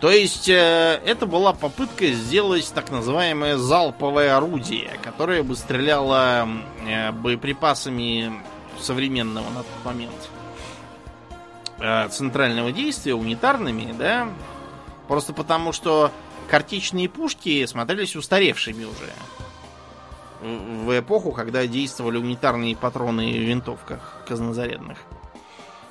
То 0.00 0.10
есть 0.10 0.48
э, 0.48 1.00
это 1.04 1.26
была 1.26 1.52
попытка 1.52 2.06
сделать 2.12 2.72
так 2.74 2.90
называемое 2.90 3.58
залповое 3.58 4.34
орудие, 4.34 4.98
которое 5.02 5.42
бы 5.42 5.54
стреляло 5.54 6.48
э, 6.86 7.12
боеприпасами 7.12 8.32
современного 8.80 9.50
на 9.50 9.58
тот 9.58 9.84
момент 9.84 10.30
э, 11.80 12.08
центрального 12.08 12.72
действия, 12.72 13.14
унитарными, 13.14 13.92
да, 13.92 14.30
просто 15.06 15.34
потому 15.34 15.72
что 15.72 16.10
картечные 16.48 17.10
пушки 17.10 17.66
смотрелись 17.66 18.16
устаревшими 18.16 18.84
уже 18.84 19.12
в 20.40 20.98
эпоху, 20.98 21.32
когда 21.32 21.66
действовали 21.66 22.16
унитарные 22.16 22.74
патроны 22.74 23.30
в 23.30 23.42
винтовках 23.42 24.22
казнозарядных. 24.26 24.96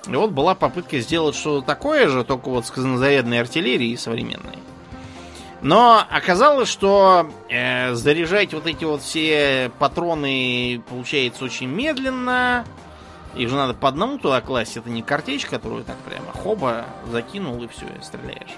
И 0.07 0.15
вот 0.15 0.31
была 0.31 0.55
попытка 0.55 0.99
сделать 0.99 1.35
что-то 1.35 1.65
такое 1.65 2.07
же, 2.07 2.23
только 2.23 2.49
вот 2.49 2.65
с 2.65 2.71
казнозарядной 2.71 3.41
артиллерией 3.41 3.97
современной. 3.97 4.57
Но 5.61 6.01
оказалось, 6.09 6.69
что 6.69 7.29
э, 7.49 7.93
заряжать 7.93 8.53
вот 8.53 8.65
эти 8.65 8.85
вот 8.85 9.01
все 9.01 9.71
патроны 9.77 10.81
получается 10.89 11.43
очень 11.43 11.67
медленно. 11.67 12.65
Их 13.35 13.49
же 13.49 13.55
надо 13.55 13.73
по 13.73 13.89
одному 13.89 14.17
туда 14.17 14.41
класть. 14.41 14.77
Это 14.77 14.89
не 14.89 15.01
картечь, 15.01 15.45
которую 15.45 15.83
так 15.83 15.97
прямо 15.97 16.31
хоба 16.31 16.85
закинул 17.11 17.61
и 17.61 17.67
все, 17.67 17.85
и 17.85 18.01
стреляешь. 18.01 18.55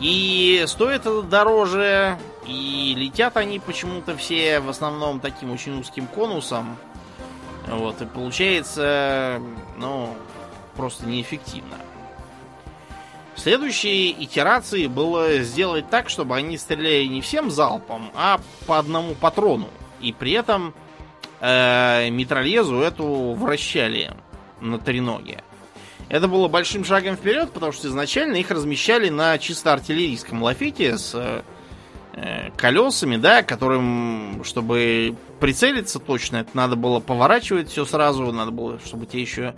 И 0.00 0.64
стоит 0.68 1.00
это 1.00 1.22
дороже, 1.22 2.18
и 2.46 2.94
летят 2.96 3.36
они 3.36 3.58
почему-то 3.58 4.16
все 4.16 4.60
в 4.60 4.68
основном 4.68 5.18
таким 5.18 5.50
очень 5.50 5.80
узким 5.80 6.06
конусом. 6.06 6.76
Вот, 7.70 8.00
и 8.00 8.06
получается, 8.06 9.40
ну, 9.76 10.14
просто 10.76 11.06
неэффективно. 11.06 11.76
В 13.34 13.40
следующей 13.40 14.10
итерации 14.18 14.86
было 14.88 15.38
сделать 15.38 15.88
так, 15.88 16.08
чтобы 16.08 16.34
они 16.36 16.58
стреляли 16.58 17.04
не 17.04 17.20
всем 17.20 17.50
залпом, 17.50 18.10
а 18.14 18.40
по 18.66 18.78
одному 18.78 19.14
патрону. 19.14 19.68
И 20.00 20.12
при 20.12 20.32
этом 20.32 20.74
э, 21.40 22.10
митралезу 22.10 22.80
эту 22.80 23.34
вращали 23.34 24.12
на 24.60 24.78
треноге. 24.78 25.44
Это 26.08 26.26
было 26.26 26.48
большим 26.48 26.84
шагом 26.84 27.16
вперед, 27.16 27.52
потому 27.52 27.70
что 27.70 27.86
изначально 27.88 28.36
их 28.36 28.50
размещали 28.50 29.08
на 29.08 29.38
чисто 29.38 29.72
артиллерийском 29.72 30.42
лафете 30.42 30.96
с 30.98 31.14
э, 32.14 32.50
колесами, 32.56 33.18
да, 33.18 33.42
которым, 33.42 34.42
чтобы 34.42 35.14
прицелиться 35.40 35.98
точно, 35.98 36.38
это 36.38 36.50
надо 36.54 36.76
было 36.76 37.00
поворачивать 37.00 37.68
все 37.68 37.84
сразу, 37.84 38.32
надо 38.32 38.50
было, 38.50 38.78
чтобы 38.78 39.06
тебе 39.06 39.22
еще 39.22 39.54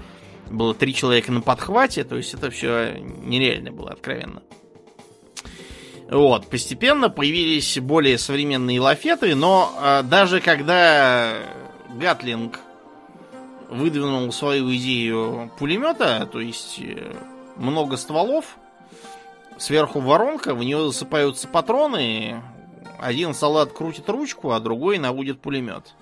было 0.50 0.74
три 0.74 0.94
человека 0.94 1.32
на 1.32 1.40
подхвате, 1.40 2.04
то 2.04 2.16
есть 2.16 2.34
это 2.34 2.50
все 2.50 2.96
нереально 2.98 3.72
было, 3.72 3.90
откровенно. 3.90 4.42
Вот, 6.10 6.48
постепенно 6.48 7.08
появились 7.08 7.78
более 7.78 8.18
современные 8.18 8.80
лафеты, 8.80 9.36
но 9.36 9.72
э, 9.80 10.02
даже 10.02 10.40
когда 10.40 11.34
Гатлинг 12.00 12.58
выдвинул 13.68 14.32
свою 14.32 14.74
идею 14.74 15.52
пулемета, 15.56 16.28
то 16.30 16.40
есть 16.40 16.80
э, 16.80 17.14
много 17.54 17.96
стволов, 17.96 18.56
сверху 19.56 20.00
воронка, 20.00 20.54
в 20.56 20.64
нее 20.64 20.84
засыпаются 20.86 21.46
патроны, 21.46 22.42
один 23.00 23.34
солдат 23.34 23.72
крутит 23.72 24.08
ручку, 24.08 24.52
а 24.52 24.60
другой 24.60 24.98
наводит 24.98 25.40
пулемет. 25.40 25.94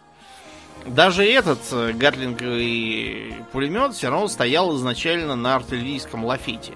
Даже 0.86 1.24
этот 1.24 1.60
э, 1.72 1.92
гатлинговый 1.92 3.34
пулемет 3.52 3.94
все 3.94 4.10
равно 4.10 4.28
стоял 4.28 4.74
изначально 4.76 5.36
на 5.36 5.56
артиллерийском 5.56 6.24
лафете. 6.24 6.74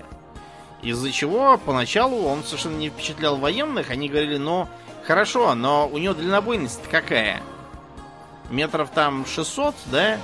Из-за 0.83 1.13
чего 1.13 1.59
поначалу 1.59 2.25
он 2.27 2.43
совершенно 2.43 2.77
не 2.77 2.91
впечатлял 2.91 3.37
военных. 3.37 3.91
Они 3.91 4.09
говорили, 4.09 4.37
ну, 4.37 4.69
хорошо, 5.05 5.55
но 5.55 5.89
у 5.89 5.99
него 5.99 6.15
дальнобойность 6.15 6.83
какая? 6.91 7.41
Метров 8.51 8.91
там 8.91 9.25
600, 9.25 9.75
да? 9.87 10.19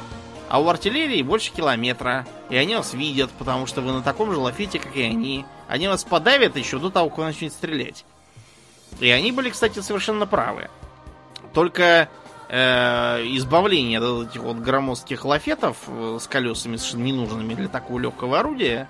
А 0.49 0.61
у 0.61 0.69
артиллерии 0.69 1.23
больше 1.23 1.53
километра. 1.53 2.27
И 2.51 2.57
они 2.57 2.75
вас 2.75 2.93
видят, 2.93 3.31
потому 3.39 3.67
что 3.67 3.81
вы 3.81 3.93
на 3.93 4.03
таком 4.03 4.33
же 4.33 4.39
лафете, 4.39 4.79
как 4.81 4.97
и 4.97 5.03
они. 5.03 5.45
Они 5.69 5.87
вас 5.87 6.05
подавят 6.05 6.57
еще 6.57 6.79
до 6.79 6.91
того, 6.91 7.09
как 7.09 7.19
вы 7.19 7.25
начнете 7.25 7.55
стрелять. 7.55 8.05
И 9.01 9.11
они 9.11 9.33
были, 9.33 9.51
кстати, 9.51 9.81
совершенно 9.81 10.27
правы. 10.27 10.71
Только 11.53 12.09
э, 12.49 13.23
избавление 13.37 14.01
от 14.01 14.31
этих 14.31 14.43
вот 14.43 14.57
громоздких 14.57 15.25
лафетов 15.25 15.77
э, 15.87 16.19
с 16.21 16.27
колесами 16.27 16.77
совершенно 16.77 17.05
ненужными 17.05 17.55
для 17.55 17.69
такого 17.69 17.99
легкого 17.99 18.41
орудия 18.41 18.89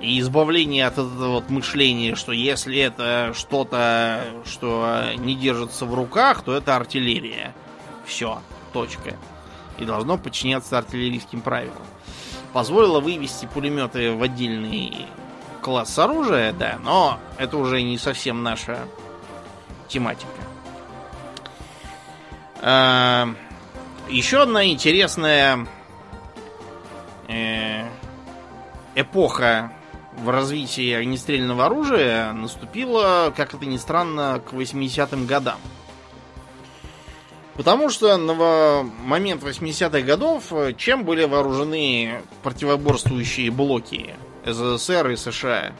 и 0.00 0.20
избавление 0.20 0.86
от 0.86 0.94
этого 0.94 1.28
вот 1.28 1.50
мышления, 1.50 2.14
что 2.14 2.32
если 2.32 2.78
это 2.78 3.32
что-то, 3.34 4.24
что 4.44 5.02
не 5.16 5.34
держится 5.34 5.86
в 5.86 5.94
руках, 5.94 6.42
то 6.42 6.54
это 6.54 6.76
артиллерия. 6.76 7.54
Все, 8.06 8.40
точка. 8.72 9.16
И 9.78 9.84
должно 9.84 10.16
подчиняться 10.16 10.78
артиллерийским 10.78 11.40
правилам. 11.40 11.82
Позволило 12.52 13.00
вывести 13.00 13.46
пулеметы 13.46 14.12
в 14.12 14.22
отдельный 14.22 15.06
класс 15.62 15.98
оружия, 15.98 16.52
да, 16.52 16.78
но 16.82 17.18
это 17.36 17.56
уже 17.58 17.82
не 17.82 17.98
совсем 17.98 18.42
наша 18.42 18.78
тематика. 19.88 20.28
А, 22.60 23.28
Еще 24.08 24.42
одна 24.42 24.66
интересная 24.66 25.66
э, 27.28 27.84
эпоха 28.94 29.72
в 30.16 30.28
развитии 30.30 30.92
огнестрельного 30.92 31.66
оружия 31.66 32.32
наступила, 32.32 33.32
как 33.36 33.54
это 33.54 33.66
ни 33.66 33.76
странно, 33.76 34.42
к 34.44 34.52
80-м 34.52 35.26
годам. 35.26 35.58
Потому 37.54 37.90
что 37.90 38.16
на 38.16 38.84
момент 39.04 39.42
80-х 39.42 40.00
годов 40.02 40.52
чем 40.76 41.04
были 41.04 41.24
вооружены 41.24 42.22
противоборствующие 42.42 43.50
блоки 43.50 44.14
СССР 44.44 45.10
и 45.10 45.16
США? 45.16 45.72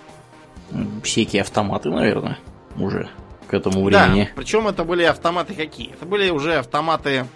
Всякие 1.02 1.42
автоматы, 1.42 1.88
наверное, 1.88 2.38
уже 2.76 3.08
к 3.48 3.54
этому 3.54 3.82
времени. 3.82 4.24
Да, 4.24 4.30
причем 4.36 4.68
это 4.68 4.84
были 4.84 5.02
автоматы 5.02 5.54
какие? 5.54 5.92
Это 5.92 6.04
были 6.06 6.30
уже 6.30 6.56
автоматы 6.56 7.26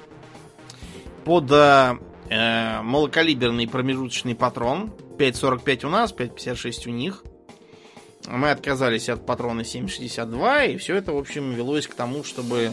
под 1.25 1.51
э, 1.51 1.97
малокалиберный 2.83 3.67
промежуточный 3.67 4.35
патрон. 4.35 4.93
5.45 5.19 5.87
у 5.87 5.89
нас, 5.89 6.15
5.56 6.15 6.89
у 6.89 6.91
них. 6.91 7.25
Мы 8.29 8.51
отказались 8.51 9.09
от 9.09 9.27
патрона 9.27 9.63
7.62, 9.63 10.75
и 10.75 10.77
все 10.77 10.97
это, 10.97 11.13
в 11.13 11.19
общем, 11.19 11.53
велось 11.53 11.87
к 11.87 11.95
тому, 11.95 12.23
чтобы 12.23 12.73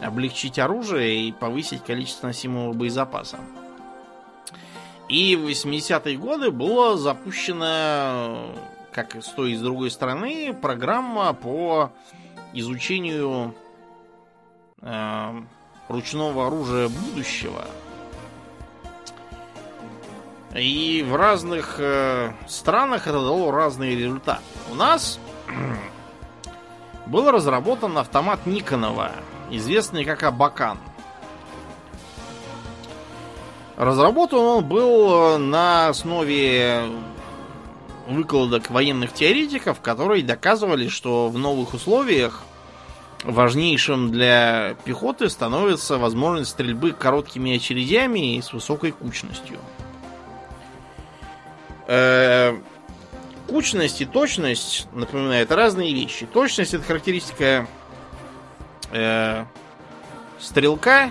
облегчить 0.00 0.58
оружие 0.58 1.28
и 1.28 1.32
повысить 1.32 1.82
количество 1.82 2.26
носимого 2.26 2.72
боезапаса. 2.72 3.38
И 5.08 5.36
в 5.36 5.46
80-е 5.46 6.16
годы 6.18 6.50
была 6.50 6.96
запущена, 6.96 8.38
как 8.92 9.14
и 9.14 9.20
с 9.20 9.28
той 9.28 9.52
и 9.52 9.56
с 9.56 9.60
другой 9.60 9.90
стороны, 9.90 10.52
программа 10.52 11.32
по 11.32 11.92
изучению 12.58 13.54
э, 14.80 15.42
ручного 15.88 16.46
оружия 16.46 16.88
будущего. 16.88 17.64
И 20.54 21.04
в 21.06 21.14
разных 21.14 21.76
э, 21.78 22.32
странах 22.48 23.06
это 23.06 23.20
дало 23.20 23.50
разные 23.50 23.94
результаты. 23.94 24.42
У 24.70 24.74
нас 24.74 25.20
был 27.06 27.30
разработан 27.30 27.98
автомат 27.98 28.46
Никонова 28.46 29.12
известный 29.50 30.04
как 30.04 30.22
Абакан. 30.22 30.78
Разработан 33.76 34.38
он 34.38 34.64
был 34.64 35.34
э, 35.34 35.36
на 35.36 35.88
основе 35.88 36.84
выкладок 38.08 38.70
военных 38.70 39.12
теоретиков, 39.12 39.80
которые 39.80 40.22
доказывали, 40.22 40.88
что 40.88 41.28
в 41.28 41.36
новых 41.36 41.74
условиях 41.74 42.45
важнейшим 43.24 44.10
для 44.10 44.76
пехоты 44.84 45.28
становится 45.28 45.98
возможность 45.98 46.50
стрельбы 46.50 46.92
короткими 46.92 47.56
очередями 47.56 48.36
и 48.36 48.42
с 48.42 48.52
высокой 48.52 48.92
кучностью. 48.92 49.58
Э, 51.86 52.56
кучность 53.46 54.00
и 54.00 54.04
точность, 54.04 54.88
напоминаю, 54.92 55.42
это 55.42 55.56
разные 55.56 55.94
вещи. 55.94 56.26
Точность 56.26 56.74
это 56.74 56.84
характеристика 56.84 57.66
э, 58.92 59.44
стрелка, 60.40 61.10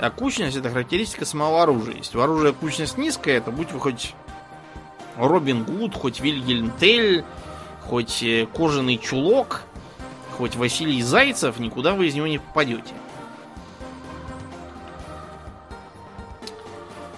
а 0.00 0.10
кучность 0.10 0.56
это 0.56 0.70
характеристика 0.70 1.24
самого 1.24 1.62
оружия. 1.62 1.96
Если 1.96 2.16
у 2.16 2.20
оружия 2.20 2.52
кучность 2.52 2.98
низкая, 2.98 3.40
то 3.40 3.50
будь 3.50 3.72
вы 3.72 3.80
хоть 3.80 4.14
Робин 5.16 5.64
Гуд, 5.64 5.94
хоть 5.94 6.20
Вильгельм 6.20 6.72
Тель, 6.78 7.24
хоть 7.82 8.22
э, 8.22 8.46
кожаный 8.46 8.98
чулок, 8.98 9.62
хоть 10.38 10.56
Василий 10.56 11.02
Зайцев, 11.02 11.58
никуда 11.58 11.92
вы 11.92 12.06
из 12.06 12.14
него 12.14 12.26
не 12.26 12.38
попадете. 12.38 12.94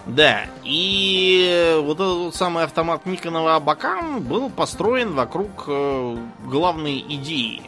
Да, 0.07 0.45
и 0.63 1.79
вот 1.83 1.95
этот 1.99 2.35
самый 2.35 2.65
автомат 2.65 3.05
Никонова 3.05 3.55
Абакан 3.55 4.21
был 4.21 4.49
построен 4.49 5.13
вокруг 5.13 5.65
э, 5.67 6.17
главной 6.43 6.99
идеи 6.99 7.61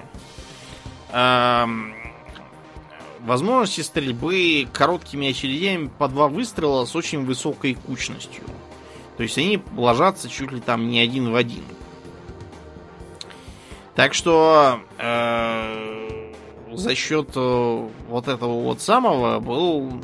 возможности 3.23 3.81
стрельбы 3.81 4.67
короткими 4.73 5.29
очередями 5.29 5.89
по 5.97 6.07
два 6.07 6.27
выстрела 6.27 6.85
с 6.85 6.95
очень 6.95 7.23
высокой 7.23 7.75
кучностью. 7.75 8.43
То 9.15 9.23
есть 9.23 9.37
они 9.37 9.61
ложатся 9.77 10.27
чуть 10.27 10.51
ли 10.51 10.59
там 10.59 10.89
не 10.89 10.99
один 10.99 11.31
в 11.31 11.35
один. 11.35 11.63
Так 13.95 14.13
что 14.13 14.79
э, 14.97 16.31
за 16.71 16.95
счет 16.95 17.29
э, 17.35 17.89
вот 18.09 18.27
этого 18.27 18.61
вот 18.61 18.81
самого 18.81 19.39
был, 19.39 20.01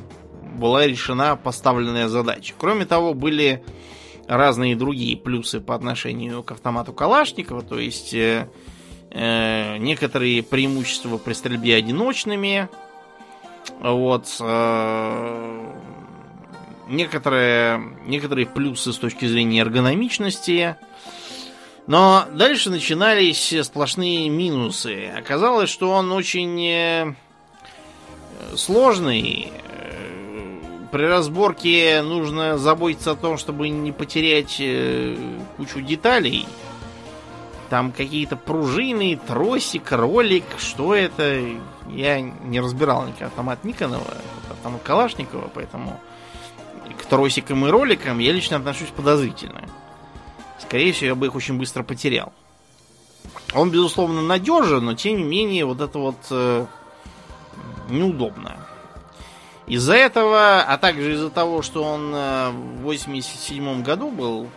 была 0.56 0.86
решена 0.86 1.36
поставленная 1.36 2.08
задача. 2.08 2.54
Кроме 2.58 2.86
того, 2.86 3.14
были 3.14 3.64
разные 4.28 4.76
другие 4.76 5.18
плюсы 5.18 5.60
по 5.60 5.74
отношению 5.74 6.44
к 6.44 6.52
автомату 6.52 6.94
Калашникова. 6.94 7.64
То 7.64 7.80
есть 7.80 8.14
э, 8.14 8.48
э, 9.10 9.78
некоторые 9.78 10.44
преимущества 10.44 11.18
при 11.18 11.34
стрельбе 11.34 11.76
одиночными. 11.76 12.70
Вот. 13.82 14.38
Э, 14.40 15.74
некоторые, 16.88 17.82
некоторые 18.06 18.46
плюсы 18.46 18.94
с 18.94 18.98
точки 18.98 19.26
зрения 19.26 19.62
эргономичности. 19.62 20.76
Но 21.90 22.26
дальше 22.32 22.70
начинались 22.70 23.52
сплошные 23.64 24.30
минусы. 24.30 25.08
Оказалось, 25.08 25.72
что 25.72 25.90
он 25.90 26.12
очень 26.12 26.64
э, 26.64 27.16
сложный. 28.56 29.52
Э, 29.52 30.60
при 30.92 31.06
разборке 31.06 32.04
нужно 32.04 32.60
заботиться 32.60 33.14
о 33.14 33.16
том, 33.16 33.40
чтобы 33.40 33.70
не 33.70 33.92
потерять 33.92 34.58
э, 34.60 35.18
кучу 35.58 35.82
деталей. 35.82 36.46
Там 37.72 37.92
какие-то 37.92 38.36
пружины, 38.36 39.20
тросик, 39.28 39.92
ролик. 39.92 40.46
Что 40.60 40.94
это? 40.94 41.44
Я 41.90 42.22
не 42.22 42.60
разбирал 42.60 43.08
никак 43.08 43.30
автомат 43.30 43.64
Никонова, 43.64 44.14
автомат 44.52 44.84
Калашникова, 44.84 45.50
поэтому 45.52 46.00
к 47.00 47.06
тросикам 47.06 47.66
и 47.66 47.70
роликам 47.72 48.20
я 48.20 48.32
лично 48.32 48.58
отношусь 48.58 48.90
подозрительно. 48.90 49.64
Скорее 50.60 50.92
всего, 50.94 51.08
я 51.08 51.16
бы 51.16 51.28
их 51.28 51.36
очень 51.36 51.58
быстро 51.58 51.84
потерял. 51.84 52.34
Он, 53.54 53.72
безусловно, 53.72 54.22
надежен, 54.22 54.86
но 54.86 54.94
тем 54.94 55.18
не 55.18 55.24
менее, 55.24 55.66
вот 55.66 55.82
это 55.82 55.98
вот 55.98 56.18
э, 56.30 56.66
неудобно. 57.90 58.58
Из-за 59.66 59.96
этого, 59.96 60.62
а 60.62 60.78
также 60.78 61.14
из-за 61.14 61.30
того, 61.30 61.62
что 61.62 61.84
он 61.84 62.12
э, 62.14 62.50
в 62.52 62.82
87 62.84 63.84
году 63.84 64.12
был 64.12 64.48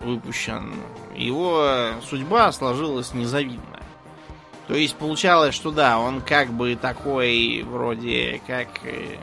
выпущен, 0.00 0.74
его 1.14 1.92
судьба 2.08 2.52
сложилась 2.52 3.12
незавидно. 3.14 3.78
То 4.68 4.74
есть 4.74 4.96
получалось, 4.96 5.54
что 5.54 5.70
да, 5.70 5.98
он 5.98 6.20
как 6.20 6.50
бы 6.50 6.76
такой 6.76 7.62
вроде 7.62 8.40
как 8.46 8.68
э, 8.84 9.16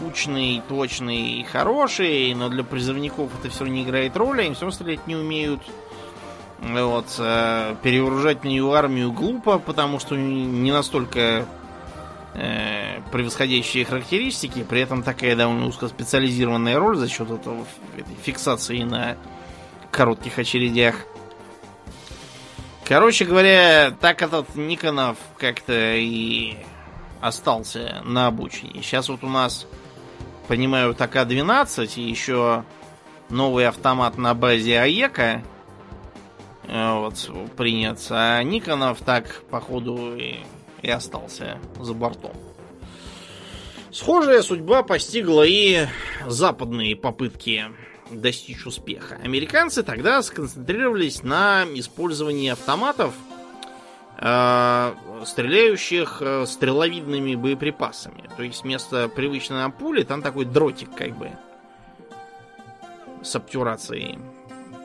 кучный, 0.00 0.62
точный 0.68 1.40
и 1.40 1.44
хороший, 1.44 2.34
но 2.34 2.48
для 2.48 2.64
призывников 2.64 3.30
это 3.38 3.50
все 3.50 3.66
не 3.66 3.82
играет 3.82 4.16
роли, 4.16 4.42
они 4.42 4.54
все 4.54 4.70
стрелять 4.70 5.06
не 5.06 5.16
умеют. 5.16 5.60
Вот, 6.60 7.06
э, 7.18 7.74
перевооружать 7.82 8.44
нее 8.44 8.74
армию 8.74 9.12
глупо, 9.12 9.58
потому 9.58 9.98
что 9.98 10.16
не 10.16 10.72
настолько 10.72 11.46
э, 12.34 13.00
превосходящие 13.12 13.84
характеристики, 13.84 14.62
при 14.62 14.82
этом 14.82 15.02
такая 15.02 15.36
довольно 15.36 15.66
узкоспециализированная 15.66 16.78
роль 16.78 16.96
за 16.96 17.08
счет 17.08 17.30
этого 17.30 17.64
этой 17.96 18.14
фиксации 18.22 18.82
на 18.82 19.16
коротких 19.90 20.38
очередях. 20.38 20.96
Короче 22.84 23.24
говоря, 23.24 23.92
так 24.00 24.20
этот 24.20 24.54
Никонов 24.56 25.16
как-то 25.38 25.94
и 25.94 26.56
остался 27.20 28.02
на 28.04 28.26
обучении. 28.26 28.82
Сейчас 28.82 29.08
вот 29.08 29.22
у 29.22 29.28
нас, 29.28 29.66
понимаю, 30.50 30.94
ТК-12 30.94 31.94
и 31.94 32.10
еще 32.10 32.64
новый 33.28 33.68
автомат 33.68 34.18
на 34.18 34.34
базе 34.34 34.80
АЕКа 34.80 35.44
э, 36.64 36.94
вот, 36.94 37.30
принят. 37.56 38.04
А 38.10 38.42
Никонов 38.42 38.98
так, 38.98 39.44
походу, 39.48 40.16
и, 40.16 40.38
и 40.82 40.90
остался 40.90 41.58
за 41.78 41.94
бортом. 41.94 42.32
Схожая 43.92 44.42
судьба 44.42 44.82
постигла 44.82 45.44
и 45.46 45.86
западные 46.26 46.96
попытки 46.96 47.66
достичь 48.10 48.66
успеха. 48.66 49.20
Американцы 49.22 49.84
тогда 49.84 50.20
сконцентрировались 50.20 51.22
на 51.22 51.64
использовании 51.74 52.50
автоматов, 52.50 53.14
стреляющих 54.20 56.18
э, 56.20 56.44
стреловидными 56.46 57.36
боеприпасами. 57.36 58.28
То 58.36 58.42
есть 58.42 58.64
вместо 58.64 59.08
привычной 59.08 59.70
пули 59.70 60.02
там 60.02 60.20
такой 60.20 60.44
дротик 60.44 60.94
как 60.94 61.16
бы 61.16 61.30
с 63.22 63.34
обтюрацией. 63.34 64.18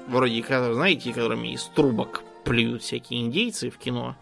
Вроде, 0.07 0.41
знаете, 0.43 1.11
которыми 1.11 1.49
из 1.49 1.63
трубок 1.65 2.23
плюют 2.45 2.83
всякие 2.83 3.21
индейцы 3.21 3.69
в 3.69 3.77
кино. 3.77 4.15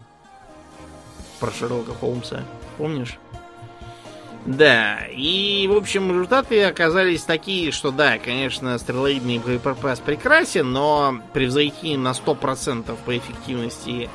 Про 1.38 1.52
Шерлока 1.52 1.92
Холмса. 1.94 2.42
Помнишь? 2.76 3.18
Да, 4.46 5.06
и, 5.06 5.66
в 5.68 5.76
общем, 5.76 6.10
результаты 6.10 6.64
оказались 6.64 7.22
такие, 7.22 7.70
что 7.70 7.90
да, 7.90 8.18
конечно, 8.18 8.76
стрелоидный 8.78 9.38
боеприпас 9.38 10.00
прекрасен, 10.00 10.70
но 10.70 11.20
превзойти 11.32 11.96
на 11.96 12.10
100% 12.10 12.96
по 13.06 13.16
эффективности 13.16 14.10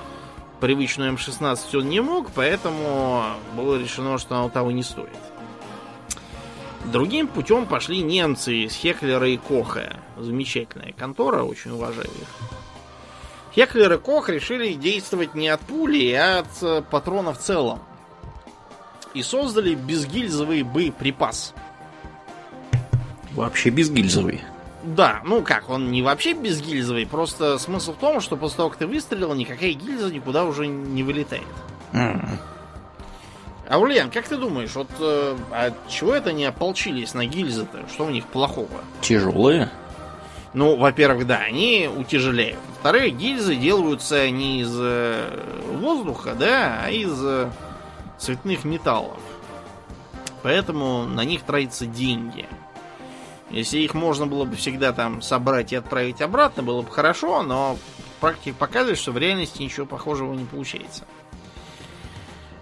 привычную 0.60 1.14
М16 1.14 1.78
он 1.78 1.90
не 1.90 2.02
мог, 2.02 2.32
поэтому 2.32 3.24
было 3.56 3.78
решено, 3.78 4.18
что 4.18 4.36
оно 4.36 4.50
того 4.50 4.72
не 4.72 4.84
стоит. 4.84 5.10
Другим 6.86 7.28
путем 7.28 7.66
пошли 7.66 8.02
немцы 8.02 8.66
из 8.66 8.74
Хеклера 8.74 9.28
и 9.28 9.38
Коха. 9.38 9.98
Замечательная 10.18 10.94
контора, 10.94 11.44
очень 11.44 11.72
уважаю 11.72 12.08
их. 12.08 12.50
Хеклер 13.54 13.94
и 13.94 13.98
Кох 13.98 14.30
решили 14.30 14.74
действовать 14.74 15.36
не 15.36 15.50
от 15.50 15.60
пули, 15.62 16.12
а 16.14 16.40
от 16.40 16.64
э, 16.64 16.82
патрона 16.90 17.34
в 17.34 17.40
целом. 17.40 17.80
И 19.14 19.24
создали 19.24 19.74
безгильзовый 19.74 20.64
боеприпас. 20.64 21.54
Вообще 23.32 23.70
безгильзовый. 23.70 24.42
Да, 24.84 25.22
ну 25.26 25.42
как, 25.42 25.70
он 25.70 25.92
не 25.92 26.02
вообще 26.02 26.34
безгильзовый, 26.34 27.06
просто 27.06 27.58
смысл 27.58 27.94
в 27.94 27.98
том, 27.98 28.22
что 28.22 28.38
после 28.38 28.58
того, 28.58 28.70
как 28.70 28.80
ты 28.80 28.88
выстрелил, 28.88 29.34
никакая 29.34 29.74
гильза 29.74 30.12
никуда 30.12 30.46
уже 30.46 30.68
не 30.68 31.04
вылетает. 31.04 31.44
М. 31.92 32.40
Аурлиан, 33.70 34.10
как 34.10 34.28
ты 34.28 34.38
думаешь, 34.38 34.74
вот 34.74 34.90
э, 35.00 35.38
от 35.52 35.74
чего 35.90 36.16
это 36.16 36.32
они 36.32 36.46
ополчились 36.46 37.14
на 37.14 37.26
гильзы-то? 37.26 37.88
Что 37.94 38.06
у 38.06 38.10
них 38.10 38.26
плохого? 38.26 38.68
Тяжелые. 39.02 39.70
Ну, 40.54 40.76
во-первых, 40.76 41.28
да, 41.28 41.38
они 41.38 41.88
утяжеляют. 41.96 42.58
Во-вторых, 42.70 43.16
гильзы 43.16 43.56
делаются 43.56 44.30
не 44.32 44.62
из 44.62 44.76
э, 44.76 45.40
воздуха, 45.80 46.34
да, 46.34 46.82
а 46.86 46.90
из 46.90 47.14
э, 47.24 47.52
цветных 48.18 48.64
металлов. 48.64 49.20
Поэтому 50.42 51.06
на 51.06 51.24
них 51.24 51.44
тратятся 51.44 51.86
деньги. 51.86 52.48
Если 53.50 53.80
их 53.80 53.94
можно 53.94 54.28
было 54.28 54.46
бы 54.46 54.56
всегда 54.56 54.94
там 54.94 55.22
собрать 55.22 55.74
и 55.74 55.76
отправить 55.76 56.22
обратно, 56.22 56.62
было 56.62 56.82
бы 56.82 56.92
хорошо, 56.92 57.42
но 57.42 57.78
практика 58.20 58.56
показывает, 58.58 59.00
что 59.00 59.12
в 59.12 59.18
реальности 59.18 59.62
ничего 59.62 59.86
похожего 59.86 60.34
не 60.34 60.46
получается. 60.46 61.06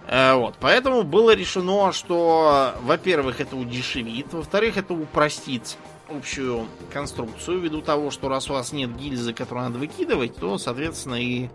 Э, 0.08 0.36
Вот, 0.36 0.56
поэтому 0.60 1.04
было 1.04 1.36
решено, 1.36 1.92
что, 1.92 2.74
во-первых, 2.84 3.42
это 3.42 3.58
удешевит, 3.58 4.32
во-вторых, 4.32 4.78
это 4.78 4.94
упростит 4.94 5.78
общую 6.10 6.68
конструкцию, 6.94 7.60
ввиду 7.60 7.82
того, 7.82 8.12
что 8.12 8.30
раз 8.30 8.50
у 8.50 8.54
вас 8.54 8.72
нет 8.72 8.96
гильзы, 8.96 9.34
которую 9.34 9.66
надо 9.66 9.80
выкидывать, 9.80 10.38
то, 10.38 10.58
соответственно, 10.58 11.16
и 11.16 11.50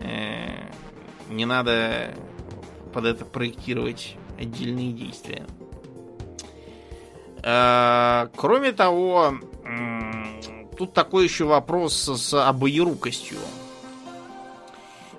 э, 0.00 0.50
не 1.30 1.46
надо 1.46 2.14
под 2.92 3.06
это 3.06 3.24
проектировать 3.24 4.16
отдельные 4.38 4.92
действия. 4.92 5.46
Э, 7.42 8.28
кроме 8.36 8.72
того, 8.72 9.34
тут 10.76 10.92
такой 10.92 11.24
еще 11.24 11.44
вопрос 11.44 11.94
с 11.94 12.34
обоерукостью. 12.34 13.38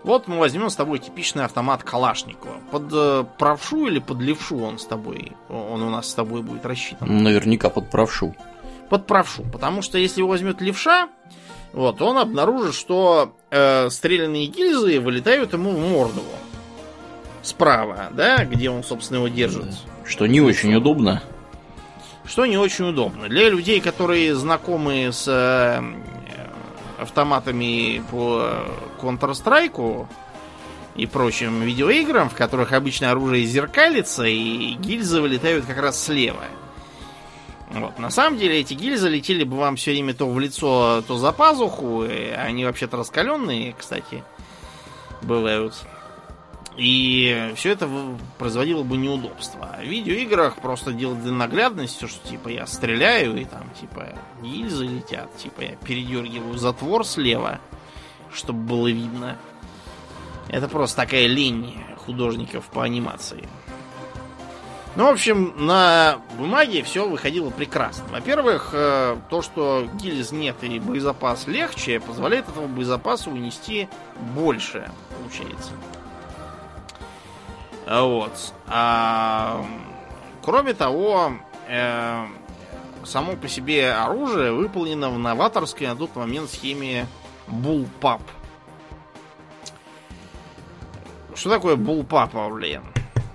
Вот 0.03 0.28
мы 0.28 0.39
возьмем 0.39 0.69
с 0.69 0.76
тобой 0.76 0.99
типичный 0.99 1.45
автомат 1.45 1.84
Калашникова. 1.84 2.55
Под 2.72 2.84
э, 2.91 3.24
правшу 3.38 3.86
или 3.88 3.99
под 3.99 4.19
левшу 4.19 4.57
он 4.57 4.80
с 4.80 4.86
тобой, 4.86 5.34
он 5.47 5.84
у 5.84 5.89
нас 5.91 6.09
с 6.09 6.13
тобой 6.15 6.41
будет 6.41 6.65
рассчитан? 6.65 7.24
Наверняка 7.24 7.69
под 7.69 7.91
правшу. 7.91 8.36
Под 8.89 9.05
правшу. 9.05 9.43
Потому 9.43 9.84
что 9.84 9.99
если 9.99 10.22
его 10.22 10.30
возьмет 10.30 10.59
левша, 10.59 11.09
вот, 11.74 12.01
он 12.01 12.17
обнаружит, 12.17 12.74
что 12.74 13.36
э, 13.51 13.89
стрелянные 13.91 14.47
гильзы 14.47 14.99
вылетают 14.99 15.53
ему 15.53 15.72
в 15.72 15.80
морду. 15.80 16.22
Справа, 17.43 18.09
да, 18.11 18.43
где 18.45 18.69
он, 18.69 18.84
собственно, 18.84 19.17
его 19.17 19.28
держит. 19.28 19.67
Что 20.05 20.26
не 20.26 20.41
очень 20.41 20.74
удобно. 20.76 21.22
Что 22.32 22.45
не 22.45 22.57
очень 22.57 22.88
удобно. 22.88 23.27
Для 23.27 23.49
людей, 23.49 23.82
которые 23.82 24.34
знакомы 24.36 25.09
с 25.11 25.27
э, 25.27 25.84
автоматами 26.97 28.01
по 28.09 28.53
Counter-Strike 29.01 30.07
и 30.95 31.05
прочим 31.07 31.61
видеоиграм, 31.61 32.29
в 32.29 32.34
которых 32.34 32.71
обычно 32.71 33.11
оружие 33.11 33.43
зеркалится, 33.43 34.23
и 34.23 34.75
гильзы 34.75 35.19
вылетают 35.19 35.65
как 35.65 35.77
раз 35.79 36.01
слева. 36.01 36.45
Вот. 37.71 37.99
На 37.99 38.09
самом 38.09 38.38
деле 38.38 38.61
эти 38.61 38.75
гильзы 38.75 39.09
летели 39.09 39.43
бы 39.43 39.57
вам 39.57 39.75
все 39.75 39.91
время 39.91 40.13
то 40.13 40.29
в 40.29 40.39
лицо, 40.39 41.03
то 41.05 41.17
за 41.17 41.34
пазуху. 41.34 42.05
и 42.05 42.29
Они 42.29 42.63
вообще-то 42.63 42.95
раскаленные, 42.95 43.75
кстати, 43.77 44.23
бывают. 45.21 45.73
И 46.78 47.51
все 47.55 47.72
это 47.72 47.89
производило 48.38 48.84
бы 48.84 48.97
неудобства. 48.97 49.76
В 49.80 49.84
видеоиграх 49.84 50.55
просто 50.55 50.93
делать 50.93 51.22
для 51.22 51.34
наглядности, 51.34 52.07
что 52.07 52.28
типа 52.28 52.47
я 52.47 52.65
стреляю, 52.65 53.36
и 53.38 53.45
там 53.45 53.69
типа 53.80 54.07
гильзы 54.41 54.86
летят, 54.86 55.36
типа 55.38 55.61
я 55.61 55.76
передергиваю 55.76 56.57
затвор 56.57 57.05
слева, 57.05 57.59
чтобы 58.34 58.59
было 58.59 58.88
видно. 58.88 59.38
Это 60.47 60.67
просто 60.67 60.97
такая 60.97 61.28
лень 61.28 61.84
художников 62.05 62.65
по 62.67 62.84
анимации. 62.84 63.47
Ну, 64.95 65.05
в 65.05 65.09
общем, 65.09 65.53
на 65.57 66.19
бумаге 66.38 66.84
все 66.84 67.07
выходило 67.07 67.49
прекрасно. 67.49 68.03
Во-первых, 68.11 68.72
э, 68.74 69.15
то, 69.30 69.41
что 69.41 69.88
гильз 69.93 70.34
нет 70.34 70.57
и 70.63 70.80
боезапас 70.80 71.47
легче, 71.47 72.01
позволяет 72.01 72.49
этому 72.49 72.67
боезапасу 72.67 73.32
унести 73.32 73.88
больше, 74.36 74.91
получается. 75.17 75.72
А 77.86 78.03
Вот. 78.03 78.53
А, 78.67 79.65
кроме 80.41 80.73
того, 80.73 81.34
э, 81.67 82.25
само 83.03 83.36
по 83.36 83.47
себе 83.47 83.91
оружие 83.91 84.51
выполнено 84.51 85.09
в 85.09 85.17
новаторской 85.17 85.88
на 85.88 85.95
тот 85.95 86.15
момент 86.15 86.49
схеме 86.49 87.07
Bullpup. 87.47 88.21
Что 91.36 91.49
такое 91.49 91.75
Bullpup, 91.75 92.36
Аурлиен? 92.36 92.84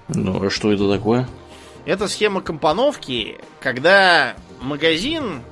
Ну, 0.08 0.44
а 0.44 0.50
что 0.50 0.72
это 0.72 0.90
такое? 0.90 1.28
Это 1.84 2.08
схема 2.08 2.40
компоновки, 2.40 3.38
когда 3.60 4.36
магазин 4.60 5.42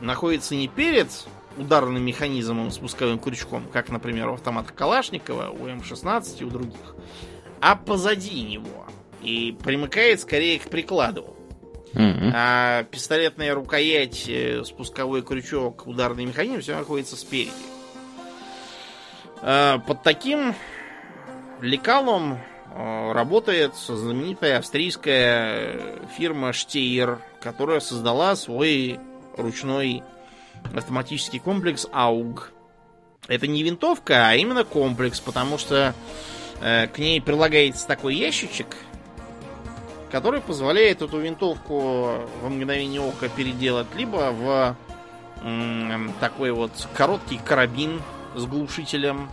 находится 0.00 0.54
не 0.54 0.68
перед 0.68 1.08
ударным 1.56 2.02
механизмом, 2.02 2.70
спусковым 2.70 3.18
крючком, 3.18 3.64
как, 3.72 3.88
например, 3.88 4.28
у 4.28 4.34
автомата 4.34 4.72
Калашникова, 4.72 5.50
у 5.50 5.66
М16 5.66 6.40
и 6.40 6.44
у 6.44 6.50
других, 6.50 6.94
а 7.60 7.76
позади 7.76 8.42
него. 8.42 8.86
И 9.22 9.56
примыкает 9.62 10.20
скорее 10.20 10.58
к 10.58 10.68
прикладу. 10.68 11.36
М. 11.94 12.30
А 12.34 12.84
пистолетная 12.84 13.54
рукоять, 13.54 14.28
э, 14.28 14.62
спусковой 14.64 15.22
крючок, 15.22 15.86
ударный 15.86 16.26
механизм 16.26 16.60
все 16.60 16.76
находится 16.76 17.16
спереди. 17.16 17.52
А, 19.42 19.78
Под 19.78 20.02
таким 20.02 20.54
лекалом 21.60 22.38
э, 22.74 23.12
работает 23.12 23.74
знаменитая 23.74 24.58
австрийская 24.58 25.98
фирма 26.16 26.52
Штейр, 26.52 27.20
которая 27.40 27.80
создала 27.80 28.36
свой 28.36 29.00
ручной 29.36 30.02
автоматический 30.74 31.38
комплекс 31.38 31.86
AUG. 31.92 32.40
Это 33.28 33.46
не 33.46 33.62
винтовка, 33.62 34.28
а 34.28 34.34
именно 34.34 34.64
комплекс, 34.64 35.20
потому 35.20 35.58
что 35.58 35.94
к 36.60 36.98
ней 36.98 37.20
прилагается 37.20 37.86
такой 37.86 38.16
ящичек, 38.16 38.76
который 40.10 40.40
позволяет 40.40 41.02
эту 41.02 41.18
винтовку 41.18 42.22
в 42.42 42.48
мгновение 42.48 43.00
ока 43.00 43.28
переделать 43.28 43.88
либо 43.94 44.32
в 44.32 44.76
такой 46.20 46.50
вот 46.52 46.72
короткий 46.94 47.38
карабин 47.38 48.02
с 48.34 48.44
глушителем, 48.46 49.30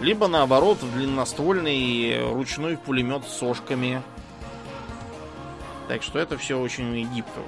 либо 0.00 0.28
наоборот 0.28 0.82
в 0.82 0.92
длинноствольный 0.94 2.30
ручной 2.32 2.76
пулемет 2.76 3.24
с 3.26 3.38
сошками. 3.38 4.02
Так 5.88 6.02
что 6.02 6.18
это 6.18 6.36
все 6.36 6.58
очень 6.58 7.06
гибко. 7.14 7.40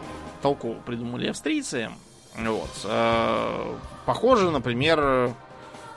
Толково 0.43 0.75
придумали 0.75 1.29
австрийцы. 1.29 1.91
Вот. 2.37 2.71
А, 2.85 3.77
Похоже, 4.09 4.51
например, 4.51 4.99
э, 5.03 5.31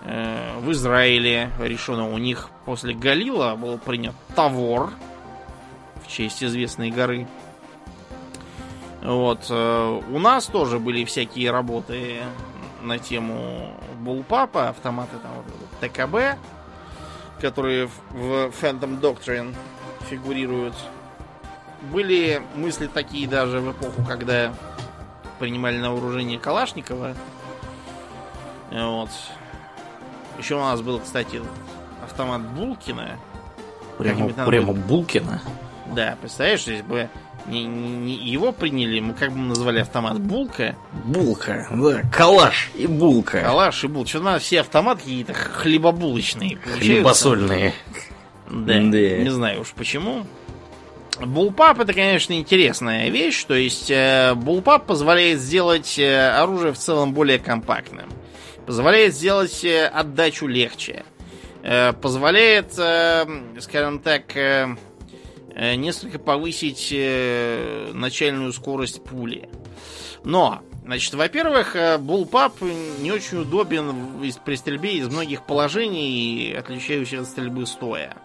в 0.03 0.71
Израиле 0.71 1.51
решено 1.59 2.09
у 2.09 2.17
них 2.17 2.49
после 2.65 2.93
Галила 2.93 3.55
был 3.55 3.77
принят 3.77 4.15
Тавор 4.35 4.91
в 6.03 6.07
честь 6.07 6.43
известной 6.43 6.91
горы. 6.91 7.27
Вот. 9.01 9.45
э, 9.49 10.01
У 10.11 10.19
нас 10.19 10.45
тоже 10.45 10.79
были 10.79 11.05
всякие 11.05 11.51
работы 11.51 12.21
на 12.81 12.99
тему 12.99 13.73
Булпапа, 13.99 14.69
автоматы 14.69 15.17
там 15.21 15.31
вот 15.35 15.45
ТКБ, 15.91 16.37
которые 17.39 17.89
в 18.09 18.51
Phantom 18.61 18.99
Doctrine 18.99 19.55
фигурируют. 20.09 20.75
Были 21.91 22.41
мысли 22.55 22.87
такие 22.87 23.27
даже 23.27 23.59
в 23.59 23.71
эпоху, 23.71 24.03
когда 24.07 24.53
принимали 25.39 25.77
на 25.77 25.91
вооружение 25.91 26.39
Калашникова. 26.39 27.15
Вот. 28.71 29.09
Еще 30.37 30.55
у 30.55 30.59
нас 30.59 30.81
был, 30.81 30.99
кстати, 30.99 31.41
автомат 32.03 32.41
Булкина. 32.41 33.17
Прямо, 33.97 34.29
надо 34.29 34.45
прямо 34.45 34.73
Булкина. 34.73 35.41
Да, 35.93 36.17
представляешь, 36.21 36.61
если 36.61 36.81
бы 36.81 37.09
не, 37.47 37.65
не 37.65 38.13
его 38.13 38.51
приняли, 38.51 38.99
мы 38.99 39.13
как 39.13 39.31
бы 39.31 39.39
назвали 39.39 39.79
автомат 39.79 40.19
булка. 40.19 40.75
Булка, 41.05 41.67
да, 41.71 42.01
калаш 42.11 42.71
и 42.75 42.87
булка. 42.87 43.41
Калаш 43.41 43.83
и 43.83 43.87
булка. 43.87 44.09
Что-то 44.09 44.25
нас 44.25 44.43
все 44.43 44.61
автоматы 44.61 45.01
какие-то 45.01 45.33
хлебобулочные 45.33 46.57
Хлебосольные. 46.57 47.73
Да, 48.49 48.73
да, 48.73 48.79
не 48.79 49.29
знаю 49.29 49.61
уж 49.61 49.69
почему. 49.71 50.25
Булпап 51.19 51.79
это, 51.79 51.93
конечно, 51.93 52.33
интересная 52.33 53.09
вещь. 53.09 53.43
То 53.43 53.53
есть 53.53 53.91
э, 53.91 54.33
булпап 54.35 54.85
позволяет 54.85 55.39
сделать 55.39 55.99
э, 55.99 56.29
оружие 56.31 56.73
в 56.73 56.77
целом 56.77 57.13
более 57.13 57.37
компактным. 57.37 58.09
Позволяет 58.71 59.13
сделать 59.13 59.65
э, 59.65 59.85
отдачу 59.85 60.47
легче. 60.47 61.03
Э, 61.61 61.91
позволяет, 61.91 62.73
э, 62.79 63.25
скажем 63.59 63.99
так, 63.99 64.33
несколько 65.53 66.19
повысить 66.19 66.95
начальную 67.93 68.53
скорость 68.53 69.03
пули. 69.03 69.49
Но, 70.23 70.61
значит, 70.85 71.13
во-первых, 71.15 71.75
булпап 71.99 72.61
не 72.61 73.11
очень 73.11 73.39
удобен 73.39 73.93
при 74.45 74.55
стрельбе 74.55 74.93
из 74.93 75.09
многих 75.09 75.45
положений, 75.45 76.55
отличающихся 76.57 77.23
от 77.23 77.27
стрельбы 77.27 77.65
стоя. 77.65 78.15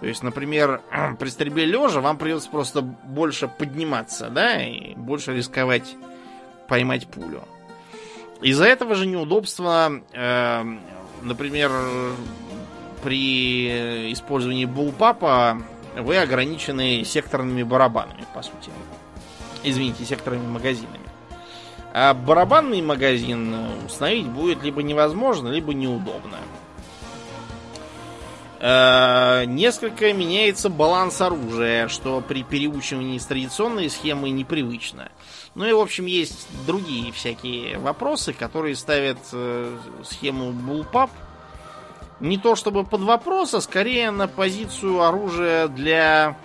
То 0.00 0.06
есть, 0.06 0.22
например, 0.22 0.82
при 1.18 1.30
стрельбе 1.30 1.64
лежа 1.64 2.02
вам 2.02 2.18
придется 2.18 2.50
просто 2.50 2.82
больше 2.82 3.48
подниматься, 3.48 4.28
да, 4.28 4.62
и 4.62 4.94
больше 4.96 5.34
рисковать 5.34 5.96
поймать 6.68 7.08
пулю. 7.08 7.42
Из-за 8.42 8.64
этого 8.64 8.94
же 8.94 9.06
неудобства, 9.06 10.02
э, 10.12 10.64
например, 11.22 11.70
при 13.02 14.12
использовании 14.12 14.64
булпапа 14.64 15.62
вы 15.96 16.16
ограничены 16.18 17.04
секторными 17.04 17.62
барабанами, 17.62 18.24
по 18.34 18.42
сути. 18.42 18.70
Извините, 19.62 20.04
секторными 20.04 20.46
магазинами. 20.46 20.98
А 21.94 22.14
барабанный 22.14 22.80
магазин 22.80 23.54
установить 23.86 24.26
будет 24.26 24.62
либо 24.62 24.82
невозможно, 24.82 25.48
либо 25.48 25.74
неудобно. 25.74 26.38
Э, 28.64 29.44
несколько 29.44 30.12
меняется 30.12 30.70
баланс 30.70 31.20
оружия, 31.20 31.88
что 31.88 32.20
при 32.20 32.44
переучивании 32.44 33.18
с 33.18 33.26
традиционной 33.26 33.90
схемы 33.90 34.30
непривычно. 34.30 35.10
Ну 35.56 35.64
и, 35.64 35.72
в 35.72 35.80
общем, 35.80 36.06
есть 36.06 36.46
другие 36.64 37.10
всякие 37.10 37.78
вопросы, 37.78 38.32
которые 38.32 38.76
ставят 38.76 39.18
э, 39.32 39.76
схему 40.04 40.52
Bullpup 40.52 41.10
не 42.20 42.38
то 42.38 42.54
чтобы 42.54 42.84
под 42.84 43.00
вопрос, 43.00 43.52
а 43.52 43.60
скорее 43.60 44.12
на 44.12 44.28
позицию 44.28 45.02
оружия 45.02 45.66
для 45.66 46.36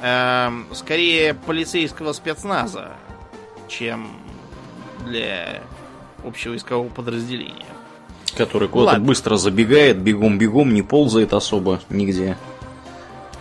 э, 0.00 0.50
скорее 0.72 1.34
полицейского 1.34 2.14
спецназа, 2.14 2.92
чем 3.68 4.08
для 5.04 5.60
общего 6.24 6.56
искового 6.56 6.88
подразделения. 6.88 7.75
Который 8.36 8.68
куда-то 8.68 9.00
быстро 9.00 9.36
забегает, 9.36 9.98
бегом-бегом, 9.98 10.72
не 10.74 10.82
ползает 10.82 11.32
особо 11.32 11.80
нигде. 11.88 12.36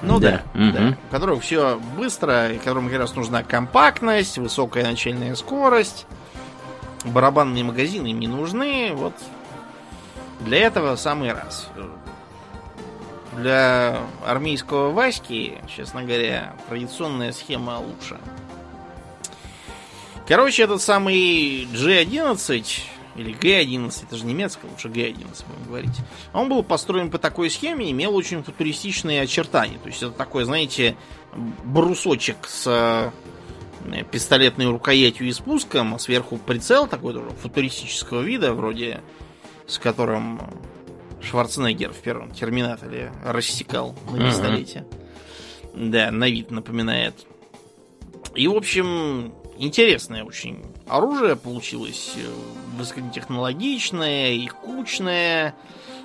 Ну 0.02 0.20
да, 0.20 0.44
да, 0.54 0.62
угу. 0.62 0.72
да. 0.74 0.98
У 1.10 1.12
которого 1.12 1.40
все 1.40 1.80
быстро, 1.98 2.52
и 2.52 2.58
которому 2.58 2.90
как 2.90 3.00
раз 3.00 3.16
нужна 3.16 3.44
компактность, 3.44 4.38
высокая 4.38 4.84
начальная 4.84 5.36
скорость. 5.36 6.06
Барабанные 7.06 7.64
магазины 7.64 8.08
им 8.08 8.20
не 8.20 8.28
нужны. 8.28 8.92
Вот 8.94 9.14
для 10.42 10.60
этого 10.60 10.96
самый 10.96 11.32
раз. 11.32 11.70
Для 13.38 14.00
армейского 14.26 14.92
Васьки, 14.92 15.58
честно 15.68 16.04
говоря, 16.04 16.54
традиционная 16.70 17.32
схема 17.32 17.80
лучше. 17.80 18.18
Короче, 20.28 20.64
этот 20.64 20.82
самый 20.82 21.66
G11 21.66 22.66
или 23.16 23.34
G11, 23.34 24.04
это 24.04 24.18
же 24.18 24.26
немецкое, 24.26 24.70
лучше 24.70 24.90
G11 24.90 25.46
будем 25.48 25.68
говорить. 25.68 25.96
Он 26.34 26.50
был 26.50 26.64
построен 26.64 27.10
по 27.10 27.18
такой 27.18 27.50
схеме, 27.50 27.90
имел 27.92 28.16
очень 28.16 28.44
футуристичные 28.44 29.22
очертания. 29.22 29.78
То 29.80 29.88
есть 29.88 30.04
это 30.04 30.12
такой, 30.12 30.44
знаете, 30.44 30.96
брусочек 31.64 32.38
с 32.48 32.66
э, 32.68 34.04
пистолетной 34.12 34.68
рукоятью 34.68 35.28
и 35.28 35.32
спуском, 35.32 35.96
а 35.96 36.00
сверху 36.00 36.38
прицел 36.38 36.88
такой 36.88 37.14
тоже 37.14 37.30
футуристического 37.42 38.22
вида, 38.22 38.54
вроде 38.54 39.02
с 39.68 39.80
которым 39.80 40.42
Шварценеггер 41.22 41.92
в 41.92 41.98
первом 41.98 42.32
Терминаторе 42.32 43.12
рассекал 43.24 43.96
на 44.12 44.30
пистолете. 44.30 44.86
Uh-huh. 45.74 45.90
Да, 45.90 46.12
на 46.12 46.30
вид 46.30 46.52
напоминает. 46.52 47.16
И, 48.36 48.48
в 48.48 48.56
общем, 48.56 49.34
интересное 49.58 50.24
очень 50.24 50.64
оружие 50.88 51.36
получилось. 51.36 52.14
Э, 52.16 52.28
высокотехнологичное 52.78 54.34
и 54.34 54.48
кучное. 54.48 55.56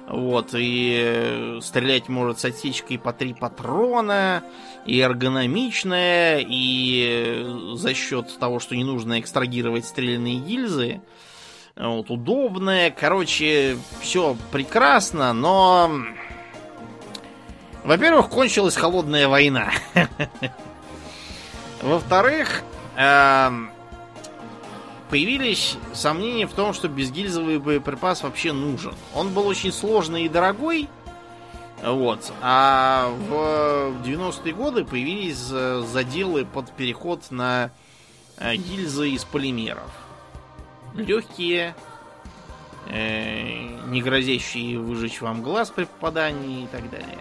Вот, 0.08 0.54
и 0.54 0.98
э, 1.00 1.60
стрелять 1.62 2.08
может 2.08 2.40
с 2.40 2.44
отсечкой 2.44 2.98
по 2.98 3.12
три 3.12 3.32
патрона, 3.32 4.42
и 4.84 4.98
эргономичное, 4.98 6.44
и 6.44 7.06
э, 7.08 7.74
за 7.76 7.94
счет 7.94 8.36
того, 8.40 8.58
что 8.58 8.74
не 8.74 8.82
нужно 8.82 9.20
экстрагировать 9.20 9.84
стрелянные 9.84 10.38
гильзы, 10.38 11.00
вот, 11.76 12.10
удобное. 12.10 12.90
Короче, 12.90 13.76
все 14.00 14.36
прекрасно, 14.50 15.32
но... 15.32 15.92
Во-первых, 17.84 18.28
кончилась 18.28 18.76
холодная 18.76 19.28
война. 19.28 19.70
Во-вторых, 21.82 22.62
появились 25.08 25.76
сомнения 25.92 26.46
в 26.46 26.52
том, 26.52 26.72
что 26.72 26.88
безгильзовый 26.88 27.58
боеприпас 27.58 28.22
вообще 28.22 28.52
нужен. 28.52 28.94
Он 29.14 29.32
был 29.32 29.46
очень 29.46 29.72
сложный 29.72 30.24
и 30.24 30.28
дорогой, 30.28 30.88
вот. 31.82 32.32
А 32.42 33.08
в 33.28 34.04
90-е 34.04 34.52
годы 34.52 34.84
появились 34.84 35.38
заделы 35.38 36.44
под 36.44 36.70
переход 36.72 37.30
на 37.30 37.70
э, 38.36 38.56
гильзы 38.56 39.10
из 39.10 39.24
полимеров 39.24 39.90
легкие, 40.94 41.74
э, 42.88 43.86
не 43.86 44.02
грозящие 44.02 44.78
выжечь 44.78 45.20
вам 45.20 45.42
глаз 45.42 45.70
при 45.70 45.84
попадании 45.84 46.64
и 46.64 46.66
так 46.66 46.90
далее. 46.90 47.18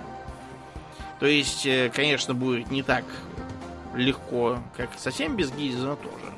То 1.19 1.25
есть, 1.25 1.65
э, 1.65 1.91
конечно, 1.93 2.33
будет 2.33 2.71
не 2.71 2.83
так 2.83 3.03
легко, 3.95 4.59
как 4.75 4.89
совсем 4.97 5.35
без 5.35 5.51
гильзы, 5.51 5.85
но 5.85 5.95
тоже. 5.95 6.33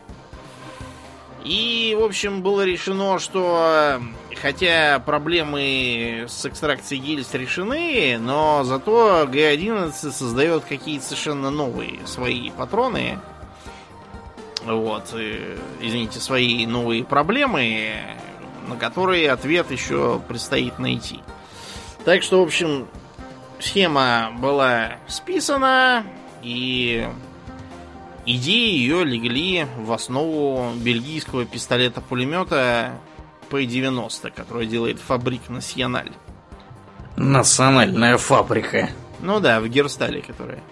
И, 1.43 1.97
в 1.99 2.04
общем, 2.04 2.43
было 2.43 2.64
решено, 2.64 3.18
что 3.18 3.99
хотя 4.41 4.99
проблемы 4.99 6.26
с 6.28 6.45
экстракцией 6.45 7.02
гильз 7.02 7.34
решены, 7.34 8.18
но 8.20 8.64
зато 8.64 9.28
Г-11 9.28 9.91
создает 9.91 10.66
какие-то 10.66 11.06
совершенно 11.06 11.49
новые 11.49 12.06
свои 12.06 12.52
патроны, 12.52 13.19
вот, 14.64 15.15
и, 15.15 15.57
извините, 15.80 16.19
свои 16.19 16.68
новые 16.68 17.03
проблемы, 17.03 17.95
на 18.68 18.76
которые 18.76 19.32
ответ 19.32 19.72
еще 19.72 20.22
предстоит 20.28 20.78
найти. 20.78 21.22
Так 22.06 22.22
что, 22.22 22.40
в 22.40 22.44
общем, 22.44 22.88
схема 23.60 24.32
была 24.38 24.98
списана, 25.07 26.06
и 26.44 27.07
идеи 28.26 28.77
ее 28.77 29.03
легли 29.03 29.65
в 29.77 29.91
основу 29.91 30.73
бельгийского 30.76 31.45
пистолета-пулемета 31.45 32.99
P90, 33.49 34.31
который 34.31 34.68
делает 34.68 34.99
фабрик 34.99 35.49
Националь. 35.49 36.11
Национальная 37.18 38.18
фабрика. 38.18 38.89
Ну 39.19 39.39
да, 39.39 39.60
в 39.60 39.68
Герстале, 39.68 40.22
которая. 40.22 40.64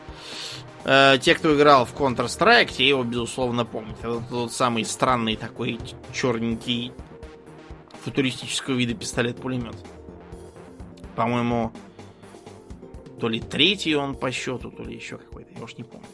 Э, 0.85 1.17
те, 1.21 1.35
кто 1.35 1.55
играл 1.55 1.85
в 1.85 1.93
Counter-Strike, 1.93 2.73
те 2.73 2.88
его, 2.88 3.03
безусловно, 3.03 3.65
помнят. 3.65 3.99
Это 3.99 4.23
тот 4.30 4.53
самый 4.53 4.85
странный 4.85 5.35
такой 5.35 5.80
черненький 6.13 6.93
футуристического 8.03 8.76
вида 8.76 8.93
пистолет-пулемет. 8.93 9.76
По-моему, 11.15 11.73
то 13.19 13.27
ли 13.27 13.41
третий 13.41 13.95
он 13.95 14.15
по 14.15 14.31
счету, 14.31 14.71
то 14.71 14.84
ли 14.84 14.95
еще 14.95 15.17
какой-то, 15.17 15.51
я 15.53 15.63
уж 15.63 15.77
не 15.77 15.84
помню. 15.84 16.07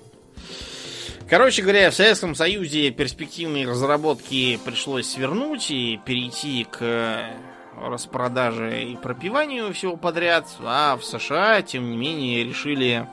Короче 1.28 1.64
говоря, 1.64 1.90
в 1.90 1.96
Советском 1.96 2.36
Союзе 2.36 2.92
перспективные 2.92 3.68
разработки 3.68 4.60
пришлось 4.64 5.08
свернуть 5.08 5.72
и 5.72 6.00
перейти 6.06 6.68
к 6.70 7.32
распродаже 7.82 8.84
и 8.84 8.96
пропиванию 8.96 9.74
всего 9.74 9.98
подряд, 9.98 10.48
а 10.60 10.96
в 10.98 11.04
США, 11.04 11.64
тем 11.64 11.90
не 11.90 11.98
менее, 11.98 12.44
решили 12.44 13.08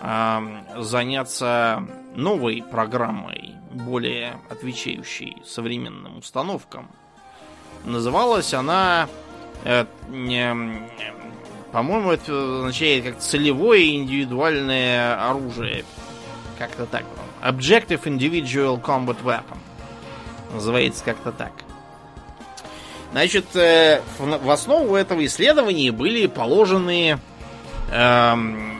заняться 0.00 1.82
новой 2.14 2.62
программой, 2.62 3.56
более 3.72 4.38
отвечающей 4.48 5.36
современным 5.44 6.18
установкам. 6.18 6.90
Называлась 7.84 8.54
она 8.54 9.08
э, 9.64 9.86
По-моему, 11.72 12.10
это 12.12 12.58
означает 12.58 13.04
как 13.04 13.18
целевое 13.18 13.96
индивидуальное 13.96 15.28
оружие. 15.28 15.84
Как-то 16.58 16.86
так. 16.86 17.04
Objective 17.42 18.02
Individual 18.02 18.82
Combat 18.82 19.22
Weapon. 19.22 19.58
Называется 20.52 21.04
как-то 21.04 21.30
так. 21.30 21.52
Значит, 23.12 23.56
э, 23.56 24.02
в 24.18 24.50
основу 24.50 24.94
этого 24.94 25.24
исследования 25.24 25.92
были 25.92 26.26
положены 26.26 27.18
эм, 27.90 28.78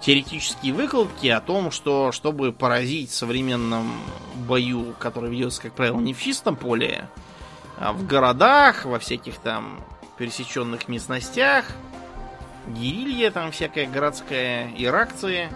теоретические 0.00 0.74
выкладки 0.74 1.28
о 1.28 1.40
том, 1.40 1.70
что 1.70 2.12
чтобы 2.12 2.52
поразить 2.52 3.10
в 3.10 3.14
современном 3.14 3.92
бою, 4.34 4.94
который 4.98 5.30
ведется, 5.30 5.62
как 5.62 5.72
правило, 5.72 5.98
не 5.98 6.12
в 6.12 6.20
чистом 6.20 6.56
поле, 6.56 7.08
а 7.78 7.92
в 7.92 8.06
городах, 8.06 8.84
во 8.84 8.98
всяких 8.98 9.36
там 9.38 9.80
пересеченных 10.18 10.88
местностях, 10.88 11.66
гирилья 12.68 13.30
там 13.30 13.52
всякая 13.52 13.86
городская, 13.86 14.70
иракцы 14.76 15.48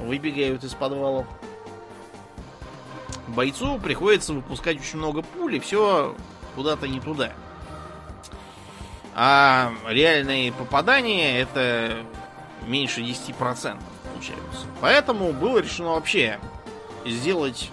выбегают 0.00 0.64
из 0.64 0.74
подвалов. 0.74 1.26
Бойцу 3.28 3.78
приходится 3.78 4.32
выпускать 4.32 4.78
очень 4.78 4.98
много 4.98 5.22
пуль, 5.22 5.56
и 5.56 5.60
все 5.60 6.14
куда-то 6.54 6.86
не 6.86 7.00
туда. 7.00 7.32
А 9.14 9.72
реальные 9.88 10.52
попадания 10.52 11.40
это 11.40 12.04
меньше 12.66 13.00
10% 13.00 13.78
получаются. 14.12 14.66
Поэтому 14.80 15.32
было 15.32 15.58
решено 15.58 15.90
вообще 15.90 16.38
сделать 17.06 17.70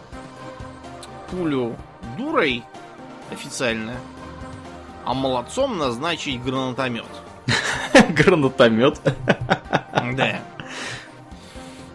пулю 1.29 1.75
дурой 2.17 2.63
официально, 3.31 3.95
а 5.05 5.13
молодцом 5.13 5.77
назначить 5.77 6.41
гранатомет. 6.43 7.05
Гранатомет. 8.09 8.99
Да. 10.13 10.41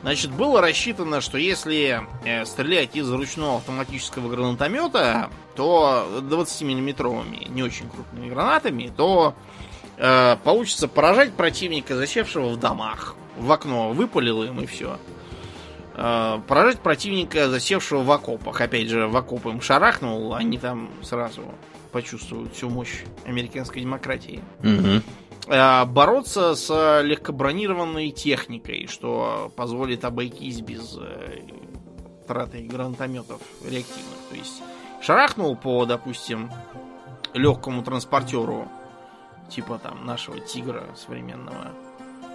Значит, 0.07 0.31
было 0.31 0.61
рассчитано, 0.61 1.21
что 1.21 1.37
если 1.37 2.01
э, 2.25 2.45
стрелять 2.45 2.95
из 2.95 3.11
ручного 3.11 3.57
автоматического 3.57 4.29
гранатомета, 4.29 5.31
то 5.57 6.07
20-миллиметровыми, 6.21 7.49
не 7.49 7.65
очень 7.65 7.91
крупными 7.91 8.29
гранатами, 8.31 8.93
то 8.97 9.35
э, 9.97 10.37
получится 10.45 10.87
поражать 10.87 11.33
противника, 11.33 11.97
засевшего 11.97 12.51
в 12.51 12.57
домах. 12.57 13.17
В 13.37 13.51
окно 13.51 13.91
выпалил 13.91 14.45
им 14.45 14.61
и 14.61 14.67
все. 14.67 14.97
Э, 15.97 16.39
поражать 16.47 16.79
противника, 16.79 17.51
засевшего 17.51 18.05
в 18.05 18.11
окопах. 18.13 18.61
Опять 18.61 18.89
же, 18.89 19.09
в 19.09 19.17
окоп 19.17 19.45
им 19.47 19.61
шарахнул, 19.61 20.37
они 20.37 20.57
там 20.57 20.89
сразу 21.03 21.43
почувствуют 21.91 22.55
всю 22.55 22.71
мощь 22.71 23.03
американской 23.25 23.83
демократии. 23.83 24.41
Мгм. 24.63 25.03
Э, 25.47 25.85
бороться 25.85 26.55
с 26.55 27.03
легкобронированной 27.03 28.11
техникой, 28.11 28.87
что 28.89 29.53
позволит 29.57 30.05
обойтись 30.05 30.61
без 30.61 30.97
э, 30.99 31.41
траты 32.27 32.63
гранатометов 32.63 33.41
реактивных. 33.63 34.19
То 34.31 34.37
есть 34.37 34.63
шарахнул 35.01 35.57
по, 35.57 35.87
допустим, 35.87 36.51
легкому 37.33 37.83
транспортеру, 37.85 38.69
типа 39.49 39.79
там 39.79 40.05
нашего 40.05 40.41
тигра 40.41 40.85
современного 40.97 41.73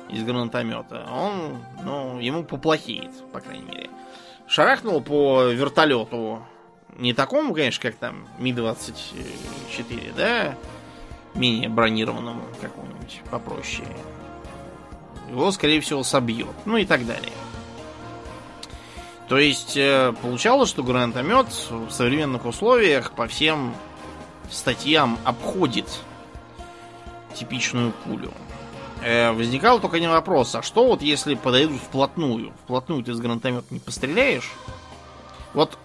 из 0.09 0.23
гранатомета, 0.23 1.05
он, 1.11 1.57
ну, 1.83 2.19
ему 2.19 2.43
поплохеет, 2.43 3.11
по 3.31 3.39
крайней 3.39 3.65
мере. 3.65 3.89
Шарахнул 4.47 5.01
по 5.01 5.43
вертолету, 5.45 6.45
не 6.97 7.13
такому, 7.13 7.53
конечно, 7.53 7.81
как 7.81 7.95
там 7.95 8.27
Ми-24, 8.39 10.13
да, 10.15 10.55
менее 11.35 11.69
бронированному 11.69 12.41
какому-нибудь 12.59 13.21
попроще. 13.29 13.87
Его, 15.29 15.51
скорее 15.51 15.79
всего, 15.81 16.03
собьет. 16.03 16.49
Ну 16.65 16.77
и 16.77 16.85
так 16.85 17.05
далее. 17.05 17.31
То 19.27 19.37
есть, 19.37 19.77
э, 19.77 20.13
получалось, 20.21 20.69
что 20.69 20.83
гранатомет 20.83 21.47
в 21.69 21.89
современных 21.89 22.45
условиях 22.45 23.13
по 23.13 23.27
всем 23.27 23.73
статьям 24.49 25.17
обходит 25.23 25.85
типичную 27.33 27.93
пулю. 28.03 28.31
Э, 29.01 29.31
возникал 29.31 29.79
только 29.79 29.97
один 29.97 30.09
вопрос, 30.09 30.53
а 30.55 30.61
что 30.61 30.85
вот 30.85 31.01
если 31.01 31.35
подойдут 31.35 31.81
вплотную? 31.81 32.51
Вплотную 32.63 33.03
ты 33.03 33.13
с 33.13 33.19
гранатомета 33.19 33.65
не 33.69 33.79
постреляешь? 33.79 34.51
Вот 35.53 35.77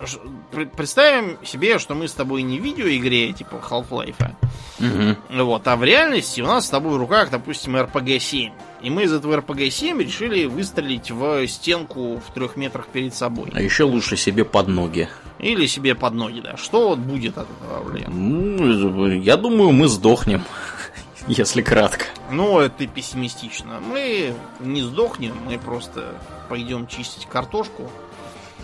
представим 0.76 1.38
себе, 1.44 1.78
что 1.78 1.94
мы 1.94 2.06
с 2.08 2.12
тобой 2.12 2.42
не 2.42 2.60
в 2.60 2.62
видеоигре, 2.62 3.32
типа 3.32 3.60
Half-Life, 3.68 4.34
Мгм. 4.78 5.16
вот, 5.44 5.66
а 5.66 5.76
в 5.76 5.82
реальности 5.84 6.40
у 6.40 6.46
нас 6.46 6.66
с 6.66 6.68
тобой 6.70 6.92
в 6.94 6.96
руках, 6.98 7.30
допустим, 7.30 7.76
RPG-7. 7.76 8.52
И 8.82 8.90
мы 8.90 9.04
из 9.04 9.12
этого 9.12 9.38
RPG-7 9.38 9.98
решили 10.04 10.44
выстрелить 10.44 11.10
в 11.10 11.46
стенку 11.48 12.18
в 12.26 12.32
трех 12.34 12.56
метрах 12.56 12.86
перед 12.88 13.14
собой. 13.14 13.50
А 13.54 13.60
еще 13.60 13.84
лучше 13.84 14.16
себе 14.16 14.44
под 14.44 14.68
ноги. 14.68 15.08
Или 15.38 15.66
себе 15.66 15.94
под 15.94 16.14
ноги, 16.14 16.40
да. 16.40 16.56
Что 16.56 16.90
вот 16.90 16.98
будет 16.98 17.36
от 17.38 17.48
этого, 17.50 17.82
блин? 17.90 18.04
Ну, 18.08 19.06
я 19.12 19.36
думаю, 19.36 19.72
мы 19.72 19.88
сдохнем, 19.88 20.42
если 21.26 21.62
кратко. 21.62 22.04
Ну, 22.30 22.60
это 22.60 22.86
пессимистично. 22.86 23.80
Мы 23.80 24.34
не 24.60 24.82
сдохнем, 24.82 25.34
мы 25.46 25.58
просто 25.58 26.14
пойдем 26.48 26.86
чистить 26.86 27.26
картошку 27.26 27.90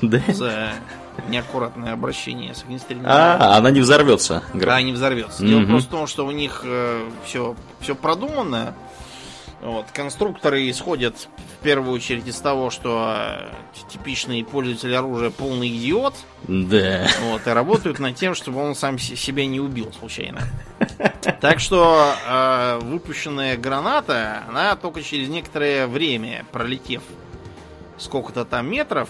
Да? 0.03 0.21
за 0.29 0.73
неаккуратное 1.29 1.93
обращение 1.93 2.55
с 2.55 2.63
огнестрельным 2.65 3.07
А, 3.09 3.57
она 3.57 3.71
не 3.71 3.81
взорвется. 3.81 4.43
Да, 4.55 4.81
не 4.83 4.93
взорвется. 4.93 5.45
Дело 5.47 5.65
просто 5.65 5.89
в 5.89 5.93
том, 5.93 6.07
что 6.07 6.27
у 6.27 6.31
них 6.31 6.65
все, 7.25 7.55
все 7.81 7.95
продумано. 7.95 8.75
Вот, 9.61 9.87
конструкторы 9.93 10.69
исходят 10.71 11.29
в 11.37 11.63
первую 11.63 11.93
очередь 11.95 12.27
из 12.27 12.37
того, 12.39 12.71
что 12.71 13.15
э, 13.17 13.51
типичный 13.93 14.43
пользователь 14.45 14.93
оружия 14.93 15.31
полный 15.31 15.69
идиот. 15.69 16.15
Да. 16.49 17.07
Вот, 17.31 17.47
и 17.47 17.51
работают 17.51 18.01
над 18.01 18.17
тем, 18.17 18.35
чтобы 18.35 18.61
он 18.61 18.75
сам 18.75 18.99
се- 18.99 19.15
себя 19.15 19.47
не 19.47 19.61
убил 19.61 19.93
случайно. 19.99 20.41
Так 21.41 21.61
что 21.61 22.13
э, 22.29 22.79
выпущенная 22.83 23.57
граната, 23.57 24.43
она 24.49 24.75
только 24.75 25.01
через 25.03 25.29
некоторое 25.29 25.87
время, 25.87 26.45
пролетев 26.51 27.03
сколько-то 27.99 28.45
там 28.45 28.69
метров, 28.69 29.09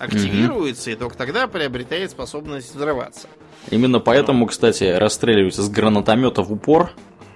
активируется, 0.00 0.90
и 0.90 0.94
только 0.96 1.16
тогда 1.16 1.46
приобретает 1.46 2.10
способность 2.10 2.74
взрываться. 2.74 3.28
Именно 3.70 4.00
поэтому, 4.00 4.46
кстати, 4.46 4.84
расстреливать 4.84 5.54
с 5.54 5.68
гранатомета 5.68 6.42
в 6.42 6.52
упор 6.52 6.90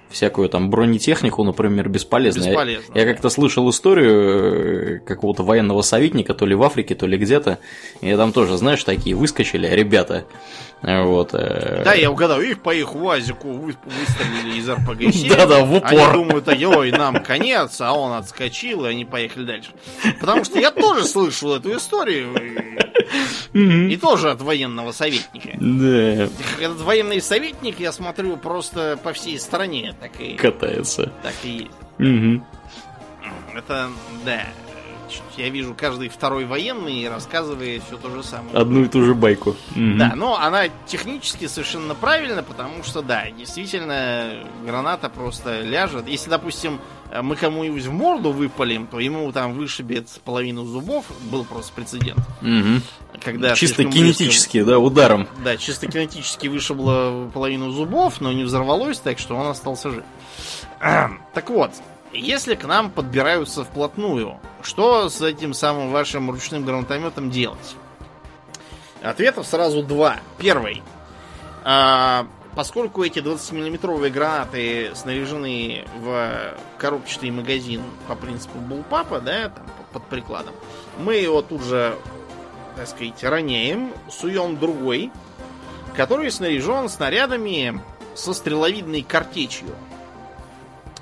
всякую 0.09 0.47
там 0.49 0.69
бронетехнику, 0.69 1.43
например, 1.43 1.89
бесполезно. 1.89 2.41
Я- 2.43 2.49
Бесполезно, 2.51 2.93
Я, 2.93 3.05
да. 3.05 3.11
как-то 3.11 3.29
слышал 3.29 3.69
историю 3.69 4.95
э, 4.95 4.99
какого-то 4.99 5.43
военного 5.43 5.81
советника, 5.81 6.33
то 6.33 6.45
ли 6.45 6.55
в 6.55 6.63
Африке, 6.63 6.95
то 6.95 7.05
ли 7.05 7.17
где-то. 7.17 7.59
И 8.01 8.15
там 8.15 8.31
тоже, 8.31 8.55
знаешь, 8.57 8.83
такие 8.83 9.15
выскочили 9.15 9.67
ребята. 9.67 10.25
Э, 10.87 11.01
Вот. 11.03 11.33
э, 11.33 11.81
Да, 11.83 11.93
я 11.95 12.11
угадал, 12.11 12.39
их 12.41 12.61
по 12.61 12.73
их 12.73 12.95
УАЗику 12.95 13.51
вы- 13.53 13.75
выстрелили 13.85 14.59
из 14.59 14.69
РПГ-7. 14.69 15.29
Да-да, 15.35 15.65
в 15.65 15.73
упор. 15.73 15.91
Они 15.91 16.13
думают, 16.13 16.47
ой, 16.47 16.91
нам 16.91 17.23
конец, 17.23 17.81
а 17.81 17.93
он 17.93 18.13
отскочил, 18.13 18.85
и 18.85 18.89
они 18.89 19.03
поехали 19.03 19.45
дальше. 19.45 19.71
Потому 20.19 20.43
что 20.45 20.59
я 20.59 20.69
тоже 20.71 21.05
слышал 21.05 21.55
эту 21.55 21.75
историю. 21.75 22.35
И, 23.53 23.93
и 23.93 23.97
тоже 23.97 24.29
от 24.31 24.41
военного 24.41 24.91
советника. 24.91 25.49
Да, 25.59 26.29
Этот 26.63 26.81
военный 26.81 27.21
советник, 27.21 27.79
я 27.79 27.91
смотрю, 27.91 28.37
просто 28.37 28.97
по 29.01 29.11
всей 29.13 29.39
стране 29.39 29.95
так 29.99 30.11
и, 30.19 30.35
катается. 30.35 31.11
так 31.23 31.33
и 31.43 31.67
есть. 31.97 32.41
Это, 33.55 33.89
да. 34.25 34.43
Я 35.37 35.49
вижу, 35.49 35.75
каждый 35.77 36.09
второй 36.09 36.45
военный 36.45 37.07
рассказывает 37.09 37.83
все 37.87 37.97
то 37.97 38.09
же 38.09 38.23
самое. 38.23 38.55
Одну 38.57 38.83
и 38.83 38.87
ту 38.87 39.03
же 39.03 39.13
байку. 39.15 39.55
Да, 39.75 40.13
но 40.15 40.37
она 40.37 40.63
технически 40.85 41.47
совершенно 41.47 41.95
правильно, 41.95 42.43
потому 42.43 42.83
что, 42.83 43.01
да, 43.01 43.29
действительно, 43.31 44.45
граната 44.65 45.09
просто 45.09 45.61
ляжет. 45.61 46.07
Если, 46.07 46.29
допустим, 46.29 46.79
мы 47.21 47.35
кому-нибудь 47.35 47.83
в 47.85 47.91
морду 47.93 48.31
выпалим, 48.31 48.87
то 48.87 48.99
ему 48.99 49.31
там 49.31 49.53
вышибет 49.53 50.07
половину 50.23 50.65
зубов. 50.65 51.05
Был 51.31 51.45
просто 51.45 51.71
прецедент. 51.73 52.19
Мгм. 52.41 52.81
Когда 53.23 53.55
Чисто 53.55 53.77
слишком 53.77 53.91
близко- 53.91 54.17
кинетически, 54.23 54.63
да, 54.63 54.79
ударом. 54.79 55.27
Да, 55.43 55.55
чисто 55.57 55.87
кинетически 55.87 56.47
вышибло 56.47 57.29
половину 57.33 57.71
зубов, 57.71 58.19
но 58.21 58.31
не 58.33 58.43
взорвалось, 58.43 58.99
так 58.99 59.19
что 59.19 59.35
он 59.35 59.47
остался 59.47 59.89
жив. 59.91 60.03
Так 61.33 61.49
вот, 61.49 61.71
если 62.17 62.55
к 62.55 62.65
нам 62.65 62.89
подбираются 62.89 63.63
вплотную, 63.63 64.39
что 64.61 65.09
с 65.09 65.21
этим 65.21 65.53
самым 65.53 65.91
вашим 65.91 66.31
ручным 66.31 66.65
гранатометом 66.65 67.29
делать? 67.29 67.75
Ответов 69.01 69.45
сразу 69.45 69.83
два. 69.83 70.17
Первый. 70.37 70.81
А, 71.63 72.27
поскольку 72.55 73.03
эти 73.03 73.19
20-миллиметровые 73.19 74.09
гранаты 74.09 74.91
снаряжены 74.95 75.85
в 75.99 76.55
коробчатый 76.77 77.31
магазин 77.31 77.83
по 78.07 78.15
принципу 78.15 78.57
булпапа, 78.59 79.19
да, 79.19 79.49
там, 79.49 79.65
под 79.91 80.05
прикладом, 80.05 80.55
мы 80.97 81.15
его 81.15 81.41
тут 81.41 81.63
же, 81.63 81.97
так 82.75 82.87
сказать, 82.87 83.23
роняем, 83.23 83.93
суем 84.09 84.57
другой, 84.57 85.11
который 85.95 86.31
снаряжен 86.31 86.89
снарядами 86.89 87.81
со 88.15 88.33
стреловидной 88.33 89.03
картечью. 89.03 89.69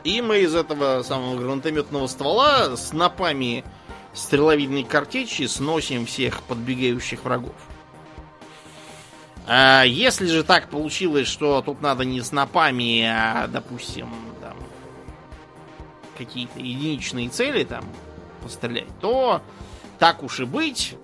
И 0.03 0.21
мы 0.21 0.39
из 0.41 0.53
этого 0.53 1.01
самого 1.03 1.39
гранатометного 1.39 2.07
ствола 2.07 2.75
с 2.75 2.91
напами 2.91 3.63
стреловидной 4.13 4.83
картечи 4.83 5.43
сносим 5.47 6.05
всех 6.05 6.43
подбегающих 6.43 7.23
врагов. 7.23 7.55
А 9.45 9.83
если 9.83 10.27
же 10.27 10.43
так 10.43 10.69
получилось, 10.69 11.27
что 11.27 11.61
тут 11.61 11.81
надо 11.81 12.05
не 12.05 12.21
снопами, 12.21 13.03
а, 13.03 13.47
допустим, 13.47 14.09
там, 14.41 14.55
какие-то 16.17 16.59
единичные 16.59 17.29
цели 17.29 17.63
там 17.63 17.83
пострелять, 18.41 18.87
то 19.01 19.41
так 19.99 20.23
уж 20.23 20.39
и 20.39 20.45
быть, 20.45 20.95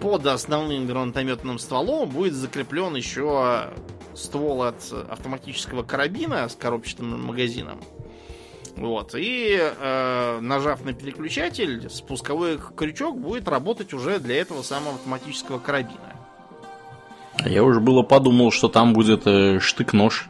под 0.00 0.26
основным 0.26 0.86
гранатометным 0.86 1.58
стволом 1.58 2.08
будет 2.08 2.34
закреплен 2.34 2.94
еще 2.94 3.70
ствол 4.14 4.62
от 4.62 4.92
автоматического 5.10 5.82
карабина 5.82 6.48
с 6.48 6.54
коробчатым 6.54 7.24
магазином. 7.24 7.80
Вот. 8.80 9.14
И 9.14 9.58
э, 9.60 10.38
нажав 10.40 10.84
на 10.84 10.92
переключатель, 10.92 11.88
спусковой 11.90 12.58
крючок 12.76 13.18
будет 13.18 13.48
работать 13.48 13.92
уже 13.92 14.18
для 14.18 14.36
этого 14.40 14.62
самого 14.62 14.94
автоматического 14.96 15.58
карабина. 15.58 16.16
А 17.42 17.48
я 17.48 17.62
уже 17.62 17.80
было 17.80 18.02
подумал, 18.02 18.50
что 18.50 18.68
там 18.68 18.92
будет 18.92 19.26
э, 19.26 19.60
штык-нож. 19.60 20.28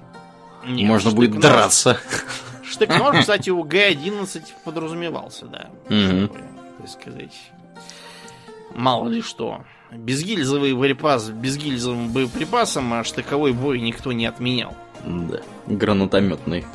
Нет, 0.67 0.87
Можно 0.87 1.11
будет 1.13 1.31
штык-нож- 1.31 1.43
драться. 1.43 1.99
Штык-нож, 2.65 3.21
кстати, 3.21 3.51
у 3.51 3.63
Г-11 3.63 4.43
подразумевался, 4.65 5.47
да. 5.47 5.71
Чтобы, 5.87 6.31
так 6.79 6.89
сказать, 6.89 7.35
мало 8.75 9.09
ли 9.09 9.23
что. 9.23 9.65
Безгильзовый 9.91 10.75
боеприпас 10.75 11.31
безгильзовым 11.31 12.13
боеприпасом, 12.13 12.93
а 12.93 13.05
штыковой 13.05 13.55
бой 13.55 13.81
никто 13.81 14.13
не 14.13 14.27
отменял. 14.27 14.77
Да, 15.05 15.41
гранатометный. 15.67 16.67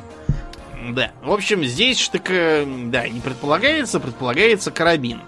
Да. 0.91 1.11
В 1.21 1.31
общем, 1.31 1.63
здесь 1.63 1.99
штыка, 1.99 2.65
да, 2.65 3.07
не 3.07 3.21
предполагается, 3.21 3.99
предполагается 3.99 4.71
карабин. 4.71 5.21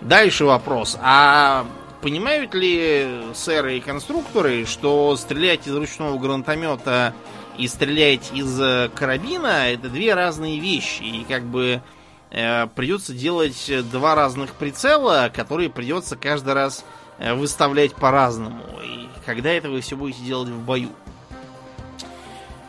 Дальше 0.00 0.44
вопрос. 0.44 0.96
А 1.00 1.66
понимают 2.00 2.54
ли 2.54 3.22
сэры 3.34 3.78
и 3.78 3.80
конструкторы, 3.80 4.64
что 4.66 5.16
стрелять 5.16 5.66
из 5.66 5.74
ручного 5.74 6.18
гранатомета 6.18 7.14
и 7.56 7.66
стрелять 7.68 8.30
из 8.32 8.60
э, 8.60 8.88
карабина 8.94 9.70
это 9.70 9.88
две 9.88 10.14
разные 10.14 10.58
вещи. 10.58 11.02
И 11.02 11.24
как 11.24 11.44
бы 11.44 11.82
э, 12.30 12.66
придется 12.68 13.12
делать 13.12 13.70
два 13.90 14.14
разных 14.14 14.54
прицела, 14.54 15.30
которые 15.34 15.70
придется 15.70 16.16
каждый 16.16 16.54
раз 16.54 16.84
э, 17.18 17.34
выставлять 17.34 17.94
по-разному. 17.94 18.62
И 18.84 19.08
когда 19.26 19.50
это 19.50 19.68
вы 19.68 19.80
все 19.80 19.96
будете 19.96 20.22
делать 20.22 20.48
в 20.48 20.60
бою? 20.64 20.90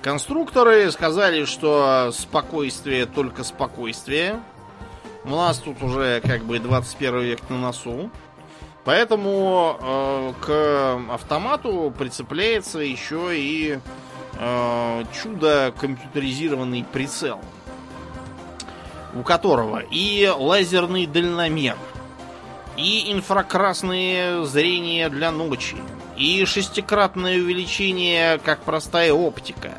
Конструкторы 0.02 0.90
сказали, 0.92 1.44
что 1.44 2.12
спокойствие 2.14 3.06
только 3.06 3.44
спокойствие. 3.44 4.40
У 5.26 5.32
нас 5.32 5.58
тут 5.58 5.84
уже 5.84 6.22
как 6.22 6.44
бы 6.46 6.60
21 6.60 7.20
век 7.20 7.42
на 7.50 7.58
носу. 7.58 8.10
Поэтому 8.86 9.78
э, 9.80 10.34
к 10.42 11.14
автомату 11.14 11.94
прицепляется 11.98 12.80
еще 12.80 13.38
и 13.38 13.78
э, 14.40 15.04
чудо 15.22 15.74
компьютеризированный 15.78 16.86
прицел, 16.90 17.42
у 19.14 19.22
которого 19.22 19.84
и 19.92 20.32
лазерный 20.34 21.08
дальномер, 21.08 21.76
и 22.78 23.12
инфракрасное 23.12 24.44
зрение 24.44 25.10
для 25.10 25.32
ночи, 25.32 25.76
и 26.20 26.44
шестикратное 26.46 27.38
увеличение, 27.38 28.38
как 28.40 28.64
простая 28.64 29.14
оптика, 29.14 29.72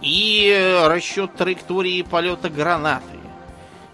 и 0.00 0.80
расчет 0.86 1.34
траектории 1.34 2.02
полета 2.02 2.48
гранаты, 2.48 3.18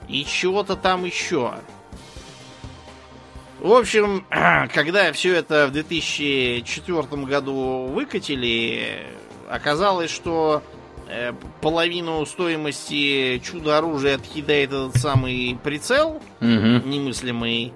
и 0.07 0.25
чего-то 0.25 0.77
там 0.77 1.05
еще. 1.05 1.55
В 3.61 3.73
общем, 3.73 4.27
когда 4.75 5.11
все 5.13 5.35
это 5.35 5.67
в 5.69 5.73
2004 5.73 7.03
году 7.25 7.87
выкатили, 7.87 9.07
оказалось, 9.49 10.11
что 10.11 10.63
э, 11.09 11.33
половину 11.63 12.27
стоимости 12.27 13.39
чудо-оружия 13.43 14.17
отъедает 14.17 14.69
этот 14.71 14.97
самый 14.97 15.59
прицел 15.65 16.21
Мгм. 16.41 16.91
немыслимый. 16.91 17.73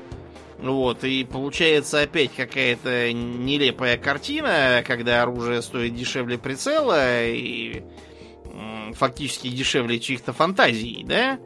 Вот, 0.59 1.05
и 1.05 1.24
получается 1.24 2.01
опять 2.01 2.32
какая-то 2.35 3.12
нелепая 3.12 3.97
картина, 3.97 4.82
когда 4.86 5.22
оружие 5.22 5.62
стоит 5.62 5.94
дешевле 5.94 6.36
прицела 6.36 7.24
и 7.26 7.82
фактически 8.94 9.48
дешевле 9.48 10.01
чьих-то 10.01 10.32
фантазий, 10.32 11.05
да? 11.06 11.39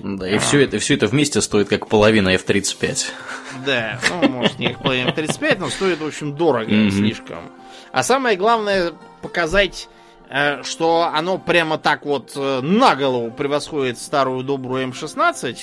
Да, 0.00 0.28
и 0.28 0.36
все 0.38 0.60
это, 0.64 0.78
все 0.78 0.94
это 0.94 1.06
вместе 1.06 1.40
стоит 1.40 1.68
как 1.68 1.86
половина 1.86 2.30
F-35. 2.30 3.04
Да, 3.64 4.00
ну, 4.10 4.28
может, 4.28 4.58
не 4.58 4.68
как 4.68 4.82
половина 4.82 5.12
35, 5.12 5.60
но 5.60 5.68
стоит, 5.70 6.00
в 6.00 6.06
общем, 6.06 6.34
дорого 6.36 6.72
Мгм. 6.72 6.90
слишком. 6.90 7.38
А 7.92 8.02
самое 8.02 8.36
главное, 8.36 8.92
показать, 9.22 9.88
э, 10.28 10.62
что 10.64 11.10
оно 11.14 11.38
прямо 11.38 11.78
так 11.78 12.04
вот 12.04 12.32
э, 12.34 12.60
на 12.62 12.96
голову 12.96 13.30
превосходит 13.30 13.98
старую 13.98 14.42
добрую 14.42 14.88
М16, 14.88 15.56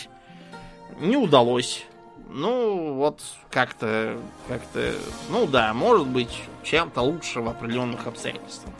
не 1.01 1.17
удалось. 1.17 1.85
Ну, 2.31 2.93
вот 2.93 3.21
как-то, 3.49 4.19
как-то, 4.47 4.93
ну 5.29 5.47
да, 5.47 5.73
может 5.73 6.05
быть, 6.05 6.43
чем-то 6.63 7.01
лучше 7.01 7.41
в 7.41 7.49
определенных 7.49 8.05
обстоятельствах. 8.05 8.73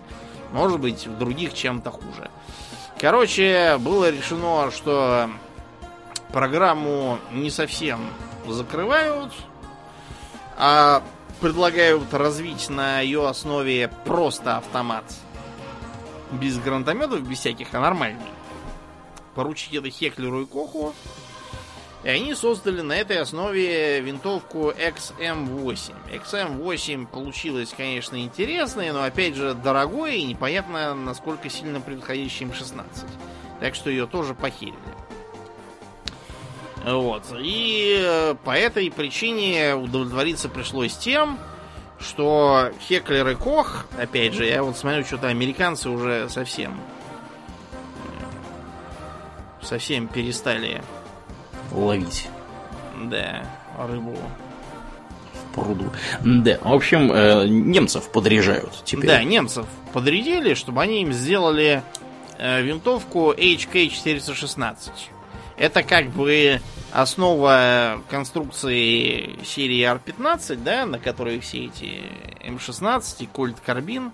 Может 0.52 0.80
быть, 0.80 1.08
в 1.08 1.18
других 1.18 1.56
чем-то 1.56 1.90
хуже. 1.90 2.30
Короче, 3.00 3.78
было 3.80 4.12
решено, 4.12 4.70
что 4.70 5.32
программу 6.32 7.18
не 7.32 7.50
совсем 7.50 8.00
закрывают, 8.48 9.34
а 10.56 11.02
предлагают 11.42 12.14
развить 12.14 12.70
на 12.70 13.00
ее 13.00 13.28
основе 13.28 13.90
просто 14.06 14.58
автомат. 14.58 15.06
Без 16.32 16.60
гранатометов, 16.60 17.22
без 17.22 17.40
всяких, 17.40 17.74
а 17.74 17.80
нормальный. 17.80 18.22
Поручить 19.34 19.74
это 19.74 19.90
Хеклеру 19.90 20.44
и 20.44 20.46
Коху. 20.46 20.94
И 22.04 22.08
они 22.08 22.34
создали 22.34 22.82
на 22.82 22.94
этой 22.94 23.18
основе 23.18 24.00
винтовку 24.00 24.72
XM8. 24.72 25.94
XM8 26.14 27.08
получилось, 27.08 27.74
конечно, 27.76 28.22
интересной, 28.22 28.92
но 28.92 29.04
опять 29.04 29.36
же 29.36 29.54
дорогой 29.54 30.20
и 30.20 30.24
непонятно, 30.24 30.94
насколько 30.96 31.50
сильно 31.50 31.82
превосходящей 31.82 32.46
М16. 32.46 32.86
Так 33.60 33.76
что 33.76 33.90
ее 33.90 34.08
тоже 34.08 34.34
похерили. 34.34 34.78
Вот. 36.86 37.24
И 37.38 38.02
э, 38.02 38.36
по 38.46 38.52
этой 38.52 38.90
причине 38.90 39.76
удовлетвориться 39.76 40.48
пришлось 40.48 40.96
тем, 40.96 41.38
что 42.00 42.72
Хеклер 42.88 43.28
и 43.28 43.36
Кох, 43.36 43.86
опять 43.98 44.34
же, 44.34 44.46
я 44.46 44.64
вот 44.64 44.78
смотрю, 44.78 45.04
что-то 45.04 45.28
американцы 45.28 45.90
уже 45.90 46.30
совсем 46.30 46.72
э, 46.72 47.00
совсем 49.62 50.08
перестали, 50.08 50.82
Ловить 51.72 52.30
да, 53.06 53.44
рыбу. 53.78 54.18
в 55.34 55.54
пруду. 55.54 55.92
Да, 56.24 56.58
в 56.62 56.74
общем, 56.74 57.12
э, 57.12 57.48
немцев 57.48 58.12
подряжают 58.12 58.82
теперь. 58.84 59.08
Да, 59.08 59.24
немцев 59.24 59.66
подрядили, 59.94 60.54
чтобы 60.54 60.82
они 60.82 61.02
им 61.02 61.14
сделали 61.14 61.82
э, 62.38 62.62
винтовку 62.62 63.32
HK416. 63.34 64.92
Это 65.58 65.84
как 65.84 66.08
бы 66.10 66.62
основа 66.92 68.02
конструкции 68.10 69.38
серии 69.44 69.86
R15, 69.86 70.56
да, 70.64 70.86
на 70.86 71.00
которой 71.00 71.40
все 71.40 71.66
эти 71.66 72.02
М16 72.46 73.16
и 73.20 73.26
Кольт 73.26 73.60
Карбин. 73.60 74.12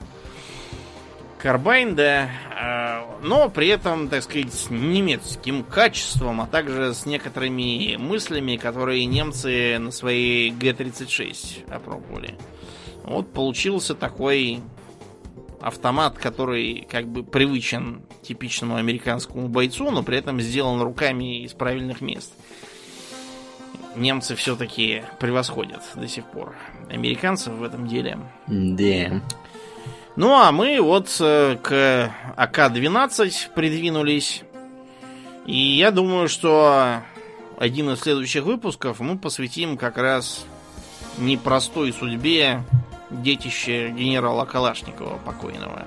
Карбайн, 1.46 1.96
да, 1.96 2.28
э, 2.60 3.22
но 3.22 3.50
при 3.52 3.68
этом, 3.68 4.10
так 4.10 4.24
сказать, 4.24 4.52
с 4.52 4.72
немецким 4.72 5.64
качеством, 5.64 6.42
а 6.42 6.48
также 6.48 6.96
с 6.96 7.06
некоторыми 7.06 7.98
мыслями, 7.98 8.56
которые 8.58 9.06
немцы 9.06 9.78
на 9.78 9.92
своей 9.92 10.50
Г-36 10.50 11.72
опробовали. 11.72 12.34
Вот 13.04 13.32
получился 13.32 13.94
такой 13.94 14.62
автомат, 15.62 16.18
который 16.18 16.88
как 16.90 17.08
бы 17.08 17.24
привычен 17.24 18.02
типичному 18.24 18.78
американскому 18.78 19.48
бойцу, 19.48 19.92
но 19.92 20.02
при 20.02 20.18
этом 20.18 20.42
сделан 20.42 20.82
руками 20.82 21.44
из 21.44 21.54
правильных 21.54 22.02
мест. 22.02 22.34
Немцы 23.96 24.36
все-таки 24.36 25.04
превосходят 25.20 25.84
до 25.94 26.08
сих 26.08 26.26
пор 26.26 26.56
американцев 26.90 27.54
в 27.54 27.62
этом 27.62 27.88
деле. 27.88 28.18
Да. 28.48 29.22
Ну 30.16 30.34
а 30.34 30.52
мы 30.52 30.80
вот 30.82 31.16
э, 31.20 31.58
к 31.62 32.12
АК-12 32.38 33.54
придвинулись. 33.54 34.44
И 35.46 35.58
я 35.58 35.92
думаю, 35.92 36.30
что 36.30 37.02
один 37.58 37.90
из 37.92 38.00
следующих 38.00 38.46
выпусков 38.46 39.00
мы 39.00 39.18
посвятим 39.18 39.78
как 39.78 39.98
раз 39.98 40.46
непростой 41.18 41.94
судьбе 41.94 42.64
детища 43.10 43.90
генерала 43.90 44.46
Калашникова 44.46 45.18
покойного. 45.18 45.86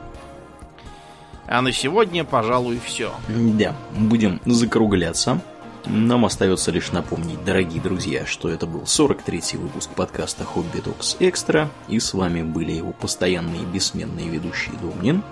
А 1.47 1.63
на 1.63 1.73
сегодня, 1.73 2.25
пожалуй, 2.25 2.79
все. 2.85 3.13
Да, 3.29 3.75
будем 3.97 4.41
закругляться. 4.45 5.41
Нам 5.89 6.27
остается 6.27 6.71
лишь 6.71 6.93
напомнить, 6.93 7.43
дорогие 7.45 7.81
друзья, 7.81 8.27
что 8.27 8.51
это 8.51 8.67
был 8.67 8.83
43-й 8.83 9.57
выпуск 9.57 9.89
подкаста 9.91 10.45
Хобби 10.45 10.81
Докс 10.85 11.17
Экстра, 11.19 11.71
и 11.89 11.99
с 11.99 12.13
вами 12.13 12.43
были 12.43 12.73
его 12.73 12.93
постоянные 12.93 13.65
бессменные 13.65 14.29
ведущие 14.29 14.77
Домнин 14.83 15.23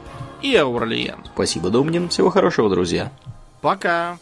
и 0.40 0.56
Аурлиен. 0.56 1.18
Спасибо, 1.34 1.68
Домнин. 1.68 2.08
Всего 2.08 2.30
хорошего, 2.30 2.70
друзья. 2.70 3.12
Пока. 3.60 4.18